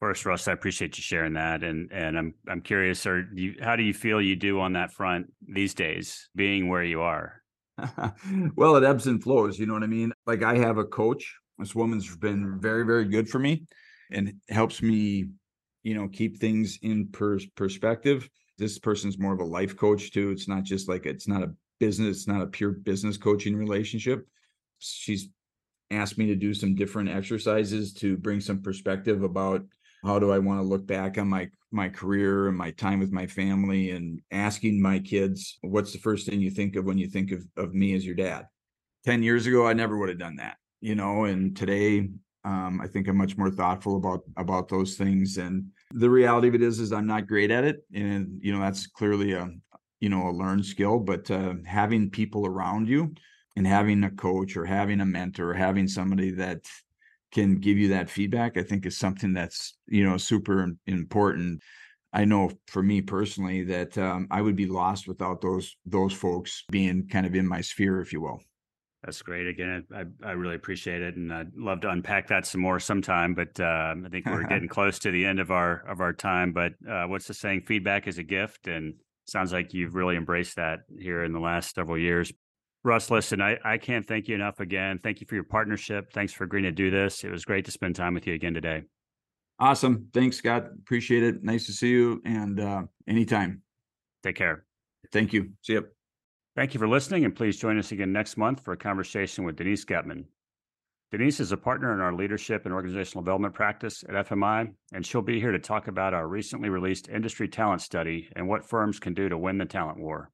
First, 0.00 0.26
Russ, 0.26 0.48
I 0.48 0.52
appreciate 0.52 0.96
you 0.96 1.02
sharing 1.02 1.34
that, 1.34 1.62
and 1.62 1.90
and 1.92 2.18
I'm 2.18 2.34
I'm 2.48 2.60
curious, 2.60 3.06
or 3.06 3.28
how 3.60 3.76
do 3.76 3.82
you 3.82 3.94
feel 3.94 4.20
you 4.20 4.36
do 4.36 4.60
on 4.60 4.72
that 4.74 4.92
front 4.92 5.32
these 5.46 5.74
days, 5.74 6.28
being 6.34 6.68
where 6.68 6.84
you 6.84 7.02
are? 7.02 7.37
well, 8.56 8.76
it 8.76 8.84
ebbs 8.84 9.06
and 9.06 9.22
flows. 9.22 9.58
You 9.58 9.66
know 9.66 9.74
what 9.74 9.82
I 9.82 9.88
mean? 9.88 10.12
Like 10.26 10.42
I 10.42 10.56
have 10.58 10.78
a 10.78 10.84
coach. 10.84 11.34
This 11.58 11.74
woman's 11.74 12.14
been 12.16 12.60
very, 12.60 12.84
very 12.84 13.04
good 13.04 13.28
for 13.28 13.38
me 13.38 13.64
and 14.10 14.34
helps 14.48 14.82
me, 14.82 15.28
you 15.82 15.94
know, 15.94 16.08
keep 16.08 16.38
things 16.38 16.78
in 16.82 17.08
per- 17.08 17.40
perspective. 17.56 18.28
This 18.58 18.78
person's 18.78 19.18
more 19.18 19.32
of 19.32 19.40
a 19.40 19.44
life 19.44 19.76
coach 19.76 20.12
too. 20.12 20.30
It's 20.30 20.48
not 20.48 20.64
just 20.64 20.88
like 20.88 21.06
it's 21.06 21.28
not 21.28 21.42
a 21.42 21.52
business, 21.80 22.18
it's 22.18 22.28
not 22.28 22.42
a 22.42 22.46
pure 22.46 22.70
business 22.70 23.16
coaching 23.16 23.56
relationship. 23.56 24.26
She's 24.78 25.28
asked 25.90 26.18
me 26.18 26.26
to 26.26 26.36
do 26.36 26.54
some 26.54 26.74
different 26.74 27.08
exercises 27.08 27.92
to 27.94 28.16
bring 28.16 28.40
some 28.40 28.62
perspective 28.62 29.22
about 29.22 29.64
how 30.04 30.18
do 30.18 30.30
I 30.30 30.38
want 30.38 30.60
to 30.60 30.66
look 30.66 30.86
back 30.86 31.18
on 31.18 31.28
my 31.28 31.48
my 31.70 31.88
career 31.88 32.48
and 32.48 32.56
my 32.56 32.70
time 32.72 32.98
with 32.98 33.12
my 33.12 33.26
family 33.26 33.90
and 33.90 34.20
asking 34.30 34.80
my 34.80 34.98
kids 34.98 35.58
what's 35.62 35.92
the 35.92 35.98
first 35.98 36.26
thing 36.26 36.40
you 36.40 36.50
think 36.50 36.76
of 36.76 36.84
when 36.84 36.98
you 36.98 37.08
think 37.08 37.30
of, 37.30 37.44
of 37.56 37.74
me 37.74 37.94
as 37.94 38.04
your 38.04 38.14
dad? 38.14 38.46
10 39.04 39.22
years 39.22 39.46
ago 39.46 39.66
i 39.66 39.72
never 39.72 39.96
would 39.96 40.08
have 40.08 40.18
done 40.18 40.36
that 40.36 40.56
you 40.80 40.94
know 40.94 41.24
and 41.24 41.56
today 41.56 42.08
um, 42.44 42.80
i 42.82 42.86
think 42.86 43.08
i'm 43.08 43.16
much 43.16 43.36
more 43.36 43.50
thoughtful 43.50 43.96
about 43.96 44.20
about 44.36 44.68
those 44.68 44.96
things 44.96 45.38
and 45.38 45.64
the 45.92 46.10
reality 46.10 46.48
of 46.48 46.54
it 46.54 46.62
is 46.62 46.78
is 46.78 46.92
i'm 46.92 47.06
not 47.06 47.26
great 47.26 47.50
at 47.50 47.64
it 47.64 47.84
and 47.94 48.38
you 48.42 48.52
know 48.52 48.60
that's 48.60 48.86
clearly 48.86 49.32
a 49.32 49.48
you 50.00 50.08
know 50.08 50.28
a 50.28 50.30
learned 50.32 50.64
skill 50.64 50.98
but 50.98 51.30
uh, 51.30 51.54
having 51.64 52.10
people 52.10 52.46
around 52.46 52.88
you 52.88 53.12
and 53.56 53.66
having 53.66 54.04
a 54.04 54.10
coach 54.10 54.56
or 54.56 54.64
having 54.64 55.00
a 55.00 55.06
mentor 55.06 55.50
or 55.50 55.54
having 55.54 55.88
somebody 55.88 56.30
that 56.30 56.60
can 57.32 57.56
give 57.56 57.78
you 57.78 57.88
that 57.88 58.10
feedback 58.10 58.56
i 58.56 58.62
think 58.62 58.86
is 58.86 58.96
something 58.96 59.32
that's 59.32 59.76
you 59.86 60.04
know 60.04 60.16
super 60.16 60.74
important 60.86 61.60
i 62.12 62.24
know 62.24 62.50
for 62.66 62.82
me 62.82 63.00
personally 63.00 63.64
that 63.64 63.96
um, 63.98 64.26
i 64.30 64.40
would 64.40 64.56
be 64.56 64.66
lost 64.66 65.06
without 65.08 65.40
those 65.40 65.76
those 65.86 66.12
folks 66.12 66.64
being 66.70 67.06
kind 67.08 67.26
of 67.26 67.34
in 67.34 67.46
my 67.46 67.60
sphere 67.60 68.00
if 68.00 68.12
you 68.12 68.20
will 68.20 68.40
that's 69.04 69.22
great. 69.22 69.46
Again, 69.46 69.86
I, 69.94 70.04
I 70.26 70.32
really 70.32 70.56
appreciate 70.56 71.02
it, 71.02 71.16
and 71.16 71.32
I'd 71.32 71.54
love 71.54 71.80
to 71.82 71.90
unpack 71.90 72.26
that 72.28 72.46
some 72.46 72.60
more 72.60 72.80
sometime. 72.80 73.32
But 73.32 73.58
uh, 73.60 73.94
I 74.04 74.08
think 74.10 74.26
we're 74.26 74.42
getting 74.48 74.68
close 74.68 74.98
to 75.00 75.10
the 75.10 75.24
end 75.24 75.38
of 75.38 75.50
our 75.50 75.84
of 75.88 76.00
our 76.00 76.12
time. 76.12 76.52
But 76.52 76.72
uh, 76.88 77.04
what's 77.04 77.28
the 77.28 77.34
saying? 77.34 77.62
Feedback 77.62 78.08
is 78.08 78.18
a 78.18 78.24
gift, 78.24 78.66
and 78.66 78.94
sounds 79.26 79.52
like 79.52 79.72
you've 79.72 79.94
really 79.94 80.16
embraced 80.16 80.56
that 80.56 80.80
here 80.98 81.22
in 81.22 81.32
the 81.32 81.40
last 81.40 81.74
several 81.74 81.98
years. 81.98 82.32
Russ, 82.84 83.10
listen, 83.10 83.40
I, 83.40 83.58
I 83.64 83.78
can't 83.78 84.06
thank 84.06 84.28
you 84.28 84.34
enough 84.34 84.60
again. 84.60 85.00
Thank 85.02 85.20
you 85.20 85.26
for 85.26 85.34
your 85.34 85.44
partnership. 85.44 86.12
Thanks 86.12 86.32
for 86.32 86.44
agreeing 86.44 86.64
to 86.64 86.72
do 86.72 86.90
this. 86.90 87.24
It 87.24 87.30
was 87.30 87.44
great 87.44 87.64
to 87.64 87.70
spend 87.70 87.96
time 87.96 88.14
with 88.14 88.26
you 88.26 88.34
again 88.34 88.54
today. 88.54 88.82
Awesome. 89.58 90.08
Thanks, 90.14 90.36
Scott. 90.36 90.66
Appreciate 90.80 91.24
it. 91.24 91.42
Nice 91.42 91.66
to 91.66 91.72
see 91.72 91.90
you. 91.90 92.22
And 92.24 92.60
uh, 92.60 92.82
anytime. 93.08 93.62
Take 94.22 94.36
care. 94.36 94.64
Thank 95.12 95.32
you. 95.32 95.50
See 95.62 95.74
you. 95.74 95.86
Thank 96.54 96.74
you 96.74 96.80
for 96.80 96.88
listening. 96.88 97.24
And 97.24 97.34
please 97.34 97.58
join 97.58 97.78
us 97.78 97.92
again 97.92 98.12
next 98.12 98.36
month 98.36 98.64
for 98.64 98.72
a 98.72 98.76
conversation 98.76 99.44
with 99.44 99.56
Denise 99.56 99.84
Getman. 99.84 100.24
Denise 101.10 101.40
is 101.40 101.52
a 101.52 101.56
partner 101.56 101.94
in 101.94 102.00
our 102.00 102.12
leadership 102.12 102.66
and 102.66 102.74
organizational 102.74 103.22
development 103.22 103.54
practice 103.54 104.04
at 104.06 104.26
FMI, 104.26 104.70
and 104.92 105.06
she'll 105.06 105.22
be 105.22 105.40
here 105.40 105.52
to 105.52 105.58
talk 105.58 105.88
about 105.88 106.12
our 106.12 106.28
recently 106.28 106.68
released 106.68 107.08
industry 107.08 107.48
talent 107.48 107.80
study 107.80 108.28
and 108.36 108.46
what 108.46 108.68
firms 108.68 109.00
can 109.00 109.14
do 109.14 109.26
to 109.28 109.38
win 109.38 109.56
the 109.56 109.64
talent 109.64 109.98
war. 109.98 110.30